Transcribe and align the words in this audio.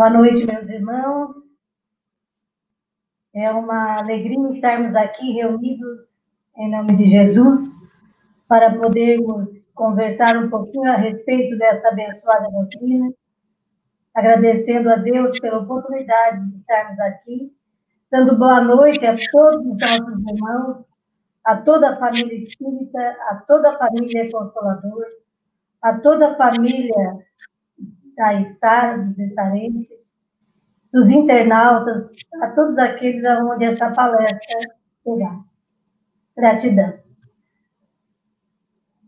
Boa 0.00 0.08
noite, 0.08 0.46
meus 0.46 0.66
irmãos. 0.66 1.34
É 3.34 3.50
uma 3.50 3.98
alegria 3.98 4.50
estarmos 4.50 4.96
aqui 4.96 5.32
reunidos 5.32 6.08
em 6.56 6.70
nome 6.70 6.96
de 6.96 7.04
Jesus 7.04 7.60
para 8.48 8.78
podermos 8.78 9.68
conversar 9.74 10.38
um 10.38 10.48
pouquinho 10.48 10.90
a 10.90 10.96
respeito 10.96 11.58
dessa 11.58 11.88
abençoada 11.88 12.48
doutrina, 12.50 13.12
agradecendo 14.14 14.88
a 14.88 14.96
Deus 14.96 15.38
pela 15.38 15.58
oportunidade 15.58 16.48
de 16.48 16.56
estarmos 16.60 16.98
aqui, 17.00 17.54
dando 18.10 18.38
boa 18.38 18.62
noite 18.62 19.04
a 19.04 19.14
todos 19.30 19.66
os 19.66 19.76
nossos 19.76 20.26
irmãos, 20.26 20.86
a 21.44 21.56
toda 21.56 21.90
a 21.90 21.98
família 21.98 22.38
espírita, 22.38 23.16
a 23.28 23.34
toda 23.46 23.68
a 23.68 23.76
família 23.76 24.30
consoladora, 24.30 25.08
a 25.82 25.92
toda 25.98 26.28
a 26.30 26.36
família 26.36 27.29
da 28.20 28.34
Isara, 28.34 28.98
dos 28.98 29.18
Issarenses, 29.18 30.12
dos 30.92 31.08
internautas, 31.08 32.10
a 32.42 32.48
todos 32.48 32.76
aqueles 32.76 33.24
aonde 33.24 33.64
essa 33.64 33.90
palestra 33.92 34.60
chegar. 35.02 35.40
Gratidão. 36.36 36.98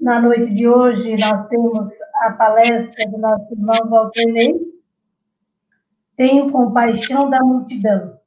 Na 0.00 0.18
noite 0.18 0.54
de 0.54 0.66
hoje, 0.66 1.14
nós 1.20 1.46
temos 1.48 1.92
a 2.22 2.32
palestra 2.32 3.10
do 3.10 3.18
nosso 3.18 3.52
irmão 3.52 3.90
Walter 3.90 4.32
Ney. 4.32 4.58
Tenho 6.16 6.50
compaixão 6.50 7.28
da 7.28 7.40
multidão. 7.40 8.18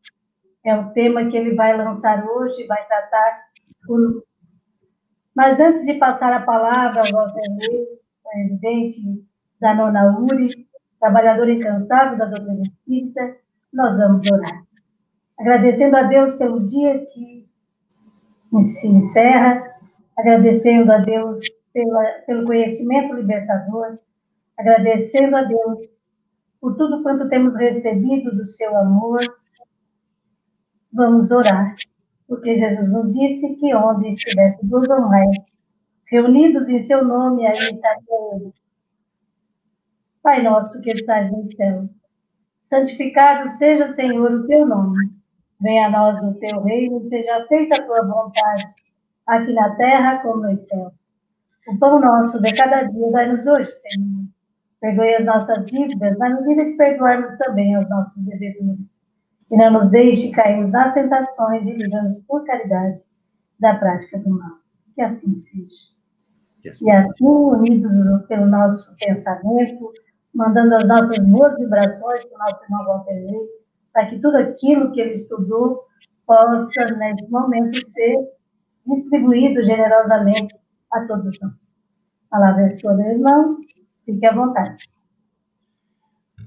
É 0.63 0.75
o 0.75 0.91
tema 0.91 1.25
que 1.25 1.35
ele 1.35 1.55
vai 1.55 1.75
lançar 1.75 2.23
hoje, 2.27 2.67
vai 2.67 2.85
tratar 2.85 3.41
por... 3.87 4.23
Mas 5.35 5.59
antes 5.59 5.83
de 5.83 5.95
passar 5.95 6.31
a 6.31 6.41
palavra 6.41 7.01
ao 7.01 7.11
Walter 7.11 7.49
Ney, 7.55 7.87
presidente 8.23 9.25
da 9.59 9.73
Nona 9.73 10.17
URI, 10.19 10.65
trabalhador 10.99 11.49
incansável 11.49 12.17
da 12.17 12.25
doutrina 12.25 12.63
espírita, 12.63 13.37
nós 13.73 13.97
vamos 13.97 14.29
orar. 14.31 14.63
Agradecendo 15.39 15.97
a 15.97 16.03
Deus 16.03 16.35
pelo 16.35 16.67
dia 16.67 17.05
que 17.07 17.45
se 18.63 18.87
encerra, 18.87 19.75
agradecendo 20.17 20.91
a 20.91 20.97
Deus 20.99 21.41
pela, 21.73 22.03
pelo 22.25 22.45
conhecimento 22.45 23.13
libertador, 23.15 23.99
agradecendo 24.57 25.35
a 25.35 25.43
Deus 25.43 25.79
por 26.61 26.75
tudo 26.77 27.03
quanto 27.03 27.29
temos 27.29 27.53
recebido 27.55 28.33
do 28.33 28.47
seu 28.47 28.75
amor. 28.77 29.19
Vamos 30.93 31.29
orar, 31.29 31.75
porque 32.27 32.55
Jesus 32.55 32.89
nos 32.89 33.11
disse 33.11 33.55
que 33.55 33.75
onde 33.75 34.13
estivesse 34.13 34.65
dois 34.65 34.89
ou 34.89 35.01
mais 35.01 35.35
reunidos 36.07 36.69
em 36.69 36.81
seu 36.81 37.03
nome, 37.03 37.45
aí 37.45 37.57
estaria 37.57 38.35
ele. 38.35 38.53
Pai 40.25 40.41
nosso 40.41 40.81
que 40.81 40.89
estás 40.89 41.31
no 41.31 41.47
céu, 41.55 41.87
santificado 42.65 43.47
seja, 43.59 43.93
Senhor, 43.93 44.31
o 44.31 44.47
teu 44.47 44.65
nome. 44.65 45.11
Venha 45.61 45.85
a 45.85 45.89
nós 45.91 46.19
o 46.23 46.33
teu 46.39 46.63
reino, 46.63 47.07
seja 47.09 47.45
feita 47.47 47.79
a 47.79 47.85
tua 47.85 48.01
vontade, 48.07 48.65
aqui 49.27 49.53
na 49.53 49.75
terra 49.75 50.23
como 50.23 50.37
nos 50.37 50.67
céus. 50.67 50.93
O 51.67 51.77
pão 51.77 51.99
nosso 51.99 52.41
de 52.41 52.51
cada 52.55 52.85
dia 52.85 53.11
dai-nos 53.11 53.45
hoje, 53.45 53.71
Senhor. 53.81 54.25
Perdoe 54.81 55.13
as 55.13 55.25
nossas 55.25 55.63
dívidas, 55.67 56.17
na 56.17 56.41
medida 56.41 56.65
que 56.65 56.73
perdoarmos 56.75 57.37
também 57.37 57.75
aos 57.75 57.87
nossos 57.87 58.25
devedores. 58.25 58.79
E 59.51 59.55
não 59.55 59.73
nos 59.73 59.91
deixe 59.91 60.31
cair 60.31 60.67
nas 60.69 60.91
tentações 60.95 61.61
e 61.67 61.71
livra-nos 61.71 62.17
por 62.23 62.43
caridade 62.45 62.99
da 63.59 63.75
prática 63.75 64.17
do 64.17 64.31
mal. 64.31 64.57
Que 64.95 65.01
assim 65.03 65.37
seja. 65.37 65.93
Assim 66.67 66.87
e 66.87 66.91
assim, 66.91 67.25
unidos 67.27 68.25
pelo 68.27 68.47
nosso 68.47 68.91
pensamento, 68.99 69.93
mandando 70.35 70.75
as 70.75 70.87
nossas 70.87 71.17
boas 71.19 71.57
vibrações 71.57 72.25
para 72.25 72.35
o 72.35 72.39
nosso 72.39 72.63
irmão 72.63 72.85
Walter 72.85 73.47
para 73.93 74.07
que 74.07 74.19
tudo 74.19 74.35
aquilo 74.35 74.91
que 74.91 74.99
ele 74.99 75.13
estudou 75.13 75.85
possa, 76.27 76.85
nesse 76.97 77.29
momento, 77.29 77.79
ser 77.89 78.17
distribuído 78.85 79.63
generosamente 79.63 80.53
a 80.91 81.07
todos 81.07 81.39
nós. 81.39 81.53
A 82.29 82.37
palavra 82.37 82.67
é 82.67 82.73
sua, 82.73 82.93
meu 82.93 83.11
irmão. 83.11 83.57
Fique 84.05 84.25
à 84.25 84.33
vontade. 84.33 84.89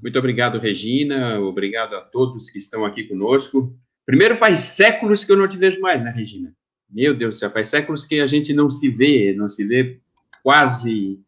Muito 0.01 0.19
obrigado, 0.19 0.59
Regina. 0.59 1.39
Obrigado 1.39 1.95
a 1.95 2.01
todos 2.01 2.49
que 2.49 2.59
estão 2.59 2.85
aqui 2.85 3.03
conosco. 3.05 3.75
Primeiro, 4.05 4.35
faz 4.35 4.61
séculos 4.61 5.23
que 5.23 5.31
eu 5.31 5.37
não 5.37 5.47
te 5.47 5.57
vejo 5.57 5.81
mais, 5.81 6.03
né, 6.03 6.11
Regina? 6.11 6.53
Meu 6.89 7.15
Deus 7.15 7.35
do 7.35 7.39
céu, 7.39 7.51
faz 7.51 7.67
séculos 7.67 8.05
que 8.05 8.19
a 8.21 8.27
gente 8.27 8.53
não 8.53 8.69
se 8.69 8.89
vê, 8.89 9.33
não 9.35 9.49
se 9.49 9.65
vê 9.65 9.99
quase 10.43 11.19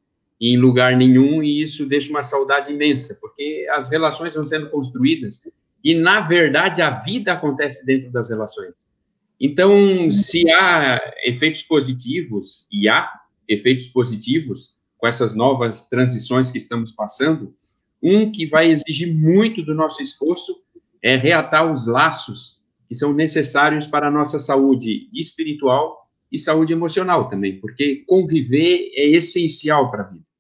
em 0.42 0.58
lugar 0.58 0.98
nenhum, 0.98 1.44
e 1.44 1.62
isso 1.62 1.86
deixa 1.86 2.10
uma 2.10 2.24
saudade 2.24 2.74
imensa, 2.74 3.16
porque 3.22 3.68
as 3.72 3.90
relações 3.90 4.34
vão 4.34 4.44
sendo 4.44 4.72
construídas, 4.72 5.42
e, 5.84 5.94
na 5.94 6.22
verdade, 6.22 6.82
a 6.82 6.90
vida 6.90 7.34
acontece 7.34 7.86
dentro 7.86 8.12
das 8.12 8.30
relações. 8.30 8.92
Então, 9.40 10.10
se 10.10 10.50
há 10.52 11.00
efeitos 11.24 11.62
positivos, 11.62 12.66
e 12.72 12.90
há 12.90 13.08
efeitos 13.48 13.88
positivos 13.88 14.76
com 14.98 15.08
essas 15.08 15.34
novas 15.36 15.88
transições 15.88 16.50
que 16.50 16.58
estamos 16.58 16.92
passando, 16.92 17.56
um 18.02 18.32
que 18.32 18.48
vai 18.48 18.72
exigir 18.72 19.14
muito 19.14 19.64
do 19.64 19.76
nosso 19.76 20.02
esforço 20.02 20.56
é 21.04 21.16
reatar 21.16 21.72
os 21.72 21.88
laços 21.88 22.60
que 22.88 22.96
são 22.96 23.14
necessários 23.14 23.88
para 23.88 24.08
a 24.08 24.12
nossa 24.12 24.38
saúde 24.38 25.10
espiritual 25.14 26.08
e 26.32 26.38
saúde 26.38 26.74
emocional 26.74 27.30
também, 27.30 27.60
porque 27.60 28.04
conviver 28.08 28.92
é 28.96 29.08
essencial 29.08 29.90
para 29.90 30.04
a 30.04 30.08
vida. 30.08 30.31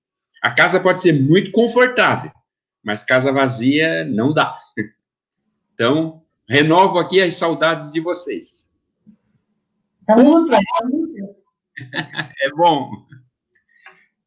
A 0.41 0.49
casa 0.49 0.79
pode 0.79 1.01
ser 1.01 1.13
muito 1.13 1.51
confortável, 1.51 2.31
mas 2.83 3.03
casa 3.03 3.31
vazia 3.31 4.03
não 4.05 4.33
dá. 4.33 4.57
Então, 5.73 6.23
renovo 6.49 6.97
aqui 6.97 7.21
as 7.21 7.35
saudades 7.35 7.91
de 7.91 7.99
vocês. 7.99 8.69
Tá 10.07 10.15
muito, 10.15 10.49
é 12.41 12.49
bom. 12.55 12.91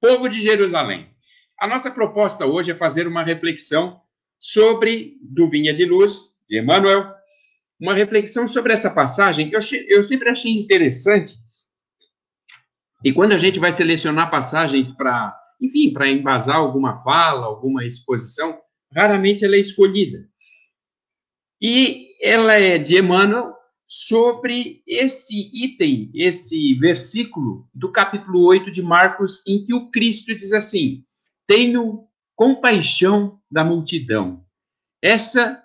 Povo 0.01 0.29
de 0.29 0.41
Jerusalém. 0.41 1.09
A 1.59 1.67
nossa 1.67 1.91
proposta 1.91 2.47
hoje 2.47 2.71
é 2.71 2.75
fazer 2.75 3.07
uma 3.07 3.23
reflexão 3.23 4.01
sobre 4.39 5.19
do 5.23 5.49
Vinha 5.49 5.73
de 5.73 5.85
Luz, 5.85 6.39
de 6.49 6.61
Emmanuel, 6.61 7.13
uma 7.81 7.95
reflexão 7.95 8.47
sobre 8.47 8.73
essa 8.73 8.91
passagem 8.91 9.51
que 9.51 9.57
eu, 9.57 9.61
eu 9.89 10.05
sempre 10.05 10.29
achei 10.29 10.53
interessante. 10.53 11.35
E 13.03 13.13
quando 13.13 13.33
a 13.33 13.39
gente 13.39 13.59
vai 13.59 13.73
selecionar 13.73 14.31
passagens 14.31 14.91
para 14.91 15.37
enfim, 15.61 15.93
para 15.93 16.11
embasar 16.11 16.57
alguma 16.57 17.03
fala, 17.03 17.47
alguma 17.47 17.85
exposição, 17.85 18.59
raramente 18.93 19.45
ela 19.45 19.57
é 19.57 19.61
escolhida. 19.61 20.29
E 21.61 22.09
ela 22.23 22.55
é 22.55 22.79
de 22.79 22.99
Emmanuel 22.99 23.55
sobre 23.87 24.83
esse 24.87 25.51
item, 25.53 26.11
esse 26.15 26.75
versículo 26.75 27.69
do 27.73 27.91
capítulo 27.93 28.45
8 28.45 28.71
de 28.71 28.83
Marcos, 28.83 29.43
em 29.47 29.63
que 29.63 29.75
o 29.75 29.91
Cristo 29.91 30.35
diz 30.35 30.53
assim: 30.53 31.05
Tenho 31.47 32.07
compaixão 32.35 33.41
da 33.51 33.63
multidão. 33.65 34.45
Essa 35.03 35.63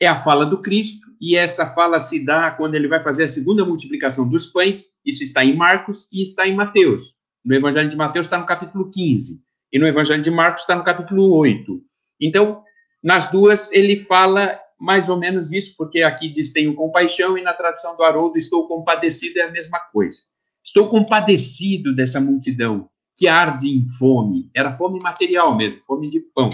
é 0.00 0.06
a 0.06 0.16
fala 0.16 0.44
do 0.44 0.60
Cristo, 0.60 1.06
e 1.20 1.36
essa 1.36 1.66
fala 1.66 2.00
se 2.00 2.24
dá 2.24 2.50
quando 2.50 2.74
ele 2.74 2.88
vai 2.88 3.00
fazer 3.00 3.24
a 3.24 3.28
segunda 3.28 3.64
multiplicação 3.64 4.28
dos 4.28 4.46
pães. 4.46 4.94
Isso 5.04 5.22
está 5.22 5.44
em 5.44 5.56
Marcos 5.56 6.08
e 6.12 6.20
está 6.22 6.46
em 6.46 6.54
Mateus. 6.54 7.14
No 7.44 7.54
Evangelho 7.54 7.88
de 7.88 7.96
Mateus 7.96 8.26
está 8.26 8.38
no 8.38 8.46
capítulo 8.46 8.90
15 8.90 9.42
e 9.72 9.78
no 9.78 9.86
Evangelho 9.86 10.22
de 10.22 10.30
Marcos 10.30 10.62
está 10.62 10.74
no 10.74 10.84
capítulo 10.84 11.34
8. 11.34 11.80
Então, 12.20 12.62
nas 13.02 13.30
duas 13.30 13.70
ele 13.72 13.98
fala 13.98 14.58
mais 14.80 15.08
ou 15.08 15.18
menos 15.18 15.52
isso, 15.52 15.74
porque 15.76 16.02
aqui 16.02 16.28
diz 16.28 16.52
tenho 16.52 16.74
compaixão 16.74 17.36
e 17.36 17.42
na 17.42 17.52
tradução 17.52 17.96
do 17.96 18.02
Haroldo 18.02 18.38
estou 18.38 18.66
compadecido 18.66 19.38
é 19.38 19.42
a 19.42 19.50
mesma 19.50 19.78
coisa. 19.78 20.20
Estou 20.62 20.88
compadecido 20.88 21.94
dessa 21.94 22.20
multidão 22.20 22.88
que 23.16 23.28
arde 23.28 23.68
em 23.68 23.84
fome. 23.98 24.50
Era 24.54 24.72
fome 24.72 24.98
material 25.02 25.54
mesmo, 25.56 25.82
fome 25.84 26.08
de 26.08 26.20
pão. 26.20 26.50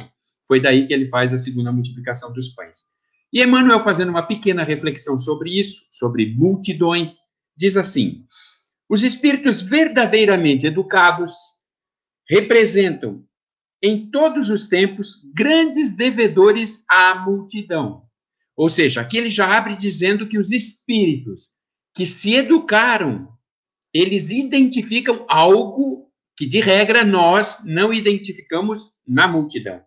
Foi 0.46 0.60
daí 0.60 0.86
que 0.86 0.92
ele 0.92 1.06
faz 1.06 1.32
a 1.32 1.38
segunda 1.38 1.70
multiplicação 1.70 2.32
dos 2.32 2.48
pães. 2.48 2.86
E 3.32 3.42
Emmanuel, 3.42 3.82
fazendo 3.82 4.08
uma 4.08 4.22
pequena 4.22 4.64
reflexão 4.64 5.18
sobre 5.18 5.58
isso, 5.58 5.82
sobre 5.92 6.34
multidões, 6.34 7.18
diz 7.56 7.76
assim: 7.76 8.24
os 8.90 9.04
espíritos 9.04 9.60
verdadeiramente 9.60 10.66
educados 10.66 11.32
representam, 12.28 13.24
em 13.80 14.10
todos 14.10 14.50
os 14.50 14.66
tempos, 14.66 15.22
grandes 15.32 15.92
devedores 15.92 16.84
à 16.90 17.14
multidão. 17.14 18.02
Ou 18.56 18.68
seja, 18.68 19.00
aqui 19.00 19.16
ele 19.16 19.30
já 19.30 19.56
abre 19.56 19.76
dizendo 19.76 20.26
que 20.28 20.36
os 20.36 20.50
espíritos 20.50 21.50
que 21.94 22.04
se 22.04 22.34
educaram, 22.34 23.28
eles 23.94 24.30
identificam 24.30 25.24
algo 25.28 26.10
que, 26.36 26.44
de 26.44 26.58
regra, 26.58 27.04
nós 27.04 27.62
não 27.64 27.94
identificamos 27.94 28.92
na 29.06 29.28
multidão. 29.28 29.80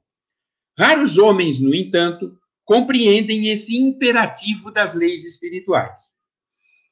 Raros 0.80 1.18
homens, 1.18 1.60
no 1.60 1.76
entanto, 1.76 2.38
compreendem 2.64 3.50
esse 3.50 3.76
imperativo 3.76 4.72
das 4.72 4.96
leis 4.96 5.26
espirituais. 5.26 6.14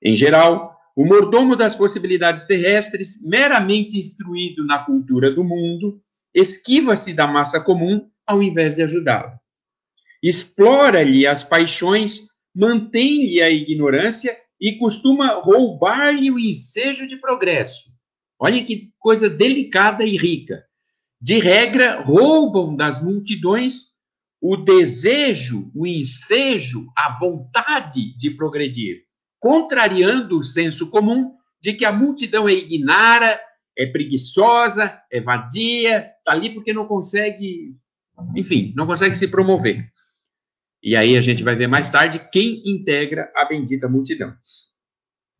Em 0.03 0.15
geral, 0.15 0.80
o 0.95 1.05
mordomo 1.05 1.55
das 1.55 1.75
possibilidades 1.75 2.45
terrestres, 2.45 3.21
meramente 3.23 3.97
instruído 3.97 4.65
na 4.65 4.79
cultura 4.79 5.31
do 5.31 5.43
mundo, 5.43 6.01
esquiva-se 6.33 7.13
da 7.13 7.27
massa 7.27 7.59
comum 7.59 8.09
ao 8.25 8.41
invés 8.41 8.75
de 8.75 8.83
ajudá-la. 8.83 9.39
explora-lhe 10.23 11.25
as 11.25 11.43
paixões, 11.43 12.21
mantém-lhe 12.55 13.41
a 13.41 13.49
ignorância 13.49 14.37
e 14.59 14.77
costuma 14.77 15.33
roubar-lhe 15.33 16.29
o 16.29 16.37
ensejo 16.37 17.07
de 17.07 17.17
progresso. 17.17 17.89
Olha 18.39 18.63
que 18.63 18.91
coisa 18.99 19.29
delicada 19.29 20.03
e 20.03 20.15
rica. 20.17 20.63
De 21.19 21.39
regra, 21.39 22.01
roubam 22.01 22.75
das 22.75 23.01
multidões 23.01 23.91
o 24.41 24.57
desejo, 24.57 25.71
o 25.75 25.85
ensejo, 25.85 26.91
a 26.97 27.15
vontade 27.19 28.17
de 28.17 28.31
progredir, 28.31 29.03
contrariando 29.41 30.37
o 30.37 30.43
senso 30.43 30.89
comum 30.91 31.35
de 31.59 31.73
que 31.73 31.83
a 31.83 31.91
multidão 31.91 32.47
é 32.47 32.53
ignara, 32.53 33.41
é 33.77 33.87
preguiçosa, 33.87 35.01
é 35.11 35.19
vadia, 35.19 36.11
está 36.19 36.31
ali 36.31 36.53
porque 36.53 36.71
não 36.71 36.85
consegue, 36.85 37.75
enfim, 38.35 38.71
não 38.75 38.85
consegue 38.85 39.15
se 39.15 39.27
promover. 39.27 39.91
E 40.83 40.95
aí 40.95 41.17
a 41.17 41.21
gente 41.21 41.43
vai 41.43 41.55
ver 41.55 41.67
mais 41.67 41.89
tarde 41.89 42.27
quem 42.31 42.61
integra 42.65 43.31
a 43.35 43.43
bendita 43.45 43.89
multidão. 43.89 44.33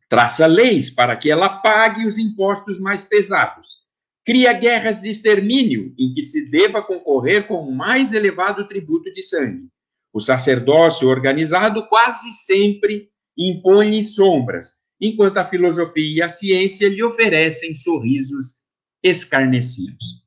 Traça 0.08 0.46
leis 0.46 0.90
para 0.90 1.16
que 1.16 1.30
ela 1.30 1.48
pague 1.48 2.06
os 2.06 2.18
impostos 2.18 2.80
mais 2.80 3.04
pesados. 3.04 3.82
Cria 4.24 4.52
guerras 4.52 5.00
de 5.00 5.10
extermínio 5.10 5.94
em 5.98 6.12
que 6.12 6.22
se 6.22 6.50
deva 6.50 6.82
concorrer 6.82 7.46
com 7.46 7.66
o 7.66 7.74
mais 7.74 8.12
elevado 8.12 8.66
tributo 8.66 9.10
de 9.12 9.22
sangue. 9.22 9.68
O 10.12 10.20
sacerdócio 10.20 11.08
organizado 11.08 11.88
quase 11.88 12.32
sempre 12.32 13.11
impõe 13.36 14.02
sombras, 14.02 14.74
enquanto 15.00 15.38
a 15.38 15.44
filosofia 15.44 16.16
e 16.16 16.22
a 16.22 16.28
ciência 16.28 16.88
lhe 16.88 17.02
oferecem 17.02 17.74
sorrisos 17.74 18.62
escarnecidos. 19.02 20.22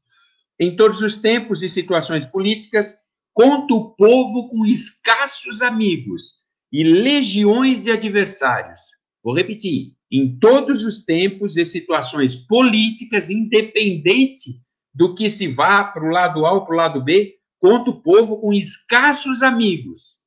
Em 0.60 0.76
todos 0.76 1.02
os 1.02 1.16
tempos 1.16 1.64
e 1.64 1.70
situações 1.70 2.26
políticas, 2.26 2.96
conta 3.34 3.74
o 3.74 3.96
povo 3.96 4.50
com 4.50 4.66
escassos 4.66 5.62
amigos 5.62 6.42
e 6.72 6.84
legiões 6.84 7.82
de 7.82 7.92
adversários. 7.92 8.82
Vou 9.24 9.36
repetir: 9.36 9.94
em 10.12 10.38
todos 10.38 10.84
os 10.84 11.04
tempos 11.04 11.58
e 11.58 11.66
situações 11.66 12.36
políticas, 12.36 13.30
independente 13.30 14.62
do 14.94 15.14
que 15.14 15.30
se 15.30 15.48
vá 15.48 15.84
para 15.84 16.06
o 16.06 16.10
lado 16.10 16.46
A 16.46 16.54
ou 16.54 16.66
para 16.66 16.74
o 16.74 16.78
lado 16.78 17.04
B, 17.04 17.36
conta 17.60 17.90
o 17.90 18.02
povo 18.02 18.40
com 18.40 18.54
escassos 18.54 19.42
amigos, 19.42 20.18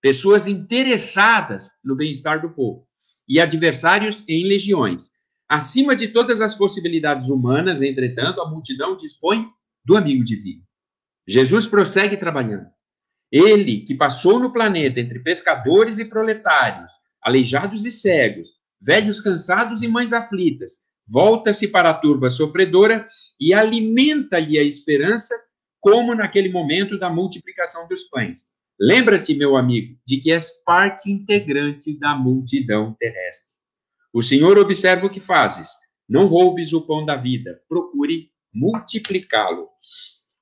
pessoas 0.00 0.46
interessadas 0.46 1.70
no 1.84 1.94
bem-estar 1.94 2.40
do 2.40 2.50
povo 2.50 2.86
e 3.28 3.40
adversários 3.40 4.24
em 4.28 4.44
legiões. 4.46 5.10
Acima 5.48 5.94
de 5.94 6.08
todas 6.08 6.40
as 6.40 6.54
possibilidades 6.54 7.28
humanas, 7.28 7.82
entretanto, 7.82 8.40
a 8.40 8.48
multidão 8.48 8.96
dispõe 8.96 9.46
do 9.84 9.96
amigo 9.96 10.24
divino. 10.24 10.62
Jesus 11.26 11.66
prossegue 11.66 12.16
trabalhando. 12.16 12.66
Ele, 13.30 13.80
que 13.82 13.94
passou 13.94 14.40
no 14.40 14.52
planeta 14.52 14.98
entre 14.98 15.20
pescadores 15.20 15.98
e 15.98 16.04
proletários, 16.04 16.90
aleijados 17.22 17.84
e 17.84 17.92
cegos, 17.92 18.50
velhos 18.80 19.20
cansados 19.20 19.82
e 19.82 19.88
mães 19.88 20.12
aflitas, 20.12 20.84
volta-se 21.06 21.68
para 21.68 21.90
a 21.90 21.94
turba 21.94 22.30
sofredora 22.30 23.06
e 23.38 23.52
alimenta-lhe 23.52 24.58
a 24.58 24.62
esperança, 24.62 25.34
como 25.78 26.14
naquele 26.14 26.48
momento 26.48 26.98
da 26.98 27.08
multiplicação 27.08 27.86
dos 27.86 28.04
pães. 28.04 28.50
Lembra-te, 28.80 29.34
meu 29.34 29.58
amigo, 29.58 29.98
de 30.06 30.16
que 30.16 30.32
és 30.32 30.50
parte 30.64 31.10
integrante 31.10 31.98
da 31.98 32.14
multidão 32.14 32.96
terrestre. 32.98 33.50
O 34.10 34.22
Senhor 34.22 34.56
observa 34.58 35.04
o 35.04 35.10
que 35.10 35.20
fazes. 35.20 35.68
Não 36.08 36.26
roubes 36.26 36.72
o 36.72 36.80
pão 36.80 37.04
da 37.04 37.14
vida, 37.14 37.60
procure 37.68 38.30
multiplicá-lo. 38.52 39.68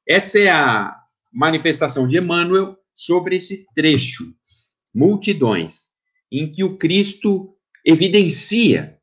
Essa 0.09 0.39
é 0.39 0.49
a 0.49 0.97
manifestação 1.33 2.07
de 2.07 2.17
Emmanuel 2.17 2.79
sobre 2.95 3.37
esse 3.37 3.67
trecho, 3.75 4.33
multidões, 4.95 5.89
em 6.31 6.51
que 6.51 6.63
o 6.63 6.79
Cristo 6.79 7.57
evidencia 7.85 8.99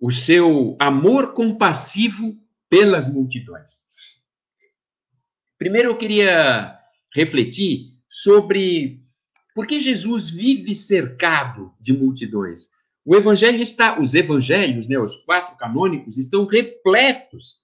o 0.00 0.10
seu 0.10 0.76
amor 0.80 1.34
compassivo 1.34 2.36
pelas 2.68 3.06
multidões. 3.06 3.84
Primeiro 5.56 5.90
eu 5.90 5.96
queria 5.96 6.78
refletir 7.14 7.89
sobre 8.10 9.00
por 9.54 9.66
que 9.66 9.78
Jesus 9.78 10.28
vive 10.28 10.74
cercado 10.74 11.72
de 11.80 11.92
multidões. 11.92 12.70
O 13.04 13.16
evangelho 13.16 13.62
está, 13.62 14.00
os 14.00 14.14
evangelhos, 14.14 14.88
né, 14.88 14.98
os 14.98 15.16
quatro 15.24 15.56
canônicos 15.56 16.18
estão 16.18 16.44
repletos, 16.44 17.60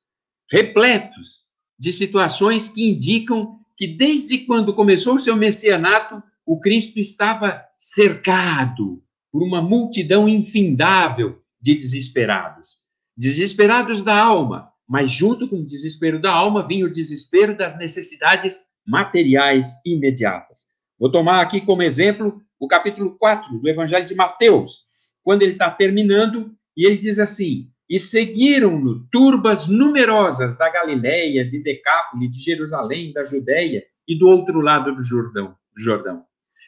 repletos 0.50 1.42
de 1.78 1.92
situações 1.92 2.68
que 2.68 2.88
indicam 2.88 3.58
que 3.76 3.86
desde 3.86 4.38
quando 4.38 4.72
começou 4.72 5.16
o 5.16 5.20
seu 5.20 5.36
messianato, 5.36 6.22
o 6.46 6.58
Cristo 6.58 6.98
estava 6.98 7.62
cercado 7.76 9.02
por 9.30 9.42
uma 9.42 9.60
multidão 9.60 10.28
infindável 10.28 11.42
de 11.60 11.74
desesperados. 11.74 12.78
Desesperados 13.16 14.02
da 14.02 14.18
alma, 14.18 14.70
mas 14.88 15.10
junto 15.10 15.48
com 15.48 15.56
o 15.56 15.64
desespero 15.64 16.20
da 16.20 16.32
alma 16.32 16.66
vinha 16.66 16.86
o 16.86 16.90
desespero 16.90 17.56
das 17.56 17.76
necessidades 17.76 18.58
materiais 18.86 19.72
imediatas. 19.84 20.66
Vou 20.98 21.10
tomar 21.10 21.40
aqui 21.40 21.60
como 21.60 21.82
exemplo 21.82 22.40
o 22.58 22.66
capítulo 22.66 23.16
4 23.18 23.58
do 23.58 23.68
Evangelho 23.68 24.06
de 24.06 24.14
Mateus, 24.14 24.86
quando 25.22 25.42
ele 25.42 25.52
está 25.52 25.70
terminando, 25.70 26.54
e 26.76 26.86
ele 26.86 26.96
diz 26.96 27.18
assim: 27.18 27.68
E 27.88 27.98
seguiram-no 27.98 29.06
turbas 29.10 29.66
numerosas 29.66 30.56
da 30.56 30.70
Galiléia, 30.70 31.46
de 31.46 31.62
Decápole, 31.62 32.28
de 32.28 32.40
Jerusalém, 32.40 33.12
da 33.12 33.24
Judéia 33.24 33.84
e 34.06 34.18
do 34.18 34.28
outro 34.28 34.60
lado 34.60 34.94
do 34.94 35.02
Jordão. 35.02 35.54
Jordão. 35.76 36.24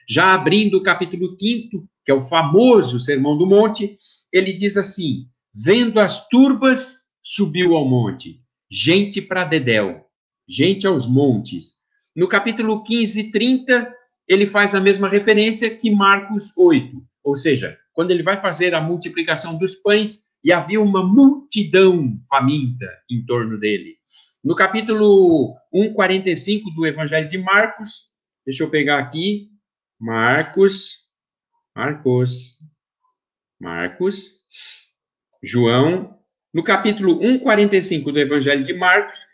Já 0.08 0.34
abrindo 0.34 0.78
o 0.78 0.82
capítulo 0.82 1.37
5, 1.38 1.88
que 2.04 2.10
é 2.10 2.14
o 2.14 2.20
famoso 2.20 2.98
Sermão 2.98 3.37
do 3.37 3.46
Monte, 3.46 3.96
ele 4.32 4.52
diz 4.52 4.76
assim: 4.76 5.26
Vendo 5.54 5.98
as 6.00 6.26
turbas, 6.28 6.98
subiu 7.20 7.76
ao 7.76 7.87
monte, 7.87 8.40
gente 8.70 9.20
para 9.20 9.44
Dedéu, 9.44 10.06
gente 10.48 10.87
aos 10.87 11.06
montes, 11.06 11.77
no 12.18 12.26
capítulo 12.26 12.82
15, 12.82 13.30
30, 13.30 13.94
ele 14.26 14.48
faz 14.48 14.75
a 14.75 14.80
mesma 14.80 15.08
referência 15.08 15.72
que 15.72 15.88
Marcos 15.88 16.52
8, 16.56 17.00
ou 17.22 17.37
seja, 17.37 17.78
quando 17.92 18.10
ele 18.10 18.25
vai 18.25 18.40
fazer 18.40 18.75
a 18.75 18.80
multiplicação 18.80 19.56
dos 19.56 19.76
pães 19.76 20.25
e 20.42 20.52
havia 20.52 20.80
uma 20.80 21.00
multidão 21.00 22.18
faminta 22.28 22.87
em 23.08 23.25
torno 23.25 23.56
dele. 23.56 23.98
No 24.42 24.56
capítulo 24.56 25.54
1:45 25.72 26.75
do 26.75 26.84
Evangelho 26.84 27.28
de 27.28 27.38
Marcos, 27.38 28.08
deixa 28.44 28.64
eu 28.64 28.68
pegar 28.68 28.98
aqui, 28.98 29.50
Marcos, 29.96 30.96
Marcos, 31.72 32.58
Marcos, 33.60 34.32
João, 35.40 36.18
no 36.52 36.64
capítulo 36.64 37.20
1:45 37.20 38.10
do 38.10 38.18
Evangelho 38.18 38.64
de 38.64 38.75
Marcos, 38.75 39.27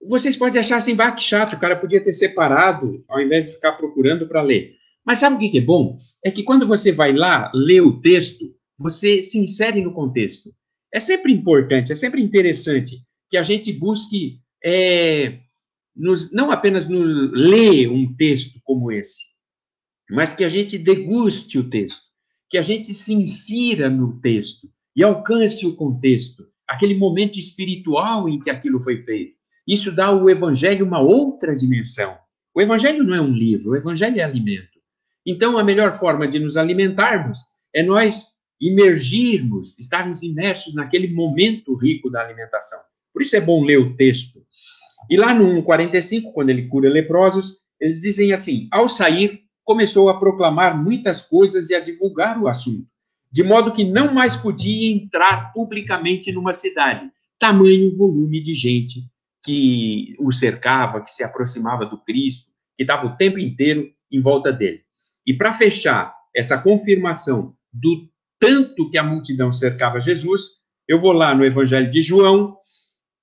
vocês 0.00 0.36
podem 0.36 0.60
achar 0.60 0.76
assim, 0.76 0.94
bah, 0.94 1.12
que 1.12 1.22
chato, 1.22 1.54
o 1.54 1.58
cara 1.58 1.76
podia 1.76 2.00
ter 2.00 2.12
separado, 2.12 3.04
ao 3.08 3.20
invés 3.20 3.46
de 3.46 3.54
ficar 3.54 3.72
procurando 3.72 4.28
para 4.28 4.42
ler. 4.42 4.74
Mas 5.04 5.18
sabe 5.18 5.36
o 5.36 5.38
que 5.50 5.58
é 5.58 5.60
bom? 5.60 5.96
É 6.24 6.30
que 6.30 6.42
quando 6.42 6.66
você 6.66 6.92
vai 6.92 7.12
lá 7.12 7.50
ler 7.54 7.80
o 7.80 8.00
texto, 8.00 8.54
você 8.78 9.22
se 9.22 9.38
insere 9.38 9.82
no 9.82 9.92
contexto. 9.92 10.54
É 10.92 11.00
sempre 11.00 11.32
importante, 11.32 11.92
é 11.92 11.96
sempre 11.96 12.22
interessante 12.22 13.02
que 13.28 13.36
a 13.36 13.42
gente 13.42 13.72
busque 13.72 14.40
é, 14.64 15.40
nos, 15.94 16.32
não 16.32 16.50
apenas 16.50 16.88
no, 16.88 17.02
ler 17.02 17.90
um 17.90 18.14
texto 18.14 18.60
como 18.62 18.92
esse, 18.92 19.24
mas 20.10 20.32
que 20.32 20.44
a 20.44 20.48
gente 20.48 20.78
deguste 20.78 21.58
o 21.58 21.68
texto, 21.68 22.00
que 22.48 22.56
a 22.56 22.62
gente 22.62 22.94
se 22.94 23.12
insira 23.12 23.90
no 23.90 24.20
texto 24.20 24.68
e 24.96 25.02
alcance 25.02 25.66
o 25.66 25.76
contexto, 25.76 26.46
aquele 26.66 26.94
momento 26.94 27.38
espiritual 27.38 28.28
em 28.28 28.40
que 28.40 28.48
aquilo 28.48 28.82
foi 28.82 29.02
feito. 29.02 29.37
Isso 29.68 29.92
dá 29.92 30.06
ao 30.06 30.30
evangelho 30.30 30.86
uma 30.86 30.98
outra 30.98 31.54
dimensão. 31.54 32.16
O 32.54 32.62
evangelho 32.62 33.04
não 33.04 33.14
é 33.14 33.20
um 33.20 33.30
livro, 33.30 33.72
o 33.72 33.76
evangelho 33.76 34.18
é 34.18 34.22
alimento. 34.24 34.78
Então, 35.26 35.58
a 35.58 35.62
melhor 35.62 35.92
forma 35.98 36.26
de 36.26 36.38
nos 36.38 36.56
alimentarmos 36.56 37.40
é 37.74 37.82
nós 37.82 38.28
imergirmos, 38.58 39.78
estarmos 39.78 40.22
imersos 40.22 40.74
naquele 40.74 41.12
momento 41.12 41.76
rico 41.76 42.08
da 42.08 42.22
alimentação. 42.22 42.78
Por 43.12 43.20
isso 43.20 43.36
é 43.36 43.42
bom 43.42 43.62
ler 43.62 43.76
o 43.76 43.94
texto. 43.94 44.42
E 45.10 45.18
lá 45.18 45.34
no 45.34 45.62
1,45, 45.62 46.32
quando 46.32 46.48
ele 46.48 46.66
cura 46.66 46.88
leprosos, 46.88 47.58
eles 47.78 48.00
dizem 48.00 48.32
assim: 48.32 48.68
ao 48.72 48.88
sair, 48.88 49.42
começou 49.64 50.08
a 50.08 50.18
proclamar 50.18 50.82
muitas 50.82 51.20
coisas 51.20 51.68
e 51.68 51.74
a 51.74 51.80
divulgar 51.80 52.40
o 52.40 52.48
assunto, 52.48 52.86
de 53.30 53.42
modo 53.42 53.72
que 53.72 53.84
não 53.84 54.14
mais 54.14 54.34
podia 54.34 54.90
entrar 54.90 55.52
publicamente 55.52 56.32
numa 56.32 56.54
cidade, 56.54 57.06
tamanho 57.38 57.94
volume 57.94 58.40
de 58.42 58.54
gente 58.54 59.02
que 59.44 60.14
o 60.18 60.32
cercava, 60.32 61.00
que 61.00 61.10
se 61.10 61.22
aproximava 61.22 61.86
do 61.86 61.98
Cristo, 61.98 62.50
que 62.76 62.82
estava 62.82 63.06
o 63.06 63.16
tempo 63.16 63.38
inteiro 63.38 63.90
em 64.10 64.20
volta 64.20 64.52
dele. 64.52 64.82
E 65.26 65.34
para 65.34 65.52
fechar 65.52 66.14
essa 66.34 66.58
confirmação 66.58 67.54
do 67.72 68.08
tanto 68.38 68.88
que 68.90 68.98
a 68.98 69.02
multidão 69.02 69.52
cercava 69.52 70.00
Jesus, 70.00 70.42
eu 70.86 71.00
vou 71.00 71.12
lá 71.12 71.34
no 71.34 71.44
Evangelho 71.44 71.90
de 71.90 72.00
João, 72.00 72.56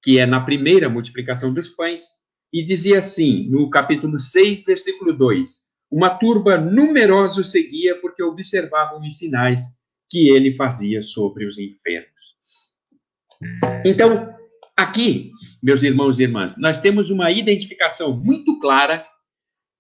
que 0.04 0.20
é 0.20 0.26
na 0.26 0.42
primeira 0.42 0.90
multiplicação 0.90 1.54
dos 1.54 1.70
pães, 1.70 2.10
e 2.54 2.64
dizia 2.64 3.00
assim, 3.00 3.50
no 3.50 3.70
capítulo 3.70 4.20
6, 4.20 4.66
versículo 4.66 5.14
2: 5.14 5.66
uma 5.92 6.10
turba 6.10 6.58
numerosa 6.58 7.42
o 7.42 7.44
seguia 7.44 8.00
porque 8.00 8.22
observavam 8.22 9.00
os 9.00 9.18
sinais 9.18 9.66
que 10.10 10.30
ele 10.30 10.54
fazia 10.54 11.02
sobre 11.02 11.46
os 11.46 11.58
enfermos. 11.58 12.36
Então, 13.86 14.34
aqui, 14.76 15.32
meus 15.66 15.82
irmãos 15.82 16.20
e 16.20 16.24
irmãs, 16.24 16.56
nós 16.60 16.80
temos 16.80 17.10
uma 17.10 17.32
identificação 17.32 18.16
muito 18.16 18.60
clara 18.60 19.04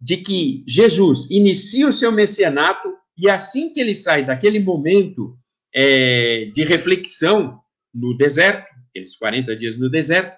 de 0.01 0.18
que 0.18 0.63
Jesus 0.68 1.30
inicia 1.30 1.88
o 1.88 1.94
seu 1.94 2.12
messianato 2.12 2.92
e 3.15 3.30
assim 3.30 3.72
que 3.72 3.80
ele 3.80 3.96
sai 3.96 4.25
daquele 4.25 4.60
momento 4.60 5.38
é, 5.72 6.46
de 6.51 6.63
reflexão 6.63 7.60
no 7.94 8.18
deserto, 8.18 8.65
aqueles 8.89 9.15
40 9.15 9.56
dias 9.56 9.77
no 9.77 9.88
deserto, 9.88 10.36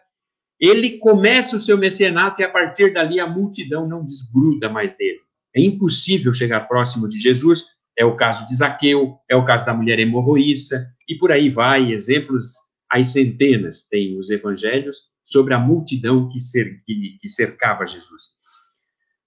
ele 0.60 0.98
começa 0.98 1.56
o 1.56 1.62
seu 1.62 1.77
messianato 1.77 2.42
e 2.42 2.44
a 2.44 2.51
partir 2.51 2.92
dali 2.92 3.18
a 3.18 3.25
multidão 3.25 3.88
não 3.88 4.04
desgruda 4.04 4.68
mais 4.68 4.98
dele. 4.98 5.20
É 5.56 5.62
impossível 5.62 6.34
chegar 6.34 6.68
próximo 6.68 7.08
de 7.08 7.18
Jesus. 7.18 7.63
É 7.98 8.04
o 8.04 8.18
caso 8.18 8.46
de 8.46 8.54
Zaqueu, 8.54 9.18
é 9.30 9.36
o 9.38 9.46
caso 9.46 9.66
da 9.66 9.74
mulher 9.74 9.98
hemorroíça, 9.98 10.86
e 11.08 11.16
por 11.16 11.32
aí 11.32 11.50
vai, 11.50 11.94
exemplos 11.94 12.54
às 12.92 13.10
centenas 13.10 13.88
tem 13.88 14.20
os 14.20 14.30
evangelhos 14.30 15.16
sobre 15.28 15.54
a 15.54 15.60
multidão 15.60 16.30
que, 16.30 16.40
cer 16.40 16.82
que, 16.86 17.18
que 17.20 17.28
cercava 17.28 17.86
Jesus. 17.86 18.38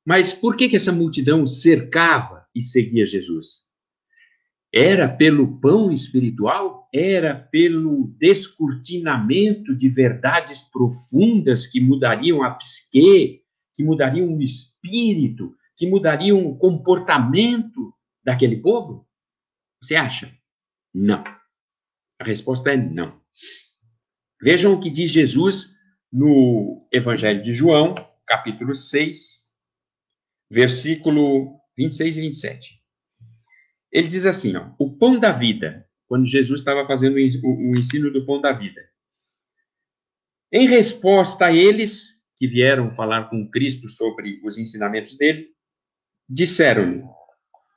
Mas 0.05 0.33
por 0.33 0.57
que, 0.57 0.67
que 0.67 0.77
essa 0.77 0.91
multidão 0.91 1.45
cercava 1.45 2.47
e 2.55 2.63
seguia 2.63 3.05
Jesus? 3.05 3.69
Era 4.75 5.07
pelo 5.07 5.61
pão 5.61 5.93
espiritual? 5.93 6.89
Era 6.93 7.35
pelo 7.35 8.15
descortinamento 8.19 9.77
de 9.77 9.91
verdades 9.91 10.63
profundas 10.63 11.67
que 11.67 11.81
mudariam 11.81 12.43
a 12.43 12.51
psique, 12.53 13.43
que 13.75 13.85
mudariam 13.85 14.35
o 14.35 14.41
espírito, 14.41 15.55
que 15.77 15.87
mudariam 15.87 16.47
o 16.47 16.57
comportamento 16.57 17.93
daquele 18.25 18.57
povo? 18.57 19.07
Você 19.83 19.97
acha? 19.97 20.35
Não. 20.95 21.23
A 22.19 22.25
resposta 22.25 22.73
é 22.73 22.77
não. 22.77 23.21
Vejam 24.41 24.73
o 24.73 24.81
que 24.81 24.89
diz 24.89 25.11
Jesus 25.11 25.79
no 26.13 26.87
Evangelho 26.93 27.43
de 27.43 27.53
João, 27.53 27.95
capítulo 28.27 28.75
6, 28.75 29.49
versículo 30.51 31.61
26 31.77 32.17
e 32.17 32.21
27. 32.21 32.81
Ele 33.93 34.09
diz 34.09 34.27
assim, 34.27 34.57
ó, 34.57 34.71
o 34.79 34.97
pão 34.97 35.19
da 35.19 35.33
vida, 35.33 35.87
quando 36.07 36.27
Jesus 36.27 36.61
estava 36.61 36.87
fazendo 36.87 37.15
o, 37.15 37.79
ensino 37.79 38.13
do 38.13 38.25
pão 38.27 38.41
da 38.41 38.53
vida. 38.53 38.81
Em 40.53 40.67
resposta 40.67 41.47
a 41.47 41.53
eles 41.53 42.21
que 42.39 42.47
vieram 42.49 42.95
falar 42.95 43.29
com 43.31 43.49
Cristo 43.49 43.89
sobre 43.89 44.41
os 44.45 44.59
ensinamentos 44.59 45.17
dele, 45.17 45.49
disseram-lhe, 46.29 47.05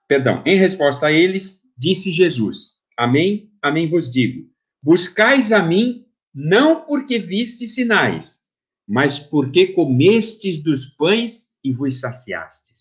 perdão, 0.07 0.41
em 0.45 0.55
resposta 0.55 1.07
a 1.07 1.11
eles, 1.11 1.61
disse 1.77 2.11
Jesus: 2.11 2.77
Amém, 2.97 3.51
amém 3.61 3.87
vos 3.87 4.11
digo. 4.11 4.49
Buscais 4.81 5.51
a 5.51 5.61
mim 5.61 6.05
não 6.33 6.85
porque 6.85 7.19
vistes 7.19 7.75
sinais, 7.75 8.43
mas 8.87 9.19
porque 9.19 9.67
comestes 9.67 10.61
dos 10.61 10.85
pães 10.85 11.49
e 11.63 11.71
vos 11.71 11.99
saciastes. 11.99 12.73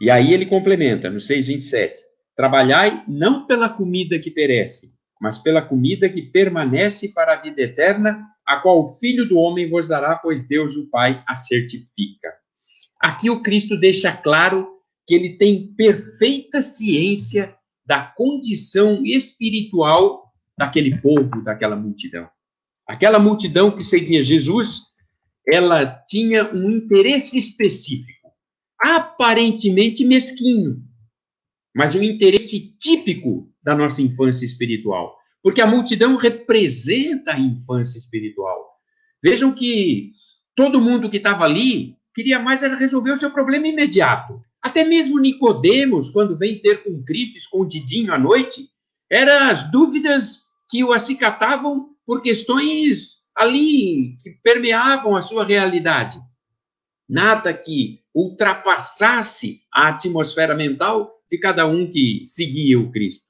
E 0.00 0.10
aí 0.10 0.32
ele 0.32 0.46
complementa 0.46 1.10
no 1.10 1.20
6:27. 1.20 1.98
Trabalhai 2.34 3.04
não 3.06 3.46
pela 3.46 3.68
comida 3.68 4.18
que 4.18 4.30
perece, 4.30 4.92
mas 5.20 5.36
pela 5.38 5.60
comida 5.60 6.08
que 6.08 6.22
permanece 6.22 7.12
para 7.12 7.34
a 7.34 7.40
vida 7.40 7.60
eterna, 7.62 8.26
a 8.46 8.56
qual 8.60 8.80
o 8.80 8.88
Filho 8.98 9.28
do 9.28 9.38
homem 9.38 9.68
vos 9.68 9.86
dará, 9.86 10.16
pois 10.16 10.46
Deus 10.46 10.74
o 10.74 10.88
Pai 10.88 11.22
a 11.28 11.34
certifica. 11.34 12.32
Aqui 12.98 13.30
o 13.30 13.42
Cristo 13.42 13.78
deixa 13.78 14.10
claro 14.16 14.68
que 15.06 15.14
ele 15.14 15.36
tem 15.36 15.74
perfeita 15.74 16.62
ciência 16.62 17.54
da 17.84 18.02
condição 18.02 19.04
espiritual 19.04 20.19
daquele 20.60 21.00
povo, 21.00 21.42
daquela 21.42 21.74
multidão. 21.74 22.28
Aquela 22.86 23.18
multidão 23.18 23.74
que 23.74 23.82
seguia 23.82 24.22
Jesus, 24.22 24.82
ela 25.50 25.86
tinha 26.06 26.52
um 26.54 26.70
interesse 26.70 27.38
específico 27.38 28.28
aparentemente 28.78 30.04
mesquinho, 30.04 30.82
mas 31.74 31.94
um 31.94 32.02
interesse 32.02 32.76
típico 32.78 33.50
da 33.62 33.74
nossa 33.74 34.02
infância 34.02 34.44
espiritual, 34.44 35.16
porque 35.42 35.62
a 35.62 35.66
multidão 35.66 36.16
representa 36.16 37.32
a 37.32 37.40
infância 37.40 37.96
espiritual. 37.96 38.70
Vejam 39.22 39.54
que 39.54 40.10
todo 40.54 40.80
mundo 40.80 41.08
que 41.08 41.16
estava 41.16 41.44
ali 41.44 41.96
queria 42.14 42.38
mais 42.38 42.62
era 42.62 42.76
resolver 42.76 43.12
o 43.12 43.16
seu 43.16 43.30
problema 43.30 43.66
imediato. 43.66 44.38
Até 44.60 44.84
mesmo 44.84 45.18
Nicodemos, 45.18 46.10
quando 46.10 46.36
vem 46.36 46.60
ter 46.60 46.82
com 46.82 47.02
Cristo 47.02 47.38
escondidinho 47.38 48.12
à 48.12 48.18
noite, 48.18 48.68
eram 49.10 49.50
as 49.50 49.70
dúvidas 49.70 50.49
que 50.70 50.84
o 50.84 50.92
acicatavam 50.92 51.90
por 52.06 52.22
questões 52.22 53.20
ali 53.34 54.16
que 54.22 54.30
permeavam 54.42 55.16
a 55.16 55.22
sua 55.22 55.44
realidade. 55.44 56.20
Nada 57.08 57.52
que 57.52 58.00
ultrapassasse 58.14 59.62
a 59.72 59.88
atmosfera 59.88 60.54
mental 60.54 61.10
de 61.28 61.38
cada 61.38 61.66
um 61.66 61.88
que 61.88 62.22
seguia 62.24 62.78
o 62.78 62.90
Cristo. 62.90 63.26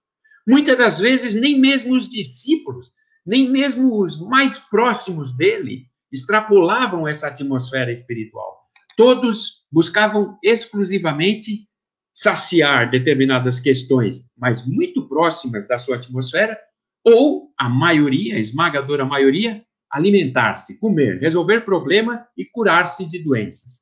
Muitas 0.47 0.76
das 0.76 0.99
vezes, 0.99 1.35
nem 1.35 1.59
mesmo 1.59 1.94
os 1.94 2.09
discípulos, 2.09 2.92
nem 3.25 3.50
mesmo 3.50 4.00
os 4.00 4.20
mais 4.20 4.59
próximos 4.59 5.37
dele, 5.37 5.87
extrapolavam 6.11 7.06
essa 7.06 7.28
atmosfera 7.28 7.92
espiritual. 7.92 8.59
Todos 8.97 9.64
buscavam 9.70 10.38
exclusivamente 10.42 11.68
saciar 12.12 12.90
determinadas 12.90 13.61
questões, 13.61 14.30
mas 14.37 14.66
muito 14.66 15.09
próximas 15.09 15.66
da 15.68 15.78
sua 15.78 15.97
atmosfera, 15.97 16.59
ou 17.04 17.50
a 17.59 17.69
maioria, 17.69 18.37
a 18.37 18.38
esmagadora 18.38 19.04
maioria, 19.04 19.64
alimentar-se, 19.90 20.78
comer, 20.78 21.19
resolver 21.19 21.62
problema 21.62 22.26
e 22.37 22.45
curar-se 22.45 23.07
de 23.07 23.19
doenças. 23.19 23.80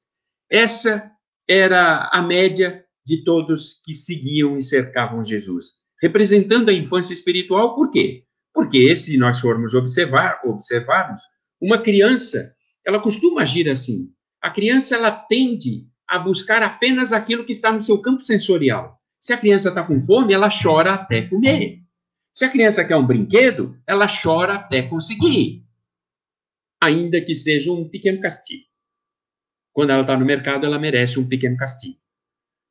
Essa 0.50 1.10
era 1.48 2.08
a 2.12 2.22
média 2.22 2.84
de 3.04 3.24
todos 3.24 3.80
que 3.84 3.94
seguiam 3.94 4.58
e 4.58 4.62
cercavam 4.62 5.24
Jesus, 5.24 5.72
representando 6.00 6.68
a 6.68 6.72
infância 6.72 7.12
espiritual, 7.12 7.74
por 7.74 7.90
quê? 7.90 8.24
Porque 8.54 8.96
se 8.96 9.16
nós 9.16 9.40
formos 9.40 9.74
observar, 9.74 10.40
observarmos, 10.44 11.22
uma 11.60 11.78
criança, 11.78 12.52
ela 12.86 13.00
costuma 13.00 13.42
agir 13.42 13.68
assim. 13.68 14.08
A 14.42 14.50
criança 14.50 14.94
ela 14.94 15.10
tende 15.10 15.86
a 16.08 16.18
buscar 16.18 16.62
apenas 16.62 17.12
aquilo 17.12 17.44
que 17.44 17.52
está 17.52 17.70
no 17.70 17.82
seu 17.82 17.98
campo 18.00 18.22
sensorial. 18.22 18.98
Se 19.20 19.32
a 19.32 19.36
criança 19.36 19.68
está 19.68 19.82
com 19.82 20.00
fome, 20.00 20.32
ela 20.32 20.48
chora 20.50 20.94
até 20.94 21.22
comer. 21.22 21.77
Se 22.38 22.44
a 22.44 22.48
criança 22.48 22.84
quer 22.84 22.94
um 22.94 23.04
brinquedo, 23.04 23.76
ela 23.84 24.06
chora 24.06 24.54
até 24.54 24.80
conseguir, 24.80 25.64
ainda 26.80 27.20
que 27.20 27.34
seja 27.34 27.72
um 27.72 27.88
pequeno 27.88 28.20
castigo. 28.20 28.62
Quando 29.72 29.90
ela 29.90 30.02
está 30.02 30.16
no 30.16 30.24
mercado, 30.24 30.64
ela 30.64 30.78
merece 30.78 31.18
um 31.18 31.26
pequeno 31.26 31.56
castigo. 31.56 31.98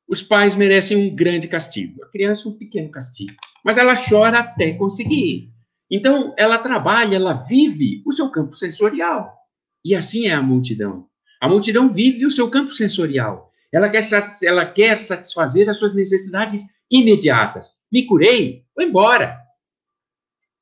Os 0.08 0.22
pais 0.22 0.56
merecem 0.56 0.96
um 0.96 1.14
grande 1.14 1.50
castigo. 1.50 2.02
A 2.02 2.10
criança, 2.10 2.48
um 2.48 2.58
pequeno 2.58 2.90
castigo. 2.90 3.34
Mas 3.62 3.78
ela 3.78 3.94
chora 3.98 4.40
até 4.40 4.72
conseguir. 4.72 5.52
Então, 5.92 6.34
ela 6.38 6.60
trabalha, 6.60 7.18
ela 7.18 7.34
vive 7.34 8.02
o 8.06 8.14
seu 8.14 8.32
campo 8.32 8.56
sensorial. 8.56 9.36
E 9.84 9.94
assim 9.94 10.28
é 10.28 10.34
a 10.34 10.42
multidão. 10.42 11.10
A 11.42 11.50
multidão 11.50 11.90
vive 11.90 12.26
o 12.26 12.32
seu 12.32 12.50
campo 12.50 12.72
sensorial. 12.72 13.52
Ela 13.70 13.90
quer, 13.90 14.08
ela 14.44 14.66
quer 14.66 14.98
satisfazer 14.98 15.68
as 15.70 15.78
suas 15.78 15.94
necessidades 15.94 16.64
imediatas. 16.90 17.72
Me 17.92 18.06
curei, 18.06 18.64
vou 18.74 18.88
embora. 18.88 19.46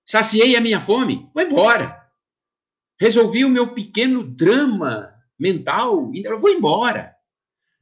Saciei 0.06 0.56
a 0.56 0.62
minha 0.62 0.80
fome, 0.80 1.30
vou 1.34 1.44
embora. 1.44 2.00
Resolvi 3.00 3.44
o 3.44 3.50
meu 3.50 3.74
pequeno 3.74 4.24
drama 4.24 5.12
mental, 5.38 6.12
eu 6.14 6.40
vou 6.40 6.50
embora. 6.50 7.14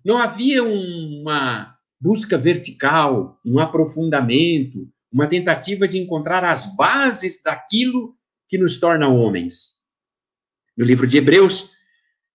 Não 0.03 0.17
havia 0.17 0.63
uma 0.63 1.77
busca 1.99 2.37
vertical, 2.37 3.39
um 3.45 3.59
aprofundamento, 3.59 4.89
uma 5.11 5.27
tentativa 5.27 5.87
de 5.87 5.99
encontrar 5.99 6.43
as 6.43 6.75
bases 6.75 7.41
daquilo 7.43 8.15
que 8.47 8.57
nos 8.57 8.77
torna 8.77 9.07
homens. 9.07 9.83
No 10.75 10.83
livro 10.83 11.05
de 11.05 11.17
Hebreus 11.17 11.71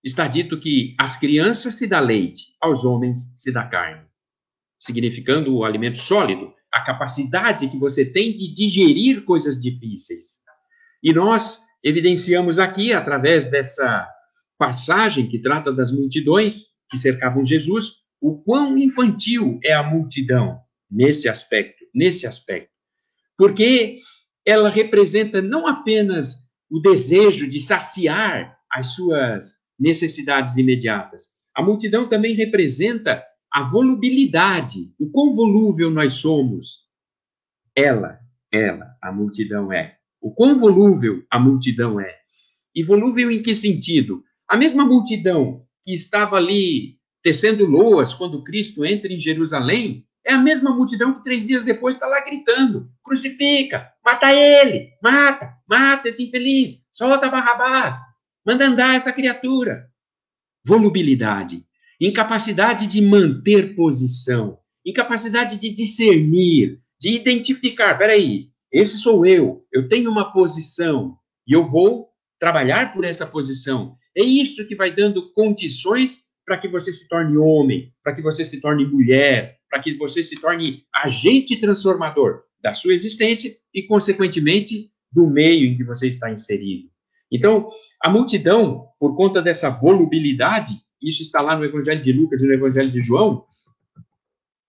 está 0.02 0.28
dito 0.28 0.60
que 0.60 0.94
às 0.98 1.16
crianças 1.16 1.74
se 1.74 1.86
dá 1.86 1.98
leite, 1.98 2.56
aos 2.60 2.84
homens 2.84 3.34
se 3.36 3.50
dá 3.50 3.66
carne, 3.66 4.06
significando 4.78 5.54
o 5.56 5.64
alimento 5.64 5.98
sólido, 5.98 6.54
a 6.78 6.84
capacidade 6.84 7.68
que 7.68 7.76
você 7.76 8.04
tem 8.04 8.34
de 8.34 8.52
digerir 8.52 9.24
coisas 9.24 9.60
difíceis. 9.60 10.44
E 11.02 11.12
nós 11.12 11.60
evidenciamos 11.82 12.58
aqui, 12.58 12.92
através 12.92 13.46
dessa 13.48 14.08
passagem 14.56 15.28
que 15.28 15.38
trata 15.38 15.72
das 15.72 15.90
multidões 15.90 16.66
que 16.90 16.96
cercavam 16.96 17.44
Jesus, 17.44 17.96
o 18.20 18.38
quão 18.42 18.78
infantil 18.78 19.58
é 19.62 19.72
a 19.72 19.82
multidão 19.82 20.60
nesse 20.90 21.28
aspecto, 21.28 21.84
nesse 21.94 22.26
aspecto. 22.26 22.70
Porque 23.36 23.98
ela 24.46 24.68
representa 24.68 25.42
não 25.42 25.66
apenas 25.66 26.36
o 26.70 26.80
desejo 26.80 27.48
de 27.48 27.60
saciar 27.60 28.56
as 28.70 28.94
suas 28.94 29.52
necessidades 29.78 30.56
imediatas. 30.56 31.28
A 31.54 31.62
multidão 31.62 32.08
também 32.08 32.34
representa 32.34 33.22
a 33.52 33.62
volubilidade, 33.62 34.92
o 34.98 35.10
quão 35.10 35.32
volúvel 35.34 35.90
nós 35.90 36.14
somos. 36.14 36.86
Ela, 37.74 38.18
ela, 38.52 38.96
a 39.02 39.12
multidão 39.12 39.72
é. 39.72 39.96
O 40.20 40.32
quão 40.32 40.56
volúvel 40.56 41.24
a 41.30 41.38
multidão 41.38 42.00
é. 42.00 42.16
E 42.74 42.82
volúvel 42.82 43.30
em 43.30 43.42
que 43.42 43.54
sentido? 43.54 44.22
A 44.48 44.56
mesma 44.56 44.84
multidão 44.84 45.66
que 45.82 45.94
estava 45.94 46.36
ali 46.36 46.98
tecendo 47.22 47.66
loas 47.66 48.14
quando 48.14 48.42
Cristo 48.42 48.84
entra 48.84 49.12
em 49.12 49.20
Jerusalém, 49.20 50.06
é 50.24 50.32
a 50.32 50.38
mesma 50.38 50.74
multidão 50.74 51.14
que 51.14 51.22
três 51.22 51.46
dias 51.46 51.64
depois 51.64 51.94
está 51.94 52.06
lá 52.06 52.20
gritando: 52.24 52.90
crucifica, 53.02 53.90
mata 54.04 54.32
ele, 54.32 54.92
mata, 55.02 55.54
mata 55.68 56.08
esse 56.08 56.22
infeliz, 56.22 56.82
solta 56.92 57.28
Barrabás, 57.28 57.96
manda 58.44 58.66
andar 58.66 58.96
essa 58.96 59.12
criatura. 59.12 59.90
Volubilidade, 60.64 61.64
incapacidade 62.00 62.86
de 62.86 63.00
manter 63.00 63.74
posição, 63.74 64.58
incapacidade 64.84 65.58
de 65.58 65.70
discernir, 65.70 66.80
de 67.00 67.10
identificar. 67.14 67.96
Peraí, 67.96 68.48
esse 68.72 68.98
sou 68.98 69.24
eu, 69.26 69.64
eu 69.72 69.88
tenho 69.88 70.10
uma 70.10 70.32
posição 70.32 71.16
e 71.46 71.52
eu 71.52 71.66
vou 71.66 72.08
trabalhar 72.38 72.92
por 72.92 73.04
essa 73.04 73.26
posição. 73.26 73.96
É 74.16 74.22
isso 74.22 74.66
que 74.66 74.76
vai 74.76 74.94
dando 74.94 75.32
condições 75.32 76.24
para 76.44 76.58
que 76.58 76.68
você 76.68 76.92
se 76.92 77.08
torne 77.08 77.36
homem, 77.36 77.92
para 78.02 78.14
que 78.14 78.22
você 78.22 78.44
se 78.44 78.60
torne 78.60 78.86
mulher, 78.86 79.58
para 79.68 79.80
que 79.80 79.94
você 79.94 80.22
se 80.22 80.40
torne 80.40 80.84
agente 80.94 81.58
transformador 81.58 82.42
da 82.60 82.74
sua 82.74 82.94
existência 82.94 83.54
e, 83.72 83.82
consequentemente, 83.82 84.90
do 85.12 85.26
meio 85.26 85.66
em 85.66 85.76
que 85.76 85.84
você 85.84 86.08
está 86.08 86.30
inserido. 86.30 86.88
Então, 87.30 87.68
a 88.02 88.08
multidão, 88.08 88.88
por 88.98 89.14
conta 89.14 89.42
dessa 89.42 89.68
volubilidade, 89.68 90.80
isso 91.00 91.22
está 91.22 91.40
lá 91.40 91.56
no 91.56 91.64
Evangelho 91.64 92.02
de 92.02 92.12
Lucas 92.12 92.42
e 92.42 92.46
no 92.46 92.54
Evangelho 92.54 92.90
de 92.90 93.02
João, 93.02 93.44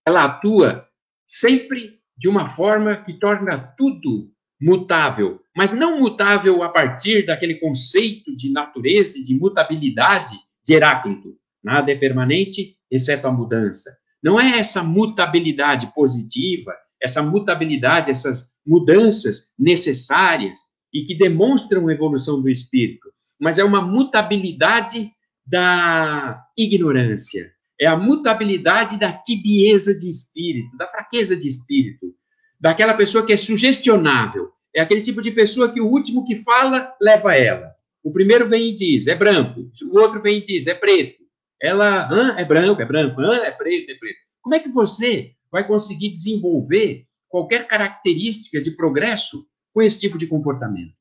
ela 0.06 0.24
atua 0.24 0.88
sempre 1.26 2.00
de 2.16 2.28
uma 2.28 2.48
forma 2.48 2.96
que 2.96 3.14
torna 3.14 3.58
tudo 3.76 4.30
mutável, 4.60 5.40
mas 5.56 5.72
não 5.72 5.98
mutável 5.98 6.62
a 6.62 6.68
partir 6.68 7.24
daquele 7.24 7.54
conceito 7.54 8.36
de 8.36 8.50
natureza 8.50 9.18
e 9.18 9.22
de 9.22 9.34
mutabilidade 9.34 10.36
de 10.64 10.74
Heráclito. 10.74 11.36
Nada 11.62 11.90
é 11.90 11.96
permanente, 11.96 12.76
exceto 12.90 13.26
a 13.26 13.32
mudança. 13.32 13.90
Não 14.22 14.38
é 14.38 14.58
essa 14.58 14.82
mutabilidade 14.82 15.92
positiva, 15.94 16.74
essa 17.00 17.22
mutabilidade, 17.22 18.10
essas 18.10 18.52
mudanças 18.66 19.48
necessárias 19.58 20.58
e 20.92 21.04
que 21.04 21.14
demonstram 21.14 21.88
a 21.88 21.92
evolução 21.92 22.42
do 22.42 22.50
espírito, 22.50 23.08
mas 23.40 23.58
é 23.58 23.64
uma 23.64 23.80
mutabilidade 23.80 25.10
da 25.50 26.44
ignorância, 26.56 27.50
é 27.80 27.86
a 27.86 27.96
mutabilidade 27.96 28.98
da 28.98 29.12
tibieza 29.12 29.92
de 29.94 30.08
espírito, 30.08 30.76
da 30.76 30.86
fraqueza 30.86 31.36
de 31.36 31.48
espírito, 31.48 32.14
daquela 32.60 32.94
pessoa 32.94 33.26
que 33.26 33.32
é 33.32 33.36
sugestionável, 33.36 34.50
é 34.74 34.80
aquele 34.80 35.00
tipo 35.00 35.20
de 35.20 35.32
pessoa 35.32 35.72
que 35.72 35.80
o 35.80 35.88
último 35.88 36.24
que 36.24 36.36
fala 36.36 36.94
leva 37.00 37.34
ela. 37.34 37.74
O 38.02 38.12
primeiro 38.12 38.48
vem 38.48 38.68
e 38.68 38.74
diz, 38.74 39.08
é 39.08 39.14
branco, 39.14 39.68
o 39.90 39.98
outro 39.98 40.22
vem 40.22 40.38
e 40.38 40.44
diz, 40.44 40.66
é 40.68 40.74
preto. 40.74 41.20
Ela, 41.60 42.08
Hã? 42.10 42.34
é 42.38 42.44
branco, 42.44 42.80
é 42.80 42.84
branco, 42.84 43.20
Hã? 43.20 43.36
é 43.38 43.50
preto, 43.50 43.90
é 43.90 43.94
preto. 43.94 44.18
Como 44.40 44.54
é 44.54 44.60
que 44.60 44.70
você 44.70 45.32
vai 45.50 45.66
conseguir 45.66 46.10
desenvolver 46.10 47.04
qualquer 47.28 47.66
característica 47.66 48.60
de 48.60 48.70
progresso 48.70 49.44
com 49.74 49.82
esse 49.82 50.00
tipo 50.00 50.16
de 50.16 50.26
comportamento? 50.26 50.94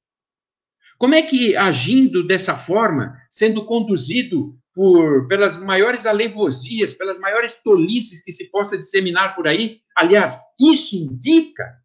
Como 1.00 1.16
é 1.16 1.22
que, 1.22 1.56
agindo 1.56 2.28
dessa 2.28 2.58
forma, 2.58 3.18
sendo 3.32 3.66
conduzido 3.66 4.60
por, 4.74 5.30
pelas 5.30 5.58
maiores 5.58 6.06
alevosias, 6.06 6.94
pelas 6.94 7.18
maiores 7.18 7.56
tolices 7.64 8.22
que 8.22 8.34
se 8.34 8.52
possa 8.52 8.78
disseminar 8.78 9.34
por 9.34 9.48
aí, 9.48 9.80
aliás, 9.96 10.38
isso 10.60 10.98
indica 10.98 11.80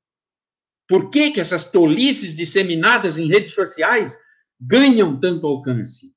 por 0.88 1.11
que, 1.11 1.31
que 1.31 1.40
essas 1.40 1.70
tolices 1.70 2.35
disseminadas 2.35 3.16
em 3.16 3.29
redes 3.29 3.55
sociais 3.55 4.18
ganham 4.61 5.18
tanto 5.18 5.46
alcance? 5.46 6.12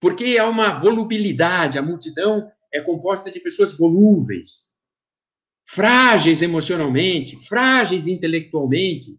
Porque 0.00 0.36
há 0.36 0.48
uma 0.48 0.70
volubilidade, 0.72 1.78
a 1.78 1.82
multidão 1.82 2.50
é 2.72 2.80
composta 2.80 3.30
de 3.30 3.38
pessoas 3.38 3.72
volúveis, 3.72 4.72
frágeis 5.64 6.42
emocionalmente, 6.42 7.36
frágeis 7.46 8.08
intelectualmente, 8.08 9.16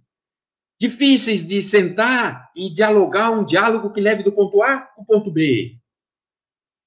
difíceis 0.80 1.46
de 1.46 1.62
sentar 1.62 2.50
e 2.56 2.72
dialogar 2.72 3.32
um 3.32 3.46
diálogo 3.46 3.92
que 3.92 4.02
leve 4.02 4.24
do 4.24 4.32
ponto 4.32 4.62
A 4.62 4.90
ao 4.98 5.06
ponto 5.06 5.32
B. 5.32 5.78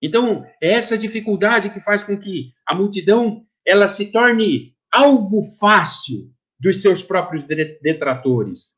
Então, 0.00 0.46
é 0.62 0.72
essa 0.72 0.96
dificuldade 0.96 1.70
que 1.70 1.80
faz 1.80 2.04
com 2.04 2.16
que 2.16 2.52
a 2.66 2.76
multidão 2.76 3.44
ela 3.66 3.88
se 3.88 4.12
torne 4.12 4.74
alvo 4.92 5.42
fácil 5.58 6.30
dos 6.58 6.80
seus 6.80 7.02
próprios 7.02 7.44
detratores, 7.44 8.76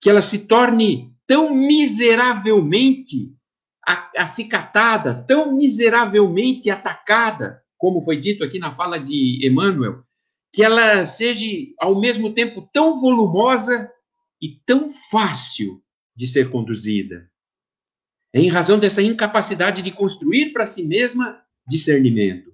que 0.00 0.10
ela 0.10 0.22
se 0.22 0.46
torne 0.46 1.12
tão 1.26 1.54
miseravelmente 1.54 3.34
acicatada, 4.16 5.24
tão 5.26 5.54
miseravelmente 5.54 6.70
atacada, 6.70 7.62
como 7.78 8.02
foi 8.02 8.16
dito 8.16 8.42
aqui 8.42 8.58
na 8.58 8.72
fala 8.72 8.98
de 8.98 9.46
Emmanuel, 9.46 10.02
que 10.52 10.62
ela 10.62 11.06
seja 11.06 11.46
ao 11.78 12.00
mesmo 12.00 12.32
tempo 12.32 12.68
tão 12.72 13.00
volumosa 13.00 13.90
e 14.40 14.60
tão 14.66 14.90
fácil 15.10 15.82
de 16.14 16.26
ser 16.26 16.50
conduzida. 16.50 17.30
É 18.32 18.40
em 18.40 18.48
razão 18.48 18.78
dessa 18.78 19.02
incapacidade 19.02 19.82
de 19.82 19.90
construir 19.90 20.52
para 20.52 20.66
si 20.66 20.84
mesma 20.84 21.42
discernimento. 21.66 22.52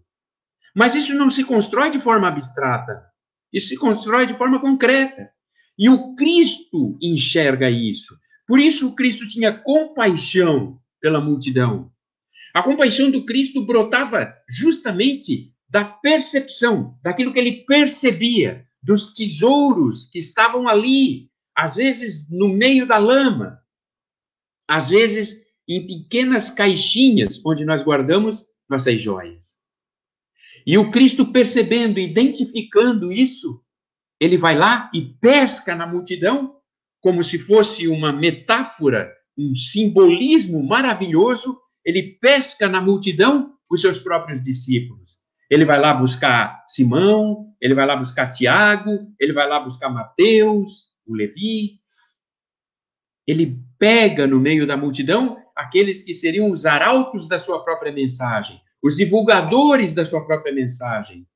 Mas 0.74 0.94
isso 0.94 1.14
não 1.14 1.28
se 1.28 1.44
constrói 1.44 1.90
de 1.90 2.00
forma 2.00 2.28
abstrata, 2.28 3.04
isso 3.52 3.68
se 3.68 3.76
constrói 3.76 4.26
de 4.26 4.34
forma 4.34 4.60
concreta. 4.60 5.30
E 5.78 5.88
o 5.88 6.14
Cristo 6.14 6.96
enxerga 7.00 7.70
isso. 7.70 8.16
Por 8.46 8.58
isso 8.58 8.88
o 8.88 8.94
Cristo 8.94 9.26
tinha 9.26 9.52
compaixão 9.52 10.78
pela 11.00 11.20
multidão. 11.20 11.90
A 12.54 12.62
compaixão 12.62 13.10
do 13.10 13.24
Cristo 13.24 13.64
brotava 13.64 14.32
justamente 14.48 15.52
da 15.68 15.84
percepção, 15.84 16.98
daquilo 17.02 17.32
que 17.32 17.40
ele 17.40 17.64
percebia, 17.64 18.66
dos 18.82 19.12
tesouros 19.12 20.04
que 20.10 20.18
estavam 20.18 20.68
ali, 20.68 21.30
às 21.56 21.76
vezes 21.76 22.30
no 22.30 22.48
meio 22.48 22.86
da 22.86 22.98
lama, 22.98 23.58
às 24.68 24.88
vezes 24.88 25.46
em 25.68 25.86
pequenas 25.86 26.50
caixinhas 26.50 27.40
onde 27.44 27.64
nós 27.64 27.82
guardamos 27.82 28.46
nossas 28.68 29.00
joias. 29.00 29.62
E 30.66 30.78
o 30.78 30.90
Cristo 30.90 31.26
percebendo, 31.32 31.98
identificando 31.98 33.12
isso, 33.12 33.62
ele 34.20 34.36
vai 34.36 34.56
lá 34.56 34.90
e 34.94 35.02
pesca 35.02 35.74
na 35.74 35.86
multidão, 35.86 36.56
como 37.00 37.22
se 37.22 37.38
fosse 37.38 37.88
uma 37.88 38.12
metáfora 38.12 39.12
um 39.36 39.54
simbolismo 39.54 40.62
maravilhoso, 40.62 41.58
ele 41.84 42.18
pesca 42.20 42.68
na 42.68 42.80
multidão 42.80 43.54
os 43.70 43.80
seus 43.80 43.98
próprios 43.98 44.42
discípulos. 44.42 45.22
Ele 45.50 45.64
vai 45.64 45.80
lá 45.80 45.92
buscar 45.92 46.62
Simão, 46.66 47.52
ele 47.60 47.74
vai 47.74 47.86
lá 47.86 47.96
buscar 47.96 48.30
Tiago, 48.30 48.90
ele 49.18 49.32
vai 49.32 49.48
lá 49.48 49.60
buscar 49.60 49.90
Mateus, 49.90 50.91
o 51.06 51.14
Levi. 51.14 51.80
Ele 53.26 53.58
pega 53.78 54.26
no 54.26 54.40
meio 54.40 54.66
da 54.66 54.76
multidão 54.76 55.36
aqueles 55.56 56.02
que 56.02 56.14
seriam 56.14 56.50
os 56.50 56.66
arautos 56.66 57.28
da 57.28 57.38
sua 57.38 57.64
própria 57.64 57.92
mensagem, 57.92 58.60
os 58.82 58.96
divulgadores 58.96 59.94
da 59.94 60.04
sua 60.04 60.24
própria 60.26 60.52
mensagem. 60.52 61.26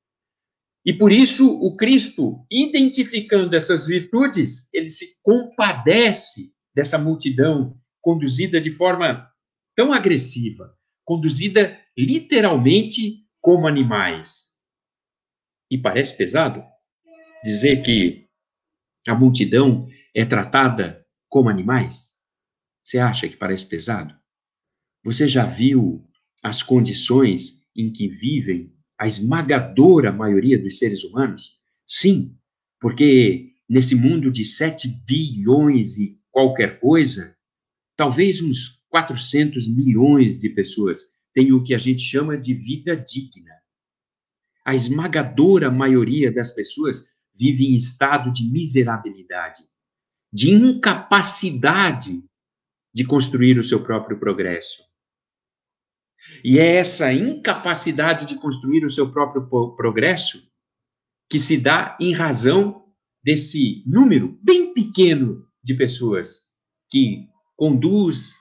E 0.85 0.93
por 0.93 1.11
isso 1.11 1.59
o 1.59 1.75
Cristo, 1.75 2.45
identificando 2.49 3.55
essas 3.55 3.85
virtudes, 3.85 4.69
ele 4.73 4.89
se 4.89 5.17
compadece 5.21 6.53
dessa 6.73 6.97
multidão 6.97 7.77
conduzida 8.01 8.61
de 8.61 8.71
forma 8.71 9.29
tão 9.75 9.91
agressiva, 9.91 10.73
conduzida 11.03 11.79
literalmente 11.97 13.25
como 13.41 13.67
animais. 13.67 14.47
E 15.69 15.77
parece 15.77 16.15
pesado 16.15 16.63
dizer 17.43 17.81
que 17.81 18.26
a 19.09 19.15
multidão 19.15 19.87
é 20.13 20.25
tratada 20.25 21.05
como 21.29 21.49
animais? 21.49 22.15
Você 22.83 22.99
acha 22.99 23.27
que 23.27 23.35
parece 23.35 23.65
pesado? 23.65 24.15
Você 25.03 25.27
já 25.27 25.45
viu 25.45 26.05
as 26.43 26.61
condições 26.61 27.61
em 27.75 27.91
que 27.91 28.07
vivem 28.07 28.73
a 28.97 29.07
esmagadora 29.07 30.11
maioria 30.11 30.57
dos 30.57 30.77
seres 30.77 31.03
humanos? 31.03 31.57
Sim, 31.85 32.35
porque 32.79 33.51
nesse 33.69 33.95
mundo 33.95 34.31
de 34.31 34.45
7 34.45 34.87
bilhões 35.05 35.97
e 35.97 36.19
qualquer 36.31 36.79
coisa, 36.79 37.35
talvez 37.95 38.41
uns 38.41 38.81
400 38.89 39.67
milhões 39.67 40.39
de 40.39 40.49
pessoas 40.49 41.11
tenham 41.33 41.57
o 41.57 41.63
que 41.63 41.73
a 41.73 41.77
gente 41.77 42.01
chama 42.01 42.37
de 42.37 42.53
vida 42.53 42.95
digna. 42.95 43.53
A 44.65 44.75
esmagadora 44.75 45.69
maioria 45.69 46.31
das 46.31 46.51
pessoas 46.51 47.05
vive 47.37 47.67
em 47.67 47.75
estado 47.75 48.31
de 48.31 48.49
miserabilidade, 48.49 49.63
de 50.33 50.51
incapacidade 50.51 52.23
de 52.93 53.05
construir 53.05 53.59
o 53.59 53.63
seu 53.63 53.83
próprio 53.83 54.19
progresso. 54.19 54.83
E 56.43 56.59
é 56.59 56.75
essa 56.75 57.13
incapacidade 57.13 58.25
de 58.25 58.35
construir 58.35 58.83
o 58.85 58.91
seu 58.91 59.11
próprio 59.11 59.47
progresso 59.75 60.51
que 61.29 61.39
se 61.39 61.57
dá 61.57 61.95
em 61.99 62.13
razão 62.13 62.85
desse 63.23 63.83
número 63.85 64.37
bem 64.41 64.73
pequeno 64.73 65.47
de 65.63 65.73
pessoas 65.73 66.47
que 66.89 67.27
conduz 67.55 68.33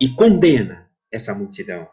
e 0.00 0.08
condena 0.08 0.90
essa 1.10 1.34
multidão. 1.34 1.88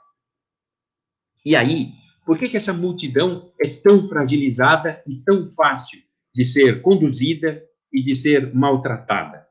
E 1.45 1.55
aí, 1.55 1.93
por 2.25 2.37
que, 2.37 2.49
que 2.49 2.57
essa 2.57 2.73
multidão 2.73 3.53
é 3.59 3.69
tão 3.69 4.03
fragilizada 4.03 5.01
e 5.07 5.21
tão 5.21 5.47
fácil 5.47 6.01
de 6.39 6.45
ser 6.45 6.81
conduzida 6.81 7.61
e 7.91 8.01
de 8.01 8.15
ser 8.15 8.55
maltratada? 8.55 9.45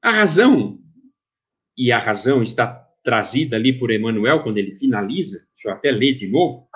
A 0.00 0.12
razão, 0.12 0.78
e 1.76 1.90
a 1.90 1.98
razão 1.98 2.44
está 2.44 2.72
trazida 3.02 3.56
ali 3.56 3.76
por 3.76 3.90
Emmanuel 3.90 4.44
quando 4.44 4.58
ele 4.58 4.76
finaliza, 4.76 5.44
deixa 5.56 5.70
eu 5.70 5.72
até 5.72 5.90
ler 5.90 6.12
de 6.12 6.28
novo, 6.28 6.68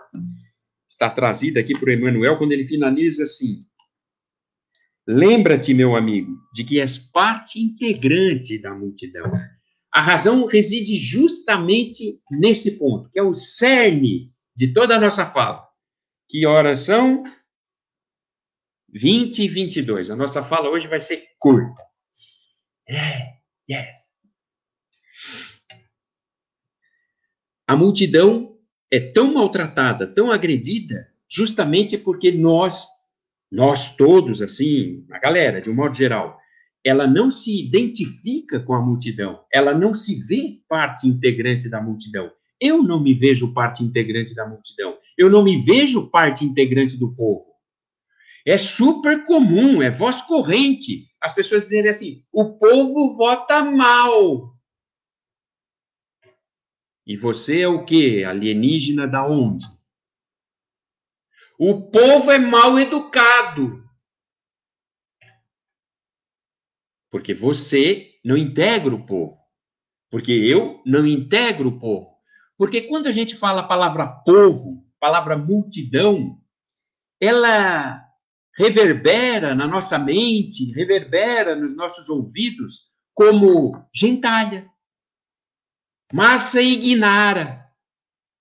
está 0.89 1.09
trazida 1.09 1.61
aqui 1.61 1.79
por 1.79 1.89
Emmanuel 1.89 2.39
quando 2.39 2.51
ele 2.51 2.67
finaliza 2.67 3.23
assim: 3.23 3.65
Lembra-te, 5.07 5.73
meu 5.73 5.95
amigo, 5.95 6.37
de 6.53 6.65
que 6.65 6.81
és 6.81 6.99
parte 6.99 7.61
integrante 7.61 8.59
da 8.59 8.75
multidão. 8.75 9.31
A 9.93 10.01
razão 10.01 10.45
reside 10.45 10.99
justamente 10.99 12.21
nesse 12.33 12.73
ponto, 12.73 13.09
que 13.13 13.21
é 13.21 13.23
o 13.23 13.33
cerne 13.33 14.33
de 14.57 14.73
toda 14.73 14.97
a 14.97 15.01
nossa 15.01 15.25
fala. 15.25 15.65
Que 16.29 16.45
horas 16.45 16.81
são? 16.81 17.23
20 18.97 19.43
e 19.43 19.49
22. 19.49 20.11
A 20.11 20.17
nossa 20.17 20.43
fala 20.43 20.71
hoje 20.71 20.89
vai 20.89 21.01
ser 21.01 21.23
curta. 21.39 21.83
É, 22.89 23.35
yes. 23.69 24.07
A 27.67 27.77
multidão 27.77 28.57
é 28.91 29.01
tão 29.01 29.35
maltratada, 29.35 30.07
tão 30.07 30.31
agredida, 30.31 31.09
justamente 31.29 31.99
porque 31.99 32.31
nós, 32.31 32.87
nós 33.51 33.95
todos, 33.97 34.41
assim, 34.41 35.05
a 35.11 35.19
galera, 35.19 35.61
de 35.61 35.69
um 35.69 35.75
modo 35.75 35.95
geral, 35.95 36.39
ela 36.85 37.07
não 37.07 37.31
se 37.31 37.67
identifica 37.67 38.61
com 38.61 38.73
a 38.73 38.81
multidão, 38.81 39.45
ela 39.53 39.75
não 39.75 39.93
se 39.93 40.15
vê 40.23 40.61
parte 40.69 41.09
integrante 41.09 41.69
da 41.69 41.83
multidão. 41.83 42.31
Eu 42.61 42.83
não 42.83 43.03
me 43.03 43.13
vejo 43.13 43.53
parte 43.53 43.83
integrante 43.85 44.35
da 44.35 44.49
multidão, 44.49 44.97
eu 45.19 45.29
não 45.29 45.43
me 45.43 45.61
vejo 45.61 46.09
parte 46.09 46.45
integrante 46.45 46.97
do 46.97 47.13
povo. 47.15 47.56
É 48.47 48.57
super 48.57 49.25
comum, 49.25 49.83
é 49.83 49.91
voz 49.91 50.23
corrente, 50.23 51.09
as 51.21 51.35
pessoas 51.35 51.65
dizerem 51.65 51.91
assim: 51.91 52.25
o 52.33 52.57
povo 52.57 53.13
vota 53.17 53.65
mal. 53.65 54.57
E 57.05 57.17
você 57.17 57.63
é 57.63 57.69
o 57.69 57.85
quê? 57.85 58.25
Alienígena 58.27 59.07
da 59.07 59.27
onde? 59.27 59.67
O 61.59 61.91
povo 61.91 62.31
é 62.31 62.39
mal 62.39 62.79
educado. 62.79 63.85
Porque 67.11 67.35
você 67.35 68.13
não 68.25 68.37
integra 68.37 68.95
o 68.95 69.07
povo. 69.07 69.39
Porque 70.11 70.33
eu 70.33 70.83
não 70.85 71.07
integro 71.07 71.69
o 71.69 71.81
povo. 71.81 72.15
Porque 72.57 72.83
quando 72.83 73.07
a 73.07 73.13
gente 73.13 73.35
fala 73.35 73.63
a 73.63 73.69
palavra 73.69 74.07
povo, 74.07 74.85
palavra 75.01 75.37
multidão, 75.37 76.41
ela 77.21 78.06
reverbera 78.57 79.55
na 79.55 79.67
nossa 79.67 79.99
mente, 79.99 80.73
reverbera 80.73 81.55
nos 81.55 81.77
nossos 81.77 82.09
ouvidos 82.09 82.87
como 83.15 83.73
gentalha, 83.95 84.69
massa 86.13 86.61
ignara. 86.61 87.65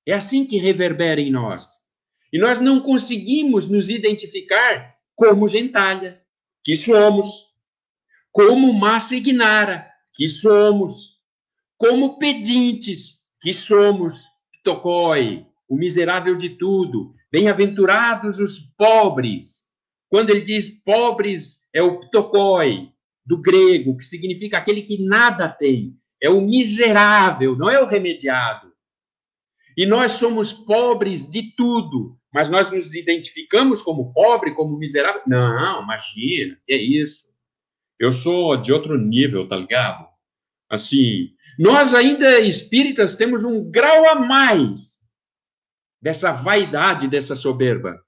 É 0.06 0.13
assim 0.13 0.45
que 0.45 0.58
reverbera 0.58 1.19
em 1.19 1.32
nós. 1.32 1.86
E 2.32 2.38
nós 2.38 2.60
não 2.60 2.80
conseguimos 2.80 3.67
nos 3.67 3.89
identificar 3.89 4.95
como 5.15 5.47
gentalha, 5.47 6.21
que 6.63 6.75
somos, 6.75 7.45
como 8.32 8.73
massa 8.73 9.15
ignara, 9.15 9.89
que 10.13 10.28
somos, 10.28 11.15
como 11.78 12.17
pedintes, 12.19 13.21
que 13.41 13.54
somos, 13.54 14.19
Tocói, 14.63 15.45
o 15.67 15.75
miserável 15.75 16.36
de 16.36 16.49
tudo, 16.49 17.13
bem-aventurados 17.32 18.39
os 18.39 18.60
pobres. 18.60 19.64
Quando 20.15 20.30
ele 20.30 20.45
diz 20.45 20.71
pobres, 20.71 21.60
é 21.73 21.84
o 21.84 21.99
ptokoi, 21.99 22.89
do 23.25 23.41
grego, 23.41 23.97
que 23.97 24.06
significa 24.06 24.58
aquele 24.58 24.82
que 24.82 25.06
nada 25.06 25.49
tem, 25.49 25.93
é 26.23 26.30
o 26.30 26.39
miserável, 26.39 27.58
não 27.58 27.69
é 27.69 27.82
o 27.82 27.86
remediado. 27.86 28.71
E 29.75 29.86
nós 29.86 30.13
somos 30.13 30.54
pobres 30.54 31.30
de 31.30 31.54
tudo, 31.58 32.17
mas 32.34 32.49
nós 32.49 32.71
nos 32.71 32.95
identificamos 32.95 33.82
como 33.82 34.13
pobre, 34.13 34.56
como 34.56 34.78
miserável? 34.78 35.21
Não, 35.28 35.84
imagina, 35.84 36.58
é 36.69 36.78
isso. 36.78 37.28
Eu 37.99 38.13
sou 38.13 38.56
de 38.56 38.71
outro 38.71 38.97
nível, 38.97 39.45
tá 39.49 39.58
ligado? 39.58 40.08
Assim, 40.69 41.32
nós 41.60 41.93
ainda 41.93 42.39
espíritas 42.39 43.17
temos 43.17 43.43
um 43.43 43.69
grau 43.69 44.08
a 44.08 44.15
mais 44.15 45.01
dessa 46.01 46.32
vaidade, 46.32 47.10
dessa 47.10 47.36
soberba. 47.36 48.01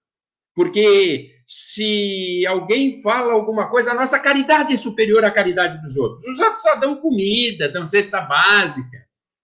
Porque 0.55 1.35
se 1.47 2.45
alguém 2.45 3.01
fala 3.01 3.31
alguma 3.31 3.69
coisa, 3.69 3.91
a 3.91 3.95
nossa 3.95 4.19
caridade 4.19 4.73
é 4.73 4.77
superior 4.77 5.23
à 5.23 5.31
caridade 5.31 5.81
dos 5.81 5.95
outros. 5.95 6.27
Os 6.27 6.39
outros 6.39 6.61
só 6.61 6.75
dão 6.75 6.97
comida, 6.97 7.71
dão 7.71 7.85
cesta 7.85 8.19
básica, 8.19 8.97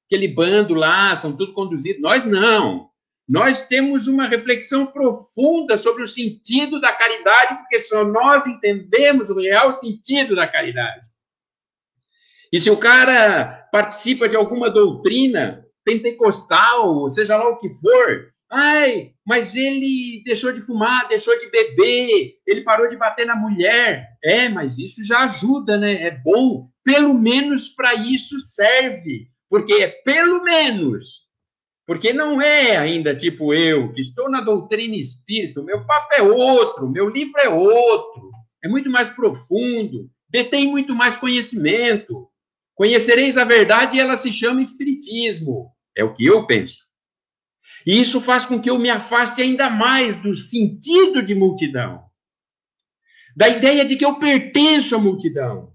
aquele 0.06 0.28
bando 0.28 0.74
lá, 0.74 1.16
são 1.16 1.32
tudo 1.32 1.54
conduzidos. 1.54 2.02
Nós 2.02 2.26
não. 2.26 2.90
Nós 3.26 3.62
temos 3.62 4.06
uma 4.06 4.28
reflexão 4.28 4.86
profunda 4.86 5.78
sobre 5.78 6.04
o 6.04 6.08
sentido 6.08 6.82
da 6.82 6.92
caridade, 6.92 7.56
porque 7.60 7.80
só 7.80 8.04
nós 8.04 8.46
entendemos 8.46 9.30
o 9.30 9.40
real 9.40 9.72
sentido 9.72 10.36
da 10.36 10.46
caridade. 10.46 11.08
E 12.52 12.60
se 12.60 12.70
o 12.70 12.76
cara 12.76 13.70
participa 13.72 14.28
de 14.28 14.36
alguma 14.36 14.70
doutrina 14.70 15.66
pentecostal, 15.86 17.10
seja 17.10 17.38
lá 17.38 17.48
o 17.48 17.58
que 17.58 17.70
for, 17.80 18.33
Ai, 18.56 19.14
mas 19.26 19.56
ele 19.56 20.22
deixou 20.24 20.54
de 20.54 20.62
fumar, 20.62 21.08
deixou 21.08 21.36
de 21.40 21.50
beber, 21.50 22.36
ele 22.46 22.62
parou 22.62 22.88
de 22.88 22.96
bater 22.96 23.26
na 23.26 23.36
mulher. 23.36 24.08
É, 24.24 24.48
mas 24.48 24.78
isso 24.78 25.04
já 25.04 25.24
ajuda, 25.24 25.76
né? 25.76 26.04
É 26.04 26.12
bom. 26.12 26.70
Pelo 26.84 27.16
menos 27.16 27.68
para 27.68 27.96
isso 27.96 28.40
serve. 28.40 29.28
Porque 29.50 29.74
é 29.74 29.88
pelo 29.88 30.44
menos. 30.44 31.24
Porque 31.88 32.14
não 32.14 32.40
é 32.40 32.78
ainda 32.78 33.16
tipo 33.16 33.56
eu, 33.56 33.92
que 33.92 34.02
estou 34.02 34.30
na 34.30 34.40
doutrina 34.40 34.96
espírita. 34.98 35.64
Meu 35.64 35.84
papo 35.88 36.14
é 36.14 36.22
outro, 36.22 36.88
meu 36.88 37.10
livro 37.10 37.40
é 37.42 37.50
outro. 37.50 38.30
É 38.64 38.68
muito 38.68 38.88
mais 38.88 39.10
profundo, 39.10 40.08
detém 40.30 40.68
muito 40.68 40.94
mais 40.94 41.18
conhecimento. 41.18 42.30
Conhecereis 42.76 43.36
a 43.36 43.46
verdade 43.46 43.98
e 43.98 44.00
ela 44.00 44.16
se 44.16 44.32
chama 44.32 44.62
Espiritismo. 44.62 45.72
É 45.98 46.04
o 46.04 46.14
que 46.14 46.24
eu 46.24 46.46
penso. 46.46 46.93
E 47.86 48.00
isso 48.00 48.22
faz 48.22 48.46
com 48.46 48.62
que 48.62 48.70
eu 48.70 48.80
me 48.80 48.90
afaste 48.90 49.42
ainda 49.42 49.70
mais 49.70 50.16
do 50.22 50.36
sentido 50.36 51.22
de 51.22 51.36
multidão, 51.36 52.06
da 53.36 53.50
ideia 53.50 53.84
de 53.84 53.98
que 53.98 54.06
eu 54.06 54.16
pertenço 54.16 54.96
à 54.96 55.00
multidão, 55.00 55.74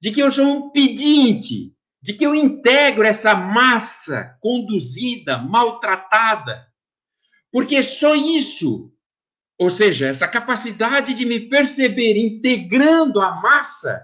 de 0.00 0.12
que 0.12 0.20
eu 0.20 0.30
sou 0.30 0.46
um 0.46 0.70
pedinte, 0.70 1.74
de 2.02 2.14
que 2.14 2.24
eu 2.24 2.34
integro 2.34 3.04
essa 3.04 3.34
massa 3.34 4.36
conduzida, 4.40 5.38
maltratada. 5.38 6.66
Porque 7.52 7.82
só 7.82 8.14
isso, 8.14 8.92
ou 9.58 9.68
seja, 9.68 10.06
essa 10.06 10.28
capacidade 10.28 11.14
de 11.14 11.26
me 11.26 11.40
perceber 11.48 12.16
integrando 12.16 13.20
a 13.20 13.40
massa, 13.40 14.00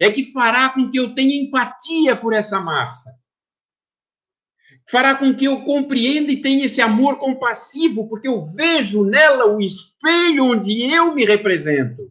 é 0.00 0.10
que 0.10 0.32
fará 0.32 0.70
com 0.70 0.90
que 0.90 0.98
eu 0.98 1.14
tenha 1.14 1.42
empatia 1.42 2.16
por 2.16 2.32
essa 2.32 2.58
massa 2.60 3.10
fará 4.88 5.14
com 5.14 5.34
que 5.34 5.44
eu 5.44 5.62
compreenda 5.64 6.30
e 6.30 6.40
tenha 6.40 6.64
esse 6.64 6.80
amor 6.80 7.18
compassivo, 7.18 8.08
porque 8.08 8.28
eu 8.28 8.44
vejo 8.44 9.04
nela 9.04 9.46
o 9.46 9.60
espelho 9.60 10.44
onde 10.44 10.82
eu 10.82 11.14
me 11.14 11.24
represento. 11.24 12.10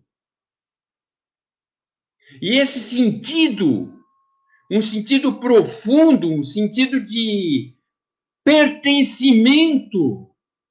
E 2.42 2.56
esse 2.58 2.80
sentido, 2.80 3.94
um 4.70 4.82
sentido 4.82 5.40
profundo, 5.40 6.30
um 6.30 6.44
sentido 6.44 7.00
de 7.00 7.74
pertencimento, 8.44 10.30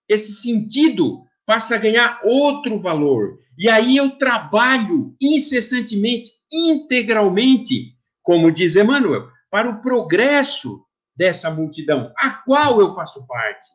esse 0.08 0.34
sentido 0.34 1.24
passa 1.46 1.74
a 1.74 1.78
ganhar 1.78 2.20
outro 2.22 2.78
valor. 2.80 3.38
E 3.56 3.68
aí 3.68 3.96
eu 3.96 4.18
trabalho 4.18 5.14
incessantemente, 5.20 6.30
integralmente, 6.52 7.94
como 8.22 8.50
diz 8.50 8.76
Emmanuel, 8.76 9.28
para 9.50 9.70
o 9.70 9.80
progresso 9.80 10.83
dessa 11.16 11.50
multidão, 11.50 12.12
a 12.16 12.30
qual 12.30 12.80
eu 12.80 12.94
faço 12.94 13.26
parte. 13.26 13.68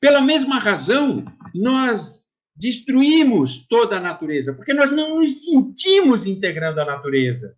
Pela 0.00 0.20
mesma 0.20 0.58
razão, 0.58 1.24
nós 1.54 2.32
destruímos 2.54 3.66
toda 3.68 3.96
a 3.96 4.00
natureza, 4.00 4.54
porque 4.54 4.74
nós 4.74 4.90
não 4.90 5.16
nos 5.16 5.42
sentimos 5.42 6.26
integrando 6.26 6.80
a 6.80 6.84
natureza. 6.84 7.56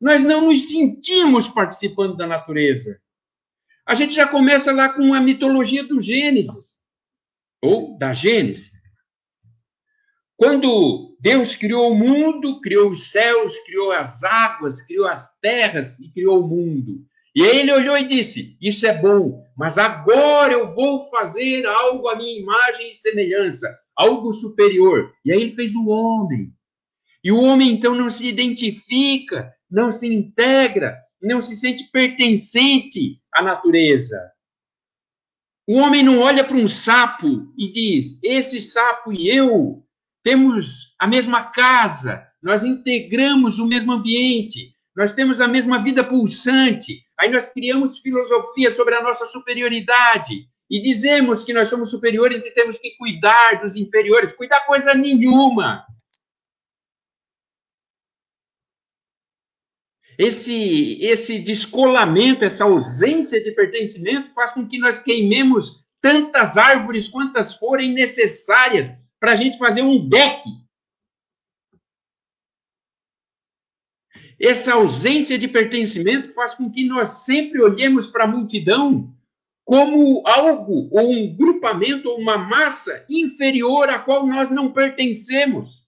Nós 0.00 0.22
não 0.22 0.42
nos 0.42 0.68
sentimos 0.68 1.48
participando 1.48 2.16
da 2.16 2.26
natureza. 2.26 3.00
A 3.86 3.94
gente 3.94 4.14
já 4.14 4.26
começa 4.26 4.72
lá 4.72 4.88
com 4.88 5.14
a 5.14 5.20
mitologia 5.20 5.86
do 5.86 6.00
Gênesis, 6.00 6.80
ou 7.62 7.96
da 7.96 8.12
Gênesis. 8.12 8.72
Quando 10.36 11.16
Deus 11.20 11.54
criou 11.54 11.92
o 11.92 11.94
mundo, 11.94 12.60
criou 12.60 12.90
os 12.90 13.10
céus, 13.10 13.56
criou 13.60 13.92
as 13.92 14.22
águas, 14.22 14.82
criou 14.82 15.06
as 15.06 15.38
terras 15.38 15.98
e 16.00 16.10
criou 16.10 16.44
o 16.44 16.48
mundo. 16.48 17.06
E 17.34 17.42
ele 17.42 17.72
olhou 17.72 17.96
e 17.98 18.04
disse: 18.04 18.56
Isso 18.60 18.86
é 18.86 18.96
bom, 18.96 19.44
mas 19.56 19.76
agora 19.76 20.52
eu 20.52 20.68
vou 20.68 21.08
fazer 21.10 21.66
algo 21.66 22.08
à 22.08 22.16
minha 22.16 22.38
imagem 22.38 22.90
e 22.90 22.94
semelhança, 22.94 23.76
algo 23.96 24.32
superior. 24.32 25.12
E 25.24 25.32
aí 25.32 25.40
ele 25.40 25.52
fez 25.52 25.74
o 25.74 25.88
homem. 25.88 26.52
E 27.22 27.32
o 27.32 27.40
homem 27.42 27.70
então 27.70 27.94
não 27.94 28.08
se 28.08 28.24
identifica, 28.26 29.52
não 29.70 29.90
se 29.90 30.06
integra, 30.06 30.96
não 31.20 31.40
se 31.40 31.56
sente 31.56 31.90
pertencente 31.90 33.18
à 33.34 33.42
natureza. 33.42 34.30
O 35.66 35.78
homem 35.78 36.02
não 36.02 36.20
olha 36.20 36.44
para 36.44 36.56
um 36.56 36.68
sapo 36.68 37.52
e 37.58 37.72
diz: 37.72 38.20
Esse 38.22 38.60
sapo 38.60 39.12
e 39.12 39.28
eu 39.28 39.82
temos 40.22 40.94
a 40.98 41.06
mesma 41.06 41.42
casa, 41.44 42.26
nós 42.42 42.62
integramos 42.62 43.58
o 43.58 43.66
mesmo 43.66 43.92
ambiente, 43.92 44.73
nós 44.94 45.14
temos 45.14 45.40
a 45.40 45.48
mesma 45.48 45.82
vida 45.82 46.04
pulsante. 46.04 47.02
Aí 47.18 47.28
nós 47.30 47.48
criamos 47.48 47.98
filosofia 47.98 48.70
sobre 48.72 48.94
a 48.94 49.02
nossa 49.02 49.26
superioridade 49.26 50.48
e 50.70 50.80
dizemos 50.80 51.44
que 51.44 51.52
nós 51.52 51.68
somos 51.68 51.90
superiores 51.90 52.44
e 52.44 52.50
temos 52.52 52.78
que 52.78 52.92
cuidar 52.96 53.60
dos 53.60 53.76
inferiores. 53.76 54.32
Cuidar 54.32 54.60
coisa 54.66 54.94
nenhuma. 54.94 55.84
Esse, 60.16 60.98
esse 61.02 61.40
descolamento, 61.40 62.44
essa 62.44 62.64
ausência 62.64 63.42
de 63.42 63.50
pertencimento 63.50 64.32
faz 64.32 64.52
com 64.52 64.66
que 64.66 64.78
nós 64.78 64.98
queimemos 64.98 65.84
tantas 66.00 66.56
árvores 66.56 67.08
quantas 67.08 67.54
forem 67.54 67.92
necessárias 67.92 68.92
para 69.18 69.32
a 69.32 69.36
gente 69.36 69.58
fazer 69.58 69.82
um 69.82 70.08
deck. 70.08 70.42
Essa 74.46 74.74
ausência 74.74 75.38
de 75.38 75.48
pertencimento 75.48 76.34
faz 76.34 76.54
com 76.54 76.70
que 76.70 76.86
nós 76.86 77.24
sempre 77.24 77.62
olhemos 77.62 78.08
para 78.08 78.24
a 78.24 78.26
multidão 78.26 79.10
como 79.64 80.22
algo, 80.26 80.86
ou 80.92 81.10
um 81.10 81.34
grupamento, 81.34 82.10
ou 82.10 82.18
uma 82.18 82.36
massa 82.36 83.06
inferior 83.08 83.88
a 83.88 83.98
qual 83.98 84.26
nós 84.26 84.50
não 84.50 84.70
pertencemos. 84.70 85.82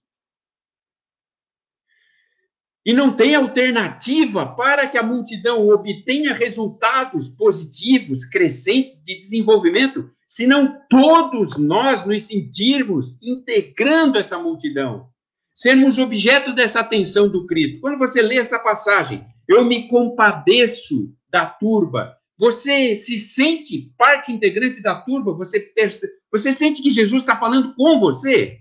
E 2.83 2.93
não 2.93 3.15
tem 3.15 3.35
alternativa 3.35 4.43
para 4.55 4.87
que 4.87 4.97
a 4.97 5.03
multidão 5.03 5.67
obtenha 5.67 6.33
resultados 6.33 7.29
positivos, 7.29 8.25
crescentes 8.25 9.05
de 9.05 9.15
desenvolvimento, 9.15 10.09
senão 10.27 10.81
todos 10.89 11.57
nós 11.57 12.03
nos 12.07 12.23
sentirmos 12.23 13.21
integrando 13.21 14.17
essa 14.17 14.39
multidão, 14.39 15.11
sermos 15.57 15.97
objeto 15.97 16.53
dessa 16.53 16.81
atenção 16.81 17.27
do 17.27 17.47
Cristo. 17.47 17.81
Quando 17.81 17.97
você 17.97 18.21
lê 18.21 18.37
essa 18.37 18.59
passagem, 18.59 19.25
eu 19.47 19.65
me 19.65 19.87
compadeço 19.87 21.11
da 21.31 21.47
turba. 21.47 22.15
Você 22.37 22.95
se 22.95 23.17
sente 23.17 23.91
parte 23.97 24.31
integrante 24.31 24.83
da 24.83 25.01
turba? 25.01 25.33
Você, 25.33 25.59
percebe, 25.59 26.13
você 26.31 26.53
sente 26.53 26.83
que 26.83 26.91
Jesus 26.91 27.23
está 27.23 27.35
falando 27.35 27.73
com 27.73 27.99
você? 27.99 28.59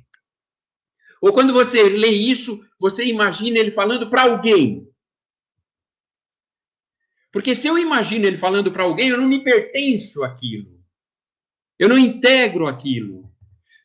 Ou 1.21 1.35
quando 1.35 1.53
você 1.53 1.83
lê 1.83 2.09
isso, 2.09 2.65
você 2.81 3.05
imagina 3.05 3.59
ele 3.59 3.71
falando 3.71 4.09
para 4.09 4.23
alguém. 4.23 4.89
Porque 7.31 7.55
se 7.55 7.67
eu 7.67 7.77
imagino 7.79 8.25
ele 8.25 8.39
falando 8.39 8.73
para 8.73 8.85
alguém, 8.85 9.11
eu 9.11 9.19
não 9.19 9.29
me 9.29 9.45
pertenço 9.45 10.25
àquilo. 10.25 10.83
Eu 11.79 11.91
não 11.91 11.99
integro 11.99 12.67
aquilo. 12.67 13.31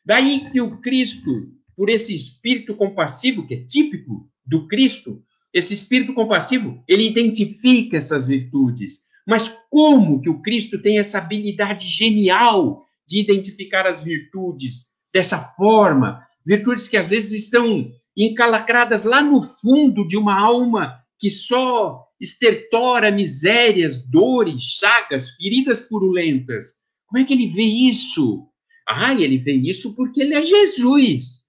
Daí 0.02 0.50
que 0.50 0.62
o 0.62 0.80
Cristo, 0.80 1.52
por 1.76 1.88
esse 1.88 2.14
espírito 2.14 2.74
compassivo, 2.74 3.46
que 3.46 3.54
é 3.54 3.64
típico 3.64 4.28
do 4.44 4.66
Cristo, 4.68 5.22
esse 5.52 5.74
espírito 5.74 6.14
compassivo, 6.14 6.82
ele 6.88 7.06
identifica 7.06 7.96
essas 7.96 8.26
virtudes. 8.26 9.02
Mas 9.26 9.54
como 9.70 10.20
que 10.20 10.28
o 10.28 10.40
Cristo 10.40 10.80
tem 10.80 10.98
essa 10.98 11.18
habilidade 11.18 11.86
genial 11.86 12.84
de 13.06 13.20
identificar 13.20 13.86
as 13.86 14.02
virtudes 14.02 14.86
dessa 15.12 15.38
forma, 15.38 16.22
virtudes 16.44 16.88
que 16.88 16.96
às 16.96 17.10
vezes 17.10 17.32
estão 17.32 17.90
encalacradas 18.16 19.04
lá 19.04 19.22
no 19.22 19.42
fundo 19.42 20.06
de 20.06 20.16
uma 20.16 20.38
alma 20.38 20.98
que 21.18 21.30
só 21.30 22.04
estertora 22.20 23.10
misérias, 23.10 23.96
dores, 23.96 24.62
chagas, 24.62 25.30
feridas 25.30 25.80
purulentas. 25.80 26.82
Como 27.06 27.22
é 27.22 27.24
que 27.24 27.34
ele 27.34 27.46
vê 27.46 27.62
isso? 27.62 28.46
Ah, 28.88 29.14
ele 29.14 29.38
vê 29.38 29.52
isso 29.52 29.94
porque 29.94 30.22
ele 30.22 30.34
é 30.34 30.42
Jesus. 30.42 31.42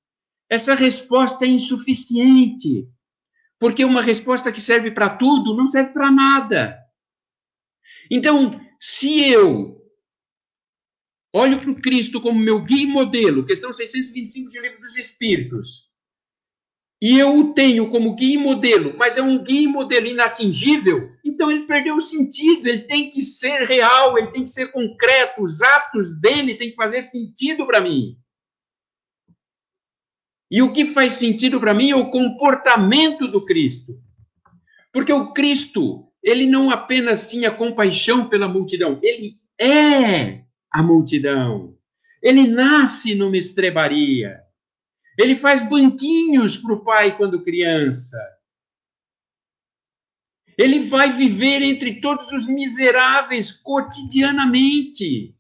Essa 0.54 0.76
resposta 0.76 1.46
é 1.46 1.48
insuficiente. 1.48 2.88
Porque 3.60 3.84
uma 3.84 4.02
resposta 4.02 4.52
que 4.52 4.62
serve 4.62 4.92
para 4.92 5.10
tudo 5.10 5.56
não 5.56 5.68
serve 5.68 5.94
para 5.94 6.12
nada. 6.12 6.78
Então, 8.12 8.60
se 8.80 9.30
eu 9.30 9.84
Olho 11.36 11.60
para 11.60 11.72
o 11.72 11.82
Cristo 11.82 12.22
como 12.22 12.38
meu 12.38 12.64
guia 12.64 12.84
e 12.84 12.86
modelo, 12.86 13.44
questão 13.44 13.74
625 13.74 14.50
de 14.50 14.60
Livro 14.60 14.80
dos 14.82 14.96
Espíritos. 14.96 15.90
E 17.02 17.18
eu 17.18 17.36
o 17.36 17.54
tenho 17.56 17.90
como 17.90 18.16
guia 18.16 18.36
e 18.36 18.38
modelo, 18.38 18.96
mas 19.00 19.18
é 19.18 19.22
um 19.24 19.44
guia 19.44 19.64
e 19.64 19.68
modelo 19.68 20.06
inatingível, 20.06 21.10
então 21.26 21.50
ele 21.50 21.66
perdeu 21.66 21.96
o 21.96 22.02
sentido, 22.02 22.68
ele 22.68 22.84
tem 22.84 23.10
que 23.10 23.22
ser 23.24 23.64
real, 23.64 24.16
ele 24.16 24.28
tem 24.28 24.46
que 24.46 24.52
ser 24.52 24.72
concreto, 24.72 25.42
os 25.42 25.60
atos 25.64 26.22
dele 26.22 26.56
têm 26.56 26.70
que 26.70 26.76
fazer 26.76 27.04
sentido 27.04 27.66
para 27.66 27.82
mim. 27.82 28.16
E 30.54 30.62
o 30.62 30.72
que 30.72 30.86
faz 30.86 31.16
sentido 31.16 31.60
para 31.60 31.74
mim 31.74 31.90
é 31.90 31.96
o 31.96 32.12
comportamento 32.12 33.28
do 33.28 33.44
Cristo. 33.44 34.00
Porque 34.92 35.12
o 35.12 35.34
Cristo, 35.34 36.08
ele 36.22 36.46
não 36.46 36.70
apenas 36.70 37.28
tinha 37.28 37.50
compaixão 37.50 38.30
pela 38.30 38.48
multidão, 38.48 39.00
ele 39.02 39.34
é 39.60 40.44
a 40.70 40.84
multidão. 40.84 41.76
Ele 42.22 42.46
nasce 42.46 43.16
numa 43.16 43.36
estrebaria. 43.36 44.44
Ele 45.18 45.36
faz 45.36 45.68
banquinhos 45.68 46.56
para 46.56 46.74
o 46.74 46.84
pai 46.84 47.18
quando 47.18 47.42
criança. 47.42 48.20
Ele 50.56 50.82
vai 50.82 51.14
viver 51.14 51.64
entre 51.64 52.00
todos 52.00 52.32
os 52.32 52.46
miseráveis 52.46 53.52
cotidianamente. 53.52 55.36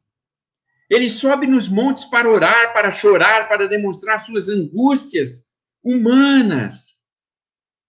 Ele 0.89 1.09
sobe 1.09 1.47
nos 1.47 1.67
montes 1.67 2.05
para 2.05 2.29
orar, 2.29 2.73
para 2.73 2.91
chorar, 2.91 3.47
para 3.47 3.67
demonstrar 3.67 4.19
suas 4.19 4.49
angústias 4.49 5.47
humanas, 5.83 6.93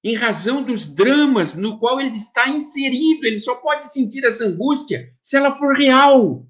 em 0.02 0.14
razão 0.14 0.62
dos 0.62 0.87
dramas 0.87 1.54
no 1.54 1.78
qual 1.78 2.00
ele 2.00 2.14
está 2.16 2.48
inserido. 2.48 3.26
Ele 3.26 3.38
só 3.38 3.57
pode 3.57 3.90
sentir 3.90 4.24
essa 4.24 4.44
angústia 4.44 5.12
se 5.22 5.37
ela 5.37 5.52
for 5.52 5.74
real. 5.76 6.46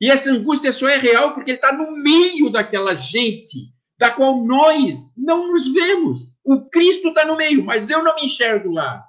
E 0.00 0.10
essa 0.10 0.30
angústia 0.30 0.72
só 0.72 0.88
é 0.88 0.96
real 0.96 1.32
porque 1.32 1.52
ele 1.52 1.58
está 1.58 1.72
no 1.72 1.92
meio 1.92 2.50
daquela 2.50 2.94
gente, 2.94 3.72
da 3.98 4.10
qual 4.10 4.44
nós 4.44 5.14
não 5.16 5.52
nos 5.52 5.66
vemos. 5.72 6.34
O 6.44 6.68
Cristo 6.68 7.08
está 7.08 7.24
no 7.24 7.36
meio, 7.36 7.64
mas 7.64 7.90
eu 7.90 8.02
não 8.02 8.14
me 8.14 8.26
enxergo 8.26 8.70
lá. 8.70 9.04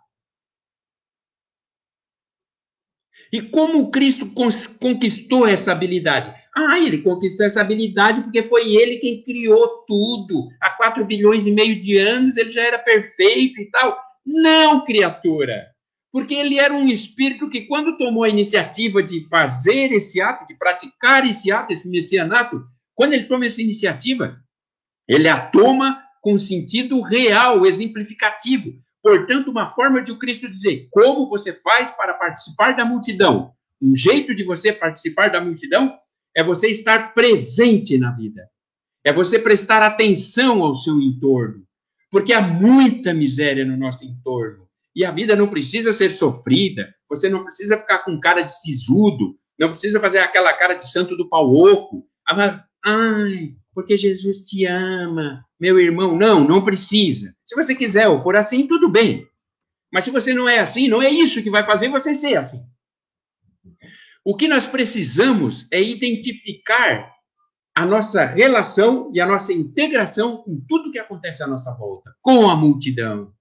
E 3.32 3.42
como 3.42 3.82
o 3.82 3.92
Cristo 3.92 4.32
conquistou 4.80 5.46
essa 5.46 5.72
habilidade? 5.72 6.37
Ah, 6.58 6.80
ele 6.80 7.04
conquistou 7.04 7.46
essa 7.46 7.62
habilidade 7.62 8.22
porque 8.22 8.42
foi 8.42 8.74
ele 8.76 8.98
quem 8.98 9.22
criou 9.22 9.86
tudo. 9.86 10.48
Há 10.60 10.72
4 10.72 11.06
bilhões 11.06 11.46
e 11.46 11.52
meio 11.52 11.78
de 11.78 11.98
anos 12.00 12.36
ele 12.36 12.50
já 12.50 12.64
era 12.64 12.80
perfeito 12.80 13.62
e 13.62 13.70
tal. 13.70 14.02
Não, 14.26 14.84
criatura 14.84 15.68
porque 16.18 16.34
ele 16.34 16.60
era 16.60 16.74
um 16.74 16.86
espírito 16.86 17.48
que, 17.48 17.68
quando 17.68 17.96
tomou 17.96 18.24
a 18.24 18.30
iniciativa 18.30 19.04
de 19.04 19.28
fazer 19.28 19.92
esse 19.92 20.20
ato, 20.20 20.48
de 20.48 20.56
praticar 20.56 21.24
esse 21.30 21.52
ato, 21.52 21.72
esse 21.72 21.88
messianato, 21.88 22.66
quando 22.96 23.14
ele 23.14 23.26
toma 23.26 23.46
essa 23.46 23.62
iniciativa, 23.62 24.36
ele 25.08 25.30
a 25.30 25.40
toma 25.40 26.02
com 26.20 26.36
sentido 26.36 27.02
real, 27.02 27.68
exemplificativo. 27.68 28.74
Portanto, 29.04 29.52
uma 29.52 29.70
forma 29.70 30.02
de 30.02 30.12
o 30.12 30.18
Cristo 30.18 30.50
dizer 30.50 30.88
como 30.90 31.30
você 31.30 31.54
faz 31.54 31.92
para 31.92 32.16
participar 32.16 32.76
da 32.76 32.84
multidão. 32.84 33.52
Um 33.80 33.96
jeito 33.96 34.34
de 34.34 34.44
você 34.44 34.74
participar 34.74 35.30
da 35.30 35.40
multidão 35.40 35.96
é 36.38 36.44
você 36.44 36.68
estar 36.68 37.16
presente 37.16 37.98
na 37.98 38.12
vida. 38.12 38.48
É 39.04 39.12
você 39.12 39.40
prestar 39.40 39.82
atenção 39.82 40.62
ao 40.62 40.76
seu 40.76 41.02
entorno. 41.02 41.64
Porque 42.12 42.32
há 42.32 42.40
muita 42.40 43.12
miséria 43.12 43.66
no 43.66 43.76
nosso 43.76 44.06
entorno 44.06 44.68
e 44.96 45.04
a 45.04 45.10
vida 45.10 45.36
não 45.36 45.48
precisa 45.48 45.92
ser 45.92 46.12
sofrida, 46.12 46.94
você 47.10 47.28
não 47.28 47.44
precisa 47.44 47.78
ficar 47.78 48.00
com 48.00 48.20
cara 48.20 48.44
de 48.44 48.52
sisudo, 48.52 49.36
não 49.60 49.70
precisa 49.70 50.00
fazer 50.00 50.20
aquela 50.20 50.54
cara 50.54 50.76
de 50.76 50.88
santo 50.90 51.18
do 51.18 51.28
pau 51.28 51.52
oco. 51.54 52.08
Ai, 52.86 53.56
porque 53.74 53.98
Jesus 53.98 54.42
te 54.42 54.66
ama, 54.66 55.44
meu 55.60 55.80
irmão. 55.80 56.16
Não, 56.16 56.48
não 56.48 56.64
precisa. 56.64 57.36
Se 57.44 57.56
você 57.56 57.74
quiser 57.74 58.08
ou 58.08 58.20
for 58.20 58.36
assim, 58.36 58.68
tudo 58.68 58.90
bem. 58.90 59.28
Mas 59.92 60.04
se 60.04 60.12
você 60.12 60.36
não 60.36 60.48
é 60.48 60.60
assim, 60.60 60.88
não 60.88 61.02
é 61.02 61.10
isso 61.10 61.42
que 61.42 61.50
vai 61.50 61.66
fazer 61.66 61.90
você 61.90 62.14
ser 62.14 62.38
assim. 62.38 62.64
O 64.28 64.36
que 64.36 64.46
nós 64.46 64.68
precisamos 64.68 65.72
é 65.72 65.82
identificar 65.82 67.16
a 67.74 67.86
nossa 67.86 68.26
relação 68.26 69.10
e 69.14 69.22
a 69.22 69.26
nossa 69.26 69.54
integração 69.54 70.44
com 70.44 70.60
tudo 70.68 70.92
que 70.92 71.00
acontece 71.00 71.42
à 71.44 71.48
nossa 71.48 71.74
volta, 71.74 72.14
com 72.22 72.50
a 72.50 72.54
multidão. 72.54 73.34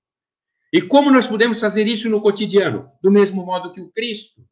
E 0.72 0.80
como 0.80 1.10
nós 1.10 1.26
podemos 1.26 1.58
fazer 1.58 1.88
isso 1.88 2.08
no 2.08 2.20
cotidiano? 2.20 2.88
Do 3.02 3.10
mesmo 3.10 3.44
modo 3.44 3.72
que 3.72 3.80
o 3.80 3.90
Cristo. 3.90 4.46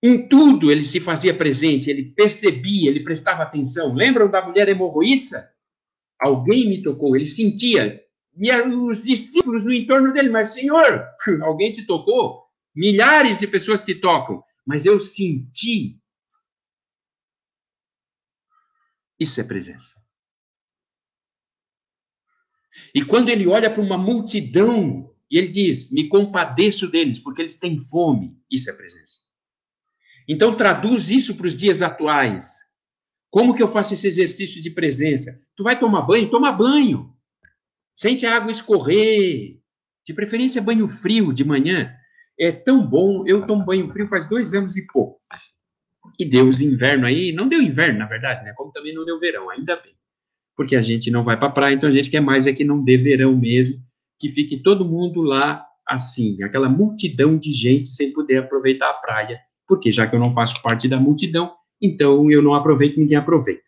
Em 0.00 0.28
tudo 0.28 0.70
ele 0.70 0.84
se 0.84 1.00
fazia 1.00 1.36
presente, 1.36 1.90
ele 1.90 2.12
percebia, 2.12 2.90
ele 2.90 3.02
prestava 3.02 3.42
atenção. 3.42 3.94
Lembram 3.94 4.30
da 4.30 4.46
mulher 4.46 4.68
hemorroíça? 4.68 5.50
Alguém 6.20 6.68
me 6.68 6.84
tocou, 6.84 7.16
ele 7.16 7.28
sentia. 7.28 8.00
E 8.36 8.52
os 8.52 9.02
discípulos 9.02 9.64
no 9.64 9.72
entorno 9.72 10.12
dele, 10.12 10.28
mas 10.28 10.52
Senhor, 10.52 11.04
alguém 11.42 11.72
te 11.72 11.84
tocou? 11.84 12.43
Milhares 12.74 13.38
de 13.38 13.46
pessoas 13.46 13.84
te 13.84 13.94
tocam, 13.94 14.42
mas 14.66 14.84
eu 14.84 14.98
senti. 14.98 16.00
Isso 19.18 19.40
é 19.40 19.44
presença. 19.44 20.02
E 22.94 23.04
quando 23.04 23.28
ele 23.28 23.46
olha 23.46 23.70
para 23.70 23.82
uma 23.82 23.96
multidão 23.96 25.14
e 25.30 25.38
ele 25.38 25.48
diz: 25.48 25.90
Me 25.90 26.08
compadeço 26.08 26.88
deles, 26.88 27.18
porque 27.18 27.42
eles 27.42 27.56
têm 27.56 27.78
fome. 27.78 28.36
Isso 28.50 28.70
é 28.70 28.72
presença. 28.72 29.20
Então, 30.28 30.56
traduz 30.56 31.10
isso 31.10 31.34
para 31.34 31.46
os 31.46 31.56
dias 31.56 31.82
atuais. 31.82 32.56
Como 33.30 33.54
que 33.54 33.62
eu 33.62 33.68
faço 33.68 33.94
esse 33.94 34.06
exercício 34.06 34.62
de 34.62 34.70
presença? 34.70 35.44
Tu 35.56 35.62
vai 35.62 35.78
tomar 35.78 36.02
banho? 36.02 36.30
Toma 36.30 36.52
banho. 36.52 37.14
Sente 37.94 38.24
a 38.24 38.36
água 38.36 38.50
escorrer. 38.50 39.60
De 40.06 40.14
preferência, 40.14 40.62
banho 40.62 40.86
frio 40.86 41.32
de 41.32 41.44
manhã. 41.44 41.92
É 42.38 42.50
tão 42.50 42.84
bom. 42.86 43.26
Eu 43.26 43.46
tomo 43.46 43.64
banho 43.64 43.88
frio 43.88 44.06
faz 44.06 44.28
dois 44.28 44.54
anos 44.54 44.76
e 44.76 44.86
pouco. 44.86 45.20
E 46.18 46.24
deu 46.28 46.48
os 46.48 46.60
inverno 46.60 47.06
aí. 47.06 47.32
Não 47.32 47.48
deu 47.48 47.60
inverno, 47.60 47.98
na 47.98 48.06
verdade, 48.06 48.44
né? 48.44 48.52
Como 48.56 48.72
também 48.72 48.94
não 48.94 49.04
deu 49.04 49.18
verão, 49.18 49.50
ainda 49.50 49.76
bem. 49.76 49.94
Porque 50.56 50.76
a 50.76 50.82
gente 50.82 51.10
não 51.10 51.22
vai 51.22 51.36
para 51.38 51.50
praia, 51.50 51.74
então 51.74 51.88
a 51.88 51.92
gente 51.92 52.10
quer 52.10 52.20
mais 52.20 52.46
é 52.46 52.52
que 52.52 52.64
não 52.64 52.82
dê 52.82 52.96
verão 52.96 53.36
mesmo. 53.36 53.82
Que 54.18 54.30
fique 54.30 54.62
todo 54.62 54.84
mundo 54.84 55.22
lá 55.22 55.64
assim, 55.86 56.42
aquela 56.42 56.68
multidão 56.68 57.36
de 57.36 57.52
gente 57.52 57.88
sem 57.88 58.12
poder 58.12 58.38
aproveitar 58.38 58.90
a 58.90 58.94
praia. 58.94 59.38
Porque 59.66 59.90
já 59.92 60.06
que 60.06 60.14
eu 60.14 60.20
não 60.20 60.30
faço 60.30 60.60
parte 60.62 60.88
da 60.88 60.98
multidão, 60.98 61.52
então 61.80 62.30
eu 62.30 62.42
não 62.42 62.54
aproveito, 62.54 62.98
ninguém 62.98 63.16
aproveita. 63.16 63.62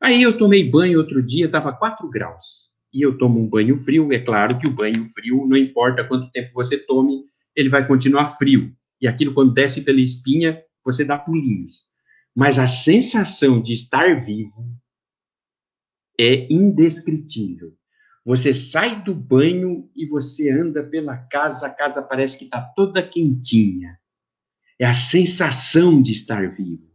Aí 0.00 0.22
eu 0.22 0.38
tomei 0.38 0.68
banho 0.68 0.98
outro 0.98 1.22
dia, 1.22 1.46
estava 1.46 1.72
4 1.72 2.08
graus. 2.08 2.68
E 2.92 3.02
eu 3.02 3.18
tomo 3.18 3.40
um 3.40 3.48
banho 3.48 3.76
frio, 3.76 4.12
é 4.12 4.18
claro 4.18 4.58
que 4.58 4.66
o 4.66 4.72
banho 4.72 5.04
frio, 5.06 5.46
não 5.46 5.56
importa 5.56 6.04
quanto 6.04 6.30
tempo 6.30 6.50
você 6.54 6.78
tome, 6.78 7.22
ele 7.58 7.68
vai 7.68 7.84
continuar 7.84 8.30
frio. 8.30 8.72
E 9.00 9.08
aquilo, 9.08 9.34
quando 9.34 9.52
desce 9.52 9.82
pela 9.82 10.00
espinha, 10.00 10.62
você 10.84 11.04
dá 11.04 11.18
pulinhos. 11.18 11.88
Mas 12.34 12.56
a 12.56 12.68
sensação 12.68 13.60
de 13.60 13.72
estar 13.72 14.24
vivo 14.24 14.64
é 16.16 16.46
indescritível. 16.52 17.76
Você 18.24 18.54
sai 18.54 19.02
do 19.02 19.12
banho 19.12 19.90
e 19.96 20.06
você 20.06 20.52
anda 20.52 20.84
pela 20.84 21.16
casa, 21.16 21.66
a 21.66 21.74
casa 21.74 22.00
parece 22.00 22.38
que 22.38 22.44
está 22.44 22.60
toda 22.76 23.02
quentinha. 23.02 23.98
É 24.78 24.86
a 24.86 24.94
sensação 24.94 26.00
de 26.00 26.12
estar 26.12 26.54
vivo. 26.54 26.88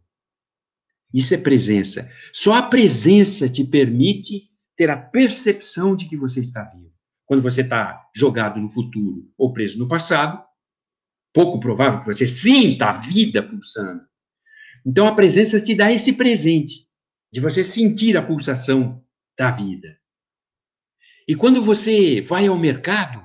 Isso 1.12 1.34
é 1.34 1.38
presença. 1.38 2.10
Só 2.32 2.54
a 2.54 2.62
presença 2.62 3.50
te 3.50 3.64
permite 3.64 4.48
ter 4.76 4.88
a 4.88 4.96
percepção 4.96 5.94
de 5.94 6.06
que 6.06 6.16
você 6.16 6.40
está 6.40 6.64
vivo. 6.64 6.90
Quando 7.26 7.42
você 7.42 7.60
está 7.60 8.02
jogado 8.16 8.58
no 8.58 8.70
futuro 8.70 9.30
ou 9.36 9.52
preso 9.52 9.78
no 9.78 9.86
passado, 9.88 10.42
pouco 11.34 11.58
provável 11.58 12.00
que 12.00 12.06
você 12.06 12.26
sinta 12.26 12.86
a 12.86 12.92
vida 12.92 13.42
pulsando. 13.42 14.00
Então 14.86 15.06
a 15.06 15.14
presença 15.14 15.60
te 15.60 15.74
dá 15.74 15.92
esse 15.92 16.12
presente 16.12 16.86
de 17.32 17.40
você 17.40 17.64
sentir 17.64 18.16
a 18.16 18.22
pulsação 18.22 19.02
da 19.36 19.50
vida. 19.50 19.98
E 21.26 21.34
quando 21.34 21.60
você 21.62 22.20
vai 22.20 22.46
ao 22.46 22.56
mercado, 22.56 23.24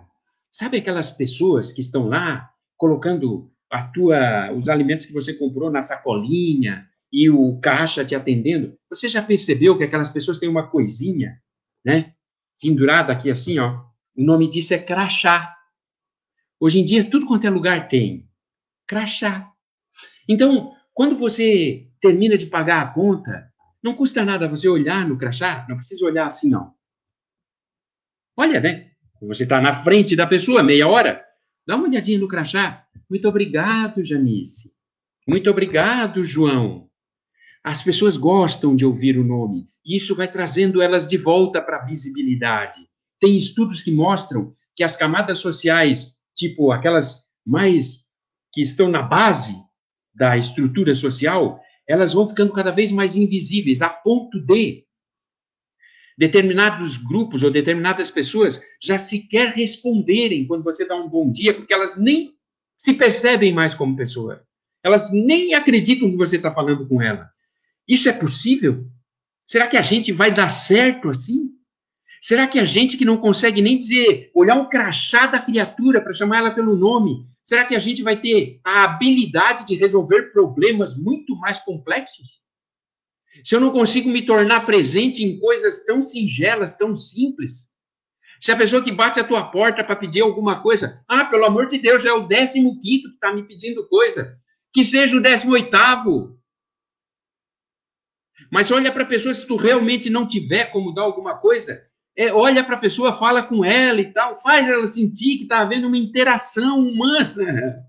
sabe 0.50 0.78
aquelas 0.78 1.12
pessoas 1.12 1.72
que 1.72 1.82
estão 1.82 2.08
lá 2.08 2.50
colocando 2.76 3.52
a 3.70 3.84
tua, 3.84 4.52
os 4.54 4.68
alimentos 4.68 5.06
que 5.06 5.14
você 5.14 5.34
comprou 5.34 5.70
na 5.70 5.84
sacolinha 5.84 6.88
e 7.14 7.30
o 7.30 7.60
caixa 7.60 8.04
te 8.04 8.16
atendendo? 8.16 8.76
Você 8.90 9.08
já 9.08 9.22
percebeu 9.22 9.78
que 9.78 9.84
aquelas 9.84 10.10
pessoas 10.10 10.40
têm 10.40 10.50
uma 10.50 10.68
coisinha, 10.68 11.40
né, 11.86 12.14
pendurada 12.60 13.14
aqui 13.14 13.30
assim, 13.30 13.60
ó? 13.60 13.84
O 14.16 14.24
nome 14.24 14.50
disso 14.50 14.74
é 14.74 14.80
crachá. 14.80 15.56
Hoje 16.60 16.80
em 16.80 16.86
dia, 16.86 17.10
tudo 17.10 17.26
quanto 17.26 17.48
é 17.48 17.50
lugar 17.50 17.88
tem 17.88 18.28
crachá. 18.86 19.50
Então, 20.28 20.76
quando 20.94 21.16
você 21.16 21.88
termina 22.02 22.38
de 22.38 22.48
pagar 22.48 22.82
a 22.82 22.88
conta, 22.88 23.50
não 23.84 23.94
custa 23.94 24.26
nada 24.26 24.48
você 24.48 24.68
olhar 24.68 25.08
no 25.08 25.18
crachá, 25.18 25.66
não 25.70 25.78
precisa 25.78 26.06
olhar 26.06 26.26
assim, 26.26 26.50
não. 26.50 26.74
Olha, 28.36 28.60
né? 28.60 28.92
Você 29.22 29.44
está 29.44 29.62
na 29.62 29.74
frente 29.74 30.16
da 30.16 30.26
pessoa, 30.26 30.64
meia 30.64 30.88
hora, 30.88 31.24
dá 31.68 31.76
uma 31.76 31.88
olhadinha 31.88 32.20
no 32.20 32.28
crachá. 32.28 32.86
Muito 33.10 33.28
obrigado, 33.28 34.04
Janice. 34.04 34.74
Muito 35.28 35.50
obrigado, 35.50 36.26
João. 36.26 36.90
As 37.64 37.84
pessoas 37.84 38.18
gostam 38.18 38.76
de 38.76 38.86
ouvir 38.86 39.18
o 39.18 39.24
nome, 39.24 39.68
e 39.86 39.96
isso 39.96 40.16
vai 40.16 40.30
trazendo 40.30 40.82
elas 40.82 41.08
de 41.08 41.18
volta 41.18 41.62
para 41.62 41.78
a 41.78 41.86
visibilidade. 41.86 42.90
Tem 43.20 43.36
estudos 43.36 43.82
que 43.82 43.92
mostram 43.92 44.54
que 44.76 44.84
as 44.84 44.96
camadas 44.96 45.40
sociais 45.40 46.19
tipo 46.40 46.72
aquelas 46.72 47.28
mais 47.46 48.08
que 48.52 48.62
estão 48.62 48.90
na 48.90 49.02
base 49.02 49.54
da 50.16 50.38
estrutura 50.38 50.96
social, 50.96 51.62
elas 51.88 52.14
vão 52.14 52.28
ficando 52.28 52.54
cada 52.54 52.72
vez 52.72 52.92
mais 52.92 53.16
invisíveis, 53.16 53.82
a 53.82 53.90
ponto 53.90 54.40
de 54.40 54.86
determinados 56.18 56.98
grupos 56.98 57.44
ou 57.44 57.52
determinadas 57.52 58.12
pessoas 58.12 58.62
já 58.82 58.98
sequer 58.98 59.54
responderem 59.54 60.46
quando 60.46 60.64
você 60.64 60.86
dá 60.86 60.96
um 60.96 61.08
bom 61.08 61.32
dia, 61.32 61.54
porque 61.54 61.74
elas 61.74 61.98
nem 61.98 62.36
se 62.78 62.94
percebem 62.94 63.54
mais 63.54 63.74
como 63.74 63.96
pessoa. 63.96 64.46
Elas 64.84 65.12
nem 65.12 65.54
acreditam 65.54 66.10
que 66.10 66.18
você 66.18 66.38
está 66.38 66.52
falando 66.52 66.88
com 66.88 67.02
ela. 67.02 67.30
Isso 67.88 68.08
é 68.08 68.14
possível? 68.14 68.86
Será 69.48 69.68
que 69.68 69.78
a 69.78 69.82
gente 69.82 70.12
vai 70.12 70.34
dar 70.34 70.50
certo 70.50 71.10
assim? 71.10 71.50
Será 72.22 72.48
que 72.48 72.60
a 72.60 72.66
gente 72.66 72.98
que 72.98 73.06
não 73.06 73.18
consegue 73.18 73.62
nem 73.62 73.78
dizer, 73.78 74.32
olhar 74.34 74.56
um 74.56 74.68
crachá 74.68 75.26
da 75.28 75.40
criatura 75.40 76.02
para 76.02 76.14
chamar 76.14 76.40
ela 76.40 76.52
pelo 76.52 76.76
nome, 76.76 77.26
será 77.44 77.66
que 77.66 77.76
a 77.76 77.80
gente 77.80 78.04
vai 78.04 78.20
ter 78.20 78.60
a 78.64 78.84
habilidade 78.84 79.66
de 79.66 79.76
resolver 79.76 80.32
problemas 80.34 80.98
muito 80.98 81.36
mais 81.36 81.60
complexos? 81.60 82.42
Se 83.44 83.56
eu 83.56 83.60
não 83.60 83.72
consigo 83.72 84.10
me 84.10 84.26
tornar 84.26 84.66
presente 84.66 85.24
em 85.24 85.40
coisas 85.40 85.86
tão 85.86 86.02
singelas, 86.02 86.76
tão 86.76 86.96
simples, 86.96 87.70
se 88.42 88.52
a 88.52 88.58
pessoa 88.58 88.84
que 88.84 88.92
bate 88.92 89.20
a 89.20 89.24
tua 89.24 89.44
porta 89.52 89.84
para 89.84 89.96
pedir 89.96 90.22
alguma 90.22 90.62
coisa, 90.62 91.04
ah, 91.08 91.26
pelo 91.26 91.46
amor 91.46 91.68
de 91.68 91.78
Deus, 91.78 92.06
é 92.06 92.12
o 92.12 92.28
décimo 92.28 92.82
quinto 92.82 93.10
que 93.10 93.16
está 93.16 93.34
me 93.34 93.44
pedindo 93.44 93.88
coisa, 93.88 94.38
que 94.74 94.84
seja 94.86 95.18
o 95.18 95.22
décimo 95.22 95.54
oitavo. 95.54 96.40
Mas 98.52 98.72
olha 98.72 98.92
para 98.92 99.04
a 99.04 99.08
pessoa, 99.08 99.34
se 99.34 99.46
tu 99.46 99.58
realmente 99.58 100.10
não 100.10 100.28
tiver 100.28 100.66
como 100.72 100.94
dar 100.94 101.04
alguma 101.04 101.38
coisa, 101.38 101.89
é, 102.20 102.34
olha 102.34 102.66
para 102.66 102.76
a 102.76 102.80
pessoa, 102.80 103.14
fala 103.14 103.42
com 103.42 103.64
ela 103.64 104.02
e 104.02 104.12
tal, 104.12 104.36
faz 104.42 104.68
ela 104.68 104.86
sentir 104.88 105.38
que 105.38 105.44
está 105.44 105.62
havendo 105.62 105.88
uma 105.88 105.98
interação 105.98 106.78
humana. 106.78 107.82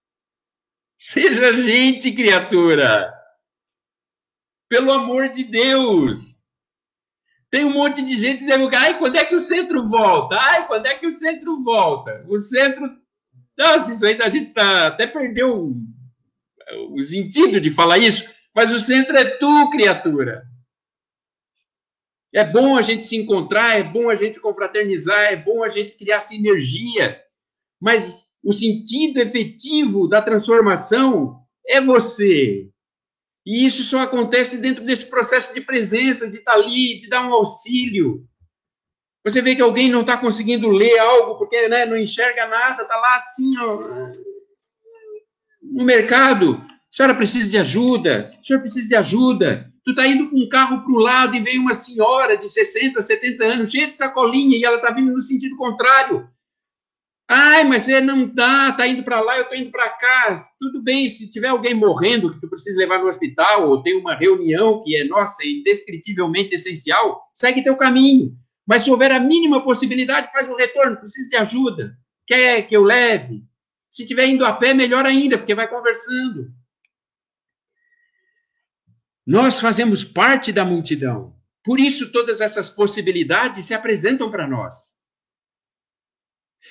Seja 0.96 1.52
gente, 1.52 2.10
criatura. 2.10 3.12
Pelo 4.66 4.90
amor 4.90 5.28
de 5.28 5.44
Deus. 5.44 6.40
Tem 7.50 7.66
um 7.66 7.72
monte 7.72 8.00
de 8.00 8.16
gente 8.16 8.38
dizendo, 8.38 8.70
ai, 8.74 8.98
quando 8.98 9.16
é 9.16 9.24
que 9.26 9.34
o 9.34 9.40
centro 9.40 9.86
volta? 9.86 10.36
Ai, 10.40 10.66
quando 10.66 10.86
é 10.86 10.94
que 10.94 11.06
o 11.06 11.12
centro 11.12 11.62
volta? 11.62 12.24
O 12.30 12.38
centro. 12.38 12.96
Nossa, 13.58 13.92
isso 13.92 14.06
aí 14.06 14.18
a 14.22 14.28
gente 14.30 14.54
tá, 14.54 14.86
até 14.86 15.06
perdeu 15.06 15.54
o, 15.54 16.94
o 16.94 17.02
sentido 17.02 17.60
de 17.60 17.70
falar 17.70 17.98
isso, 17.98 18.26
mas 18.54 18.72
o 18.72 18.80
centro 18.80 19.14
é 19.18 19.24
tu, 19.36 19.68
criatura. 19.68 20.46
É 22.34 22.44
bom 22.44 22.76
a 22.76 22.82
gente 22.82 23.04
se 23.04 23.16
encontrar, 23.16 23.78
é 23.78 23.82
bom 23.82 24.10
a 24.10 24.16
gente 24.16 24.40
confraternizar, 24.40 25.32
é 25.32 25.36
bom 25.36 25.62
a 25.62 25.68
gente 25.68 25.96
criar 25.96 26.20
sinergia, 26.20 27.20
mas 27.80 28.34
o 28.42 28.52
sentido 28.52 29.18
efetivo 29.18 30.08
da 30.08 30.20
transformação 30.20 31.40
é 31.66 31.80
você. 31.80 32.68
E 33.44 33.64
isso 33.64 33.84
só 33.84 34.00
acontece 34.00 34.58
dentro 34.58 34.84
desse 34.84 35.08
processo 35.08 35.54
de 35.54 35.60
presença, 35.60 36.28
de 36.28 36.38
estar 36.38 36.54
ali, 36.54 36.96
de 36.96 37.08
dar 37.08 37.26
um 37.26 37.32
auxílio. 37.32 38.26
Você 39.24 39.40
vê 39.40 39.56
que 39.56 39.62
alguém 39.62 39.88
não 39.88 40.02
está 40.02 40.16
conseguindo 40.16 40.68
ler 40.68 40.98
algo 40.98 41.36
porque 41.38 41.68
né, 41.68 41.86
não 41.86 41.96
enxerga 41.96 42.46
nada, 42.46 42.82
está 42.82 42.96
lá 42.96 43.16
assim, 43.16 43.50
ó, 43.58 43.80
no 45.62 45.84
mercado. 45.84 46.64
A 46.96 47.04
senhora 47.04 47.14
precisa 47.14 47.50
de 47.50 47.58
ajuda, 47.58 48.32
o 48.40 48.46
senhor 48.46 48.60
precisa 48.60 48.88
de 48.88 48.94
ajuda. 48.94 49.70
Tu 49.84 49.94
tá 49.94 50.06
indo 50.06 50.30
com 50.30 50.36
um 50.38 50.48
carro 50.48 50.82
para 50.82 50.92
o 50.94 50.98
lado 50.98 51.36
e 51.36 51.40
vem 51.40 51.58
uma 51.58 51.74
senhora 51.74 52.38
de 52.38 52.48
60, 52.48 53.02
70 53.02 53.44
anos, 53.44 53.70
cheia 53.70 53.86
de 53.86 53.92
sacolinha, 53.92 54.56
e 54.56 54.64
ela 54.64 54.80
tá 54.80 54.90
vindo 54.92 55.12
no 55.12 55.20
sentido 55.20 55.54
contrário. 55.58 56.26
Ai, 57.28 57.64
mas 57.64 57.82
você 57.82 58.00
não 58.00 58.26
tá, 58.26 58.72
tá 58.72 58.86
indo 58.86 59.04
para 59.04 59.20
lá, 59.20 59.36
eu 59.36 59.44
tô 59.46 59.54
indo 59.54 59.70
para 59.70 59.90
cá. 59.90 60.42
Tudo 60.58 60.82
bem, 60.82 61.10
se 61.10 61.30
tiver 61.30 61.48
alguém 61.48 61.74
morrendo 61.74 62.32
que 62.32 62.40
tu 62.40 62.48
precisa 62.48 62.78
levar 62.78 62.98
no 62.98 63.08
hospital, 63.08 63.68
ou 63.68 63.82
tem 63.82 63.94
uma 63.98 64.14
reunião 64.14 64.82
que 64.82 64.96
é, 64.96 65.04
nossa, 65.04 65.46
indescritivelmente 65.46 66.54
essencial, 66.54 67.24
segue 67.34 67.62
teu 67.62 67.76
caminho. 67.76 68.34
Mas 68.66 68.84
se 68.84 68.90
houver 68.90 69.12
a 69.12 69.20
mínima 69.20 69.62
possibilidade, 69.62 70.32
faz 70.32 70.48
um 70.48 70.56
retorno, 70.56 70.96
precisa 70.96 71.28
de 71.28 71.36
ajuda. 71.36 71.94
Quer 72.26 72.62
que 72.62 72.74
eu 72.74 72.84
leve? 72.84 73.44
Se 73.90 74.04
estiver 74.04 74.28
indo 74.28 74.46
a 74.46 74.54
pé, 74.54 74.72
melhor 74.72 75.04
ainda, 75.04 75.36
porque 75.36 75.54
vai 75.54 75.68
conversando. 75.68 76.55
Nós 79.26 79.60
fazemos 79.60 80.04
parte 80.04 80.52
da 80.52 80.64
multidão. 80.64 81.34
Por 81.64 81.80
isso, 81.80 82.12
todas 82.12 82.40
essas 82.40 82.70
possibilidades 82.70 83.66
se 83.66 83.74
apresentam 83.74 84.30
para 84.30 84.46
nós. 84.46 84.94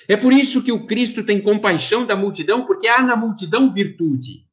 É 0.08 0.16
por 0.16 0.32
isso 0.32 0.62
que 0.62 0.72
o 0.72 0.86
Cristo 0.86 1.22
tem 1.24 1.42
compaixão 1.42 2.06
da 2.06 2.16
multidão, 2.16 2.64
porque 2.64 2.88
há 2.88 3.02
na 3.02 3.16
multidão 3.16 3.72
virtude. 3.72 4.46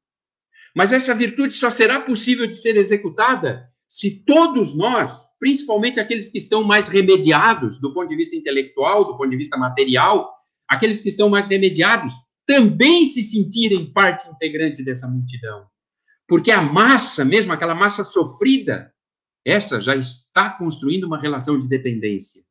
Mas 0.76 0.92
essa 0.92 1.14
virtude 1.16 1.54
só 1.54 1.70
será 1.70 2.02
possível 2.02 2.48
de 2.48 2.56
ser 2.56 2.76
executada 2.76 3.72
se 3.88 4.24
todos 4.26 4.76
nós, 4.76 5.28
principalmente 5.40 6.00
aqueles 6.00 6.28
que 6.28 6.40
estão 6.40 6.64
mais 6.64 6.88
remediados 6.88 7.80
do 7.80 7.94
ponto 7.94 8.10
de 8.10 8.16
vista 8.16 8.36
intelectual, 8.36 9.06
do 9.06 9.16
ponto 9.16 9.30
de 9.30 9.38
vista 9.38 9.56
material, 9.56 10.34
aqueles 10.68 11.00
que 11.00 11.10
estão 11.10 11.30
mais 11.30 11.46
remediados, 11.46 12.12
também 12.46 13.06
se 13.06 13.22
sentirem 13.22 13.94
parte 13.94 14.28
integrante 14.28 14.84
dessa 14.84 15.08
multidão. 15.08 15.68
Porque 16.28 16.52
a 16.52 16.62
massa, 16.62 17.26
mesmo 17.26 17.52
aquela 17.52 17.76
massa 17.76 18.04
sofrida, 18.04 18.94
essa 19.46 19.82
já 19.82 19.96
está 19.96 20.50
construindo 20.52 21.04
uma 21.04 21.20
relação 21.20 21.58
de 21.58 21.68
dependência. 21.68 22.42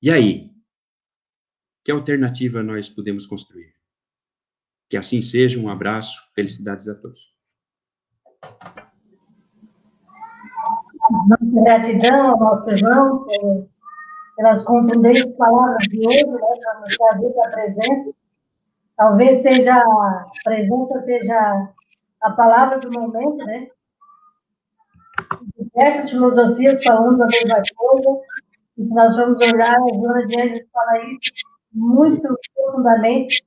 E 0.00 0.10
aí? 0.10 0.50
Que 1.84 1.90
alternativa 1.90 2.62
nós 2.62 2.88
podemos 2.88 3.26
construir? 3.26 3.74
Que 4.88 4.96
assim 4.96 5.20
seja, 5.20 5.58
um 5.58 5.68
abraço, 5.68 6.20
felicidades 6.34 6.88
a 6.88 6.94
todos. 6.94 7.20
Nossa 11.28 11.62
gratidão 11.64 12.30
ao 12.30 12.38
nosso 12.38 12.70
irmão 12.70 13.26
pelas 14.36 14.62
contundentes 14.64 15.24
palavras 15.36 15.86
de 15.88 16.06
hoje, 16.06 16.26
né, 16.26 16.38
para 16.38 16.80
nos 16.80 16.96
trazer 16.96 17.40
a 17.40 17.50
presença. 17.50 18.16
Talvez 18.96 19.38
seja 19.40 19.76
a 19.76 20.30
presença 20.44 21.02
seja 21.04 21.68
a 22.22 22.30
palavra 22.30 22.78
do 22.78 22.90
momento, 22.90 23.36
né? 23.44 23.68
Diversas 25.58 26.10
filosofias 26.10 26.82
falando 26.82 27.22
a 27.22 27.26
mesma 27.26 27.62
coisa, 27.74 28.20
e 28.78 28.84
nós 28.84 29.16
vamos 29.16 29.38
olhar, 29.46 29.74
a 29.74 29.94
Joana 29.94 30.26
de 30.26 30.40
Anjos 30.40 30.66
fala 30.72 30.98
isso 31.04 31.32
muito 31.72 32.38
profundamente, 32.54 33.44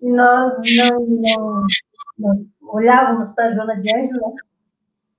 e 0.00 0.10
nós 0.10 0.56
não, 0.76 1.00
não, 1.06 1.66
não 2.18 2.46
olhávamos 2.62 3.32
para 3.32 3.46
a 3.46 3.54
Joana 3.54 3.80
de 3.80 3.96
Anjos, 3.96 4.20
né? 4.20 4.34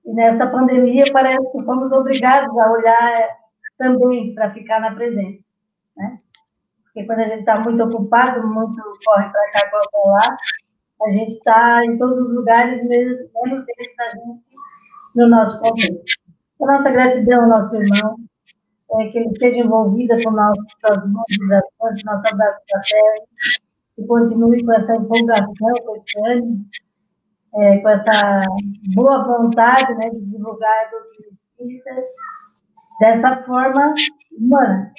E 0.04 0.12
nessa 0.12 0.46
pandemia 0.46 1.04
parece 1.12 1.50
que 1.50 1.64
fomos 1.64 1.90
obrigados 1.90 2.56
a 2.56 2.70
olhar 2.70 3.36
também 3.76 4.34
para 4.34 4.52
ficar 4.52 4.80
na 4.80 4.94
presença, 4.94 5.44
né? 5.96 6.20
Porque 6.84 7.04
quando 7.04 7.18
a 7.20 7.28
gente 7.28 7.40
está 7.40 7.60
muito 7.60 7.82
ocupado, 7.82 8.46
muito 8.46 8.82
corre 9.04 9.28
para 9.28 9.50
cá, 9.52 9.70
corre 9.70 9.88
para 9.90 10.10
lá, 10.10 10.36
a 11.02 11.10
gente 11.10 11.32
está 11.32 11.84
em 11.84 11.98
todos 11.98 12.18
os 12.18 12.34
lugares, 12.34 12.82
menos 12.88 13.18
dentro 13.18 13.64
da 13.96 14.10
gente, 14.10 14.44
no 15.14 15.28
nosso 15.28 15.60
contexto. 15.60 16.20
A 16.62 16.66
nossa 16.66 16.90
gratidão 16.90 17.42
ao 17.42 17.48
nosso 17.48 17.76
irmão, 17.76 18.16
é, 18.92 19.08
que 19.08 19.18
ele 19.18 19.28
esteja 19.28 19.58
envolvido 19.58 20.14
com 20.22 20.30
nossas 20.30 21.06
mobilizações, 21.06 22.04
nosso 22.04 22.26
abraço 22.28 22.60
da 22.72 22.80
terra, 22.80 23.26
que 23.94 24.06
continue 24.06 24.64
com 24.64 24.72
essa 24.72 24.96
empolgação, 24.96 25.74
com 25.84 25.96
esse 25.96 26.18
ânimo, 26.26 26.66
é, 27.56 27.78
com 27.78 27.88
essa 27.88 28.42
boa 28.94 29.24
vontade 29.24 29.94
né, 29.94 30.10
de 30.10 30.20
divulgar 30.26 30.86
a 30.86 30.90
doutrina 30.90 31.28
espírita 31.30 31.90
dessa 33.00 33.42
forma 33.44 33.94
humana. 34.38 34.92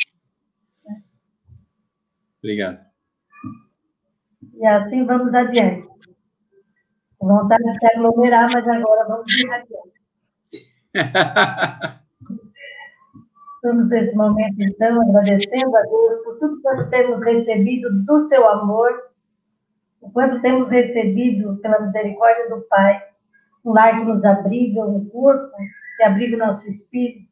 Obrigado. 2.40 2.88
E 4.60 4.66
assim 4.66 5.06
vamos 5.06 5.34
adiante. 5.34 5.88
Vontade 7.20 7.64
de 7.64 7.78
se 7.78 7.86
aglomerar, 7.88 8.50
mas 8.52 8.68
agora 8.68 9.08
vamos 9.08 9.34
ir 9.38 9.52
adiante. 9.52 9.98
Estamos 13.56 13.90
nesse 13.90 14.16
momento, 14.16 14.56
então, 14.60 15.02
agradecendo 15.02 15.76
a 15.76 15.82
Deus 15.82 16.24
por 16.24 16.40
tudo 16.40 16.62
que 16.62 16.90
temos 16.90 17.22
recebido 17.24 17.90
do 18.06 18.28
seu 18.30 18.48
amor, 18.48 18.92
o 20.00 20.10
quanto 20.12 20.42
temos 20.42 20.70
recebido 20.70 21.58
pela 21.58 21.82
misericórdia 21.82 22.50
do 22.50 22.62
Pai, 22.70 23.04
um 23.66 23.74
lar 23.74 24.00
que 24.00 24.06
nos 24.06 24.24
abriga, 24.24 24.86
um 24.86 25.10
corpo 25.10 25.52
que 25.98 26.04
abriga 26.04 26.36
o 26.36 26.40
nosso 26.40 26.68
espírito, 26.68 27.28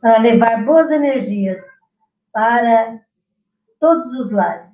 para 0.00 0.18
levar 0.18 0.64
boas 0.64 0.90
energias 0.90 1.62
para 2.32 3.00
todos 3.80 4.12
os 4.20 4.32
lares, 4.32 4.70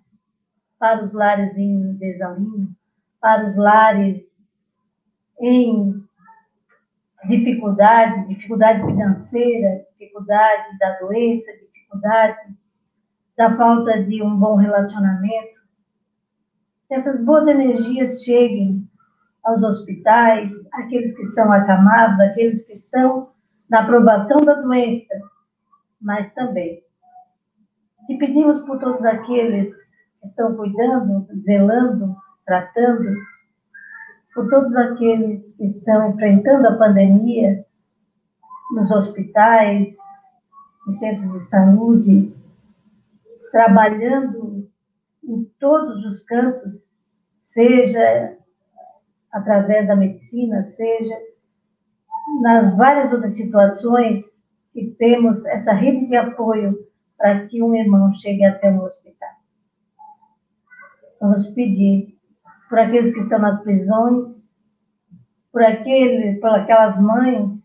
para 0.78 1.04
os 1.04 1.12
lares 1.12 1.56
em 1.56 1.94
desalinho, 1.94 2.74
para 3.20 3.44
os 3.44 3.56
lares 3.56 4.42
em 5.40 6.02
dificuldade, 7.28 8.26
dificuldade 8.26 8.84
financeira, 8.84 9.84
dificuldade 9.92 10.78
da 10.78 10.98
doença, 10.98 11.52
dificuldade 11.52 12.56
da 13.36 13.56
falta 13.56 14.02
de 14.02 14.22
um 14.22 14.36
bom 14.36 14.56
relacionamento. 14.56 15.60
Que 16.88 16.94
essas 16.94 17.24
boas 17.24 17.46
energias 17.46 18.22
cheguem 18.22 18.88
aos 19.44 19.62
hospitais, 19.62 20.52
aqueles 20.72 21.16
que 21.16 21.22
estão 21.22 21.52
acamados, 21.52 22.18
aqueles 22.20 22.66
que 22.66 22.72
estão 22.74 23.30
na 23.72 23.80
aprovação 23.80 24.44
da 24.44 24.52
doença, 24.52 25.14
mas 25.98 26.30
também 26.34 26.82
te 28.06 28.18
pedimos 28.18 28.60
por 28.66 28.78
todos 28.78 29.02
aqueles 29.02 29.72
que 30.20 30.26
estão 30.26 30.54
cuidando, 30.54 31.26
zelando, 31.42 32.14
tratando, 32.44 33.16
por 34.34 34.50
todos 34.50 34.76
aqueles 34.76 35.56
que 35.56 35.64
estão 35.64 36.10
enfrentando 36.10 36.68
a 36.68 36.76
pandemia 36.76 37.64
nos 38.72 38.90
hospitais, 38.90 39.96
nos 40.86 40.98
centros 40.98 41.32
de 41.32 41.48
saúde, 41.48 42.36
trabalhando 43.52 44.68
em 45.24 45.44
todos 45.58 46.04
os 46.04 46.22
campos, 46.24 46.74
seja 47.40 48.36
através 49.32 49.88
da 49.88 49.96
medicina, 49.96 50.62
seja 50.64 51.31
nas 52.40 52.76
várias 52.76 53.12
outras 53.12 53.34
situações 53.34 54.22
que 54.72 54.94
temos 54.98 55.44
essa 55.46 55.72
rede 55.72 56.06
de 56.06 56.16
apoio 56.16 56.76
para 57.16 57.46
que 57.46 57.62
um 57.62 57.74
irmão 57.74 58.12
chegue 58.14 58.44
até 58.44 58.70
o 58.70 58.82
hospital. 58.82 59.28
Vamos 61.20 61.46
pedir 61.50 62.18
por 62.68 62.78
aqueles 62.78 63.12
que 63.12 63.20
estão 63.20 63.38
nas 63.38 63.62
prisões, 63.62 64.50
por, 65.52 65.62
aquele, 65.62 66.40
por 66.40 66.50
aquelas 66.50 67.00
mães 67.00 67.64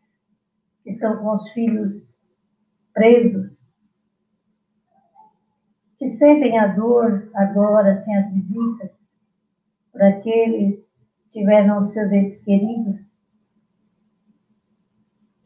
que 0.84 0.92
estão 0.92 1.18
com 1.18 1.36
os 1.36 1.50
filhos 1.52 2.22
presos, 2.94 3.68
que 5.98 6.08
sentem 6.08 6.60
a 6.60 6.68
dor 6.68 7.30
agora 7.34 7.98
sem 8.00 8.16
as 8.18 8.32
visitas, 8.34 8.92
por 9.92 10.04
aqueles 10.04 10.96
que 11.24 11.40
tiveram 11.40 11.82
os 11.82 11.94
seus 11.94 12.12
entes 12.12 12.44
queridos, 12.44 13.07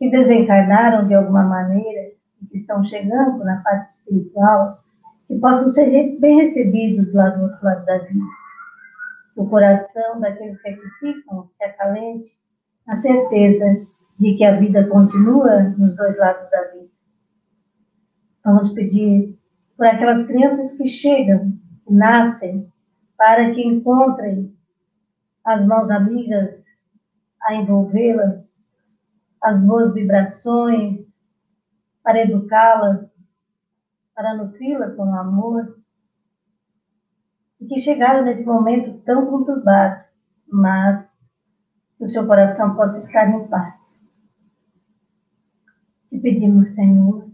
que 0.01 0.09
desencarnaram 0.09 1.07
de 1.07 1.13
alguma 1.13 1.43
maneira 1.43 2.11
e 2.41 2.45
que 2.47 2.57
estão 2.57 2.83
chegando 2.83 3.43
na 3.43 3.61
parte 3.61 3.97
espiritual, 3.97 4.83
que 5.27 5.37
possam 5.37 5.69
ser 5.69 6.17
bem 6.19 6.41
recebidos 6.41 7.13
lá 7.13 7.29
do 7.29 7.43
outro 7.43 7.63
lado 7.63 7.85
da 7.85 7.99
vida. 7.99 8.25
O 9.35 9.47
coração 9.47 10.19
daqueles 10.19 10.59
que 10.59 10.75
ficam 10.99 11.47
se 11.49 11.63
acalente, 11.63 12.27
a 12.87 12.97
certeza 12.97 13.85
de 14.17 14.33
que 14.33 14.43
a 14.43 14.59
vida 14.59 14.87
continua 14.87 15.61
nos 15.77 15.95
dois 15.95 16.17
lados 16.17 16.49
da 16.49 16.63
vida. 16.69 16.89
Vamos 18.43 18.73
pedir 18.73 19.37
por 19.77 19.85
aquelas 19.85 20.25
crianças 20.25 20.75
que 20.79 20.87
chegam, 20.87 21.53
que 21.85 21.93
nascem, 21.93 22.67
para 23.15 23.51
que 23.51 23.61
encontrem 23.61 24.51
as 25.45 25.63
mãos 25.67 25.91
amigas 25.91 26.65
a 27.43 27.53
envolvê-las 27.53 28.50
as 29.41 29.59
boas 29.59 29.93
vibrações, 29.93 31.19
para 32.03 32.21
educá-las, 32.21 33.15
para 34.15 34.35
nutri-las 34.35 34.95
com 34.95 35.15
amor, 35.15 35.79
e 37.59 37.67
que 37.67 37.81
chegaram 37.81 38.25
nesse 38.25 38.45
momento 38.45 38.99
tão 39.03 39.25
conturbado, 39.27 40.03
mas 40.47 41.27
que 41.97 42.05
o 42.05 42.07
seu 42.07 42.25
coração 42.25 42.75
possa 42.75 42.99
estar 42.99 43.29
em 43.29 43.47
paz. 43.47 43.79
Te 46.07 46.19
pedimos, 46.19 46.73
Senhor, 46.75 47.29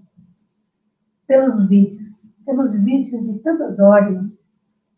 pelos 1.25 1.67
vícios, 1.67 2.33
pelos 2.45 2.79
vícios 2.83 3.25
de 3.25 3.39
tantas 3.39 3.79
ordens, 3.79 4.45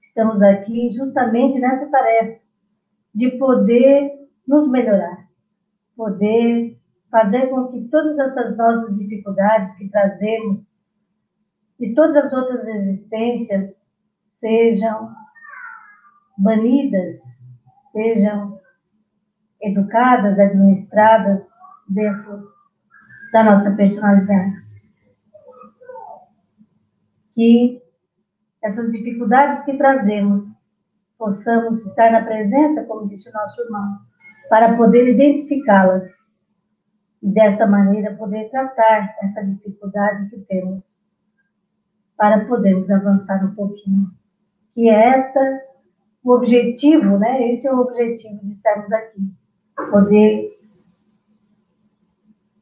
estamos 0.02 0.42
aqui 0.42 0.92
justamente 0.92 1.60
nessa 1.60 1.88
tarefa 1.88 2.42
de 3.14 3.32
poder 3.38 4.28
nos 4.48 4.70
melhorar, 4.70 5.28
poder 5.96 6.79
fazer 7.12 7.48
com 7.48 7.68
que 7.68 7.88
todas 7.90 8.18
essas 8.18 8.56
nossas 8.58 8.96
dificuldades 8.96 9.76
que 9.78 9.90
trazemos 9.90 10.68
e 11.80 11.94
todas 11.94 12.26
as 12.26 12.34
outras 12.34 12.68
existências 12.68 13.86
sejam 14.38 15.12
banidas, 16.38 17.22
sejam 17.92 18.60
educadas, 19.62 20.40
administradas 20.40 21.46
dentro 21.88 22.50
da 23.32 23.44
nossa 23.44 23.76
personalidade. 23.76 24.56
Que 27.36 27.82
essas 28.64 28.92
dificuldades 28.92 29.64
que 29.64 29.78
trazemos 29.78 30.46
possamos 31.18 31.86
estar 31.86 32.12
na 32.12 32.24
presença, 32.24 32.86
como 32.86 33.08
disse 33.08 33.30
o 33.30 33.34
nosso 33.34 33.62
irmão, 33.62 34.00
para 34.50 34.76
poder 34.78 35.10
identificá-las 35.10 36.19
e 37.22 37.30
dessa 37.30 37.68
maneira 37.68 38.16
poder 38.16 38.50
tratar 38.50 39.16
essa 39.22 39.44
dificuldade 39.46 40.30
que 40.30 40.40
temos 40.42 40.90
para 42.18 42.46
podermos 42.46 42.90
avançar 42.90 43.46
um 43.46 43.56
pouquinho. 43.56 44.12
Que 44.74 44.90
é 44.90 45.16
esta 45.16 45.40
o 46.24 46.34
objetivo, 46.34 47.18
né? 47.18 47.54
Esse 47.54 47.68
é 47.68 47.74
o 47.74 47.80
objetivo 47.80 48.40
de 48.44 48.52
estarmos 48.52 48.92
aqui, 48.92 49.34
poder 49.90 50.60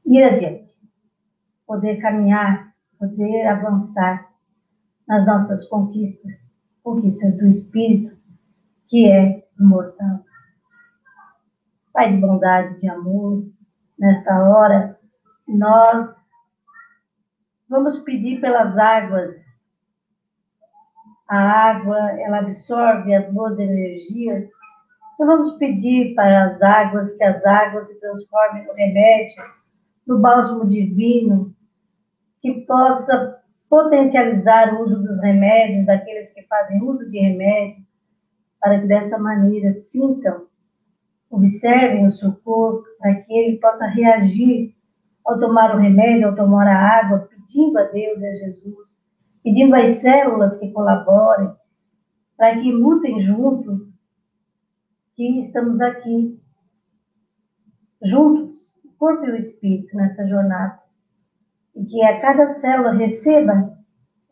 ir 0.06 0.24
adiante, 0.24 0.74
poder 1.66 1.98
caminhar, 1.98 2.74
poder 3.00 3.48
avançar 3.48 4.32
nas 5.08 5.26
nossas 5.26 5.68
conquistas, 5.68 6.54
conquistas 6.84 7.38
do 7.38 7.48
espírito, 7.48 8.16
que 8.88 9.10
é 9.10 9.44
imortal. 9.60 10.24
Pai 11.94 12.14
de 12.14 12.22
bondade, 12.22 12.80
de 12.80 12.88
amor, 12.88 13.46
nesta 13.98 14.44
hora, 14.44 15.00
nós 15.48 16.14
vamos 17.70 18.00
pedir 18.00 18.40
pelas 18.40 18.78
águas. 18.78 19.36
A 21.28 21.38
água, 21.38 21.98
ela 22.22 22.40
absorve 22.40 23.14
as 23.14 23.32
boas 23.34 23.60
energias. 23.60 24.50
Então, 25.14 25.28
vamos 25.28 25.58
pedir 25.58 26.14
para 26.16 26.46
as 26.46 26.62
águas, 26.62 27.18
que 27.18 27.24
as 27.24 27.44
águas 27.46 27.88
se 27.88 28.00
transformem 28.00 28.66
no 28.66 28.74
remédio, 28.74 29.44
no 30.06 30.20
bálsamo 30.20 30.68
divino, 30.68 31.54
que 32.42 32.62
possa 32.62 33.42
potencializar 33.70 34.74
o 34.74 34.84
uso 34.84 35.04
dos 35.04 35.20
remédios, 35.22 35.86
daqueles 35.86 36.32
que 36.32 36.44
fazem 36.44 36.82
uso 36.82 37.10
de 37.10 37.20
remédio, 37.20 37.84
para 38.62 38.80
que 38.80 38.88
dessa 38.88 39.18
maneira 39.18 39.74
sintam 39.74 40.47
Observem 41.30 42.08
o 42.08 42.12
seu 42.12 42.32
corpo 42.32 42.86
para 43.00 43.16
que 43.16 43.34
ele 43.34 43.58
possa 43.58 43.86
reagir 43.88 44.74
ao 45.26 45.40
tomar 45.40 45.76
o 45.76 45.80
remédio, 45.80 46.30
ao 46.30 46.36
tomar 46.36 46.68
a 46.68 47.00
água, 47.00 47.28
pedindo 47.30 47.78
a 47.78 47.84
Deus 47.84 48.22
e 48.22 48.26
a 48.26 48.34
Jesus, 48.34 48.98
pedindo 49.44 49.76
às 49.76 49.94
células 49.98 50.58
que 50.58 50.72
colaborem, 50.72 51.52
para 52.38 52.60
que 52.62 52.72
lutem 52.72 53.22
juntos, 53.22 53.88
que 55.16 55.42
estamos 55.42 55.82
aqui, 55.82 56.40
juntos, 58.04 58.78
o 58.86 58.92
corpo 58.98 59.26
e 59.26 59.32
o 59.32 59.36
espírito, 59.38 59.96
nessa 59.98 60.26
jornada. 60.28 60.80
E 61.76 61.86
que 61.86 62.04
a 62.04 62.22
cada 62.22 62.54
célula 62.54 62.94
receba 62.94 63.78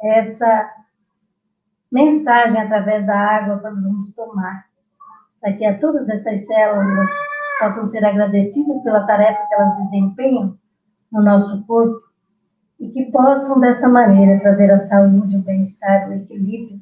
essa 0.01 0.71
mensagem 1.91 2.59
através 2.59 3.05
da 3.05 3.17
água 3.17 3.57
para 3.57 3.71
vamos 3.71 4.13
tomar 4.13 4.65
para 5.45 5.53
que 5.53 5.73
todas 5.75 6.09
essas 6.09 6.43
células 6.47 7.07
possam 7.59 7.85
ser 7.85 8.03
agradecidas 8.03 8.81
pela 8.81 9.05
tarefa 9.05 9.45
que 9.47 9.53
elas 9.53 9.77
desempenham 9.83 10.57
no 11.11 11.21
nosso 11.21 11.63
corpo 11.67 12.01
e 12.79 12.89
que 12.89 13.11
possam, 13.11 13.59
dessa 13.59 13.87
maneira, 13.87 14.39
trazer 14.39 14.71
a 14.71 14.81
saúde, 14.81 15.37
o 15.37 15.43
bem-estar, 15.43 16.09
o 16.09 16.13
equilíbrio 16.13 16.81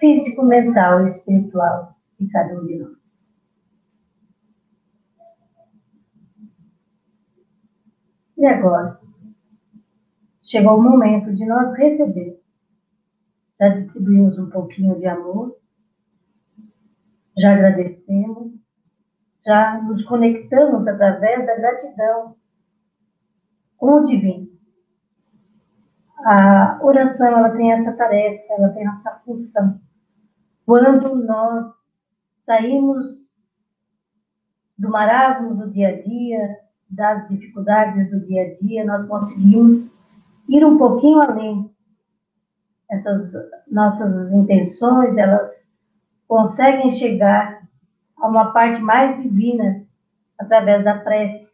físico, 0.00 0.42
mental 0.42 1.06
e 1.06 1.10
espiritual 1.10 1.94
de 2.18 2.26
cada 2.30 2.60
um 2.60 2.66
de 2.66 2.78
nós. 2.78 2.96
E 8.36 8.44
agora, 8.44 8.98
chegou 10.42 10.78
o 10.78 10.82
momento 10.82 11.32
de 11.32 11.46
nós 11.46 11.72
receber. 11.76 12.42
Já 13.60 13.68
distribuímos 13.68 14.36
um 14.36 14.50
pouquinho 14.50 14.98
de 14.98 15.06
amor 15.06 15.56
já 17.36 17.52
agradecemos, 17.52 18.52
já 19.44 19.82
nos 19.82 20.04
conectamos 20.04 20.86
através 20.86 21.46
da 21.46 21.56
gratidão 21.56 22.36
com 23.76 23.92
o 23.92 24.04
divino. 24.04 24.48
A 26.24 26.78
oração 26.82 27.26
ela 27.26 27.50
tem 27.50 27.72
essa 27.72 27.96
tarefa, 27.96 28.54
ela 28.54 28.70
tem 28.70 28.86
essa 28.86 29.20
função. 29.24 29.78
Quando 30.64 31.16
nós 31.16 31.70
saímos 32.38 33.04
do 34.78 34.88
marasmo 34.88 35.54
do 35.54 35.70
dia 35.70 35.88
a 35.88 36.02
dia, 36.02 36.58
das 36.88 37.28
dificuldades 37.28 38.10
do 38.10 38.20
dia 38.20 38.42
a 38.42 38.54
dia, 38.54 38.84
nós 38.84 39.06
conseguimos 39.06 39.90
ir 40.48 40.64
um 40.64 40.78
pouquinho 40.78 41.20
além. 41.20 41.70
Essas 42.90 43.32
nossas 43.70 44.30
intenções, 44.30 45.16
elas 45.16 45.68
conseguem 46.26 46.92
chegar 46.92 47.62
a 48.16 48.28
uma 48.28 48.52
parte 48.52 48.80
mais 48.80 49.22
divina 49.22 49.84
através 50.38 50.84
da 50.84 50.98
prece. 50.98 51.52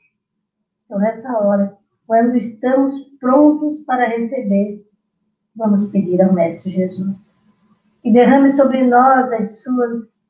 Então, 0.84 0.98
nessa 0.98 1.36
hora, 1.38 1.76
quando 2.06 2.36
estamos 2.36 2.98
prontos 3.20 3.84
para 3.84 4.08
receber, 4.08 4.84
vamos 5.54 5.90
pedir 5.90 6.22
ao 6.22 6.32
Mestre 6.32 6.70
Jesus 6.70 7.30
que 8.02 8.10
derrame 8.10 8.52
sobre 8.52 8.86
nós 8.86 9.30
as 9.32 9.62
suas 9.62 10.26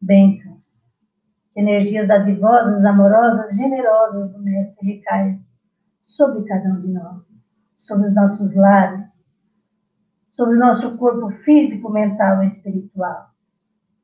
bênçãos, 0.00 0.78
energias 1.56 2.06
dadivosas, 2.06 2.84
amorosas, 2.84 3.54
generosas 3.56 4.32
do 4.32 4.38
Mestre 4.38 4.86
recaia 4.86 5.38
sobre 6.00 6.44
cada 6.44 6.68
um 6.68 6.80
de 6.80 6.88
nós, 6.88 7.22
sobre 7.74 8.06
os 8.06 8.14
nossos 8.14 8.54
lares, 8.54 9.17
sobre 10.38 10.54
o 10.54 10.58
nosso 10.60 10.96
corpo 10.96 11.30
físico, 11.42 11.90
mental 11.90 12.44
e 12.44 12.46
espiritual, 12.46 13.30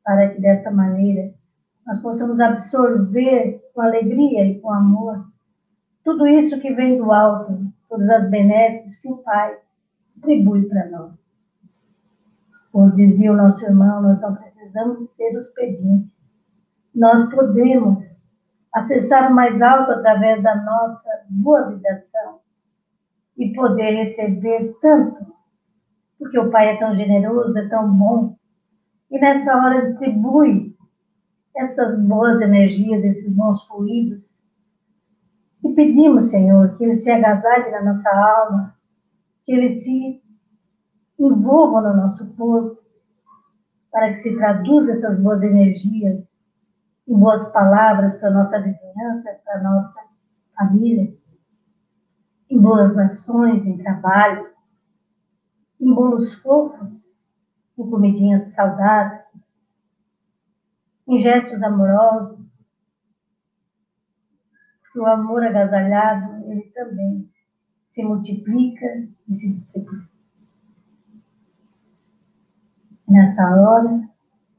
para 0.03 0.31
que 0.31 0.41
dessa 0.41 0.69
maneira 0.69 1.33
nós 1.87 2.03
possamos 2.03 2.41
absorver 2.41 3.63
com 3.73 3.81
alegria 3.81 4.45
e 4.45 4.59
com 4.59 4.73
amor 4.73 5.25
tudo 6.03 6.27
isso 6.27 6.59
que 6.59 6.75
vem 6.75 6.99
do 6.99 7.13
alto, 7.13 7.57
todas 7.89 8.11
as 8.11 8.29
benesses 8.31 9.01
que 9.01 9.09
o 9.09 9.19
Pai 9.19 9.59
distribui 10.11 10.69
para 10.69 10.91
nós. 10.91 11.13
Como 12.73 12.91
dizia 12.97 13.33
o 13.33 13.37
nosso 13.37 13.65
irmão, 13.65 14.03
nós 14.03 14.21
não 14.21 14.35
precisamos 14.35 15.09
ser 15.13 15.39
os 15.39 15.47
pedintes. 15.53 16.45
Nós 16.93 17.33
podemos 17.33 18.05
acessar 18.73 19.31
o 19.31 19.35
mais 19.37 19.63
alto 19.63 19.93
através 19.93 20.43
da 20.43 20.57
nossa 20.57 21.11
boa 21.31 21.71
vibração 21.71 22.41
e 23.39 23.53
poder 23.53 23.93
receber 23.93 24.77
tanto, 24.83 25.33
porque 26.25 26.39
o 26.39 26.51
Pai 26.51 26.71
é 26.71 26.79
tão 26.79 26.97
generoso, 26.97 27.57
é 27.59 27.69
tão 27.69 27.93
bom, 27.95 28.35
e 29.11 29.21
nessa 29.21 29.55
hora 29.55 29.91
distribui 29.91 30.75
essas 31.55 32.01
boas 32.01 32.41
energias, 32.41 33.05
esses 33.05 33.31
bons 33.31 33.63
fluidos. 33.67 34.25
E 35.63 35.73
pedimos, 35.75 36.31
Senhor, 36.31 36.77
que 36.77 36.85
Ele 36.85 36.97
se 36.97 37.11
agasalhe 37.11 37.71
na 37.71 37.93
nossa 37.93 38.09
alma, 38.09 38.75
que 39.45 39.53
Ele 39.53 39.75
se 39.75 40.23
envolva 41.19 41.83
no 41.83 41.97
nosso 41.97 42.35
corpo, 42.35 42.83
para 43.93 44.15
que 44.15 44.17
se 44.17 44.35
traduza 44.37 44.93
essas 44.93 45.21
boas 45.21 45.43
energias 45.43 46.25
em 47.07 47.19
boas 47.19 47.53
palavras 47.53 48.19
para 48.19 48.31
a 48.31 48.33
nossa 48.33 48.59
vizinhança, 48.61 49.39
para 49.45 49.61
a 49.61 49.63
nossa 49.63 50.01
família, 50.57 51.15
em 52.49 52.59
boas 52.59 52.97
ações, 52.97 53.65
em 53.67 53.77
trabalho, 53.77 54.54
em 55.85 55.93
bolos 55.93 56.35
fofos, 56.41 57.15
em 57.79 57.91
comidinhas 57.91 58.49
saudáveis, 58.55 59.23
em 61.07 61.19
gestos 61.19 61.63
amorosos. 61.63 62.43
O 64.97 65.05
amor 65.05 65.45
agasalhado, 65.45 66.51
ele 66.51 66.71
também 66.71 67.29
se 67.89 68.03
multiplica 68.03 69.09
e 69.29 69.35
se 69.35 69.53
distribui. 69.53 70.07
Nessa 73.07 73.43
hora, 73.55 74.09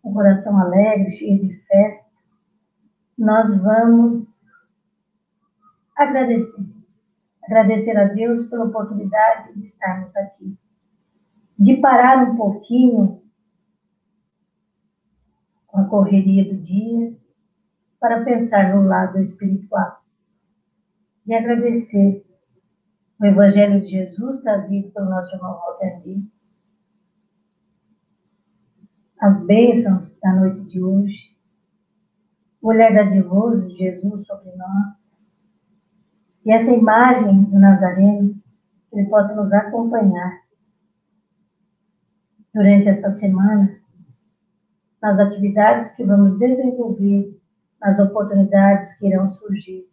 o 0.04 0.14
coração 0.14 0.60
alegre, 0.60 1.10
cheio 1.10 1.42
de 1.42 1.56
festa, 1.66 2.06
nós 3.18 3.58
vamos 3.64 4.28
agradecer. 5.98 6.66
Agradecer 7.46 7.98
a 7.98 8.06
Deus 8.06 8.48
pela 8.50 8.66
oportunidade 8.66 9.54
de 9.54 9.66
estarmos 9.66 10.16
aqui. 10.18 10.58
De 11.58 11.78
parar 11.78 12.30
um 12.30 12.36
pouquinho 12.36 13.22
com 15.68 15.80
a 15.80 15.86
correria 15.86 16.46
do 16.46 16.62
dia 16.62 17.16
para 18.00 18.24
pensar 18.24 18.76
no 18.76 18.88
lado 18.88 19.20
espiritual. 19.20 20.04
E 21.26 21.34
agradecer 21.34 22.26
o 23.20 23.26
Evangelho 23.26 23.82
de 23.82 23.88
Jesus 23.88 24.42
trazido 24.42 24.92
pelo 24.92 25.10
nosso 25.10 25.34
irmão 25.36 25.54
Walter 25.54 26.02
as 29.26 29.44
bênçãos 29.46 30.20
da 30.20 30.36
noite 30.36 30.64
de 30.68 30.84
hoje, 30.84 31.36
o 32.62 32.68
olhar 32.68 32.94
dadivoso 32.94 33.68
de 33.68 33.76
Jesus 33.76 34.28
sobre 34.28 34.52
nós, 34.56 34.94
e 36.46 36.52
essa 36.52 36.72
imagem 36.72 37.46
do 37.46 37.58
Nazareno, 37.58 38.36
que 38.90 39.00
ele 39.00 39.10
possa 39.10 39.36
nos 39.36 39.52
acompanhar 39.52 40.45
durante 42.56 42.88
essa 42.88 43.12
semana, 43.12 43.70
nas 45.02 45.20
atividades 45.20 45.94
que 45.94 46.06
vamos 46.06 46.40
desenvolver, 46.40 47.38
nas 47.82 48.00
oportunidades 48.00 48.98
que 48.98 49.08
irão 49.08 49.28
surgir, 49.28 49.86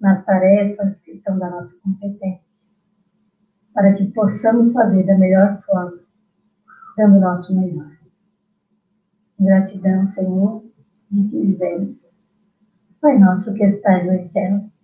nas 0.00 0.24
tarefas 0.24 1.00
que 1.00 1.16
são 1.16 1.38
da 1.38 1.48
nossa 1.48 1.78
competência, 1.80 2.60
para 3.72 3.94
que 3.94 4.10
possamos 4.10 4.72
fazer 4.72 5.06
da 5.06 5.16
melhor 5.16 5.62
forma, 5.64 6.00
dando 6.96 7.18
o 7.18 7.20
nosso 7.20 7.54
melhor. 7.54 7.96
Gratidão, 9.38 10.04
Senhor, 10.06 10.64
e 11.12 11.22
dizemos, 11.22 12.12
Pai 13.00 13.16
nosso 13.16 13.54
que 13.54 13.62
estás 13.62 14.04
nos 14.04 14.32
céus, 14.32 14.82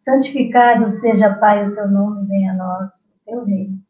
santificado 0.00 0.90
seja, 0.98 1.32
Pai, 1.34 1.68
o 1.68 1.74
teu 1.76 1.88
nome, 1.88 2.26
venha 2.26 2.54
a 2.54 2.56
nós 2.56 3.04
o 3.04 3.24
teu 3.24 3.44
reino. 3.44 3.85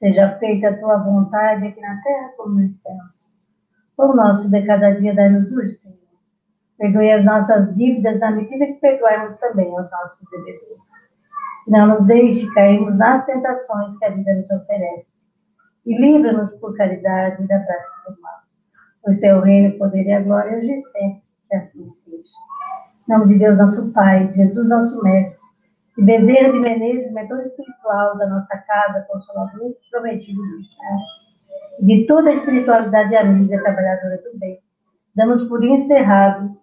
Seja 0.00 0.38
feita 0.38 0.70
a 0.70 0.78
tua 0.78 0.96
vontade 0.96 1.66
aqui 1.66 1.80
na 1.80 2.00
terra 2.02 2.30
como 2.36 2.58
nos 2.58 2.80
céus. 2.80 3.36
O 3.98 4.14
nosso 4.14 4.50
de 4.50 4.62
cada 4.62 4.92
dia 4.92 5.14
dá-nos 5.14 5.52
hoje, 5.52 5.74
Senhor. 5.74 5.98
Perdoe 6.78 7.12
as 7.12 7.24
nossas 7.24 7.74
dívidas 7.74 8.18
na 8.18 8.30
medida 8.30 8.66
que 8.66 8.80
perdoarmos 8.80 9.38
também 9.38 9.68
aos 9.68 9.90
nossos 9.90 10.26
devedores. 10.30 10.80
Não 11.68 11.86
nos 11.86 12.06
deixe 12.06 12.50
cairmos 12.54 12.96
nas 12.96 13.26
tentações 13.26 13.98
que 13.98 14.04
a 14.06 14.10
vida 14.10 14.34
nos 14.34 14.50
oferece. 14.50 15.06
E 15.84 16.00
livra-nos 16.00 16.50
por 16.56 16.74
caridade 16.76 17.46
da 17.46 17.60
prática 17.60 18.10
do 18.10 18.20
mal 18.22 18.40
pois 19.02 19.18
teu 19.20 19.40
reino, 19.40 19.78
poder 19.78 20.06
e 20.06 20.12
a 20.12 20.20
glória 20.20 20.58
hoje 20.58 20.72
e 20.72 20.82
sempre, 20.84 21.22
que 21.48 21.56
assim 21.56 21.88
seja. 21.88 22.22
Em 23.08 23.12
nome 23.12 23.26
de 23.26 23.38
Deus, 23.38 23.58
nosso 23.58 23.90
Pai, 23.92 24.32
Jesus, 24.32 24.68
nosso 24.68 25.02
Mestre, 25.02 25.39
Bezerra 26.02 26.52
de 26.52 26.60
Menezes, 26.60 27.12
mentor 27.12 27.44
espiritual 27.44 28.16
da 28.16 28.26
nossa 28.26 28.56
casa, 28.56 29.06
consolador 29.06 29.74
prometido 29.90 30.40
do 30.40 30.64
céu, 30.64 30.96
de 31.82 32.06
toda 32.06 32.30
a 32.30 32.32
espiritualidade 32.32 33.14
amiga, 33.14 33.62
trabalhadora 33.62 34.16
do 34.22 34.38
bem, 34.38 34.58
damos 35.14 35.46
por 35.46 35.62
encerrado 35.62 36.56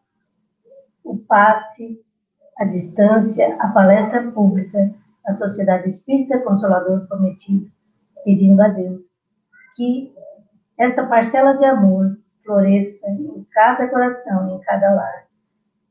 o 1.04 1.20
passe, 1.20 2.02
a 2.58 2.66
distância, 2.66 3.56
a 3.60 3.68
palestra 3.68 4.24
pública 4.32 4.92
da 5.24 5.36
Sociedade 5.36 5.90
Espírita 5.90 6.40
Consolador 6.40 7.08
Prometido, 7.08 7.70
pedindo 8.26 8.60
a 8.60 8.70
Deus 8.70 9.06
que 9.76 10.16
essa 10.80 11.06
parcela 11.06 11.54
de 11.54 11.66
amor 11.66 12.18
floresça 12.44 13.08
em 13.12 13.46
cada 13.52 13.88
coração, 13.88 14.56
em 14.56 14.60
cada 14.62 14.96
lar, 14.96 15.28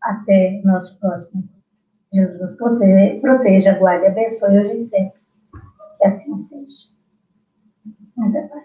até 0.03 0.61
nosso 0.64 0.99
próximo. 0.99 1.55
Jesus 2.17 2.57
proteja, 2.57 3.79
guarde 3.79 4.07
e 4.07 4.09
abençoe 4.09 4.59
hoje 4.59 4.81
e 4.81 4.89
sempre. 4.89 5.21
Que 5.99 6.07
assim 6.07 6.35
seja. 6.37 6.87
Muita 8.17 8.49
paz. 8.49 8.64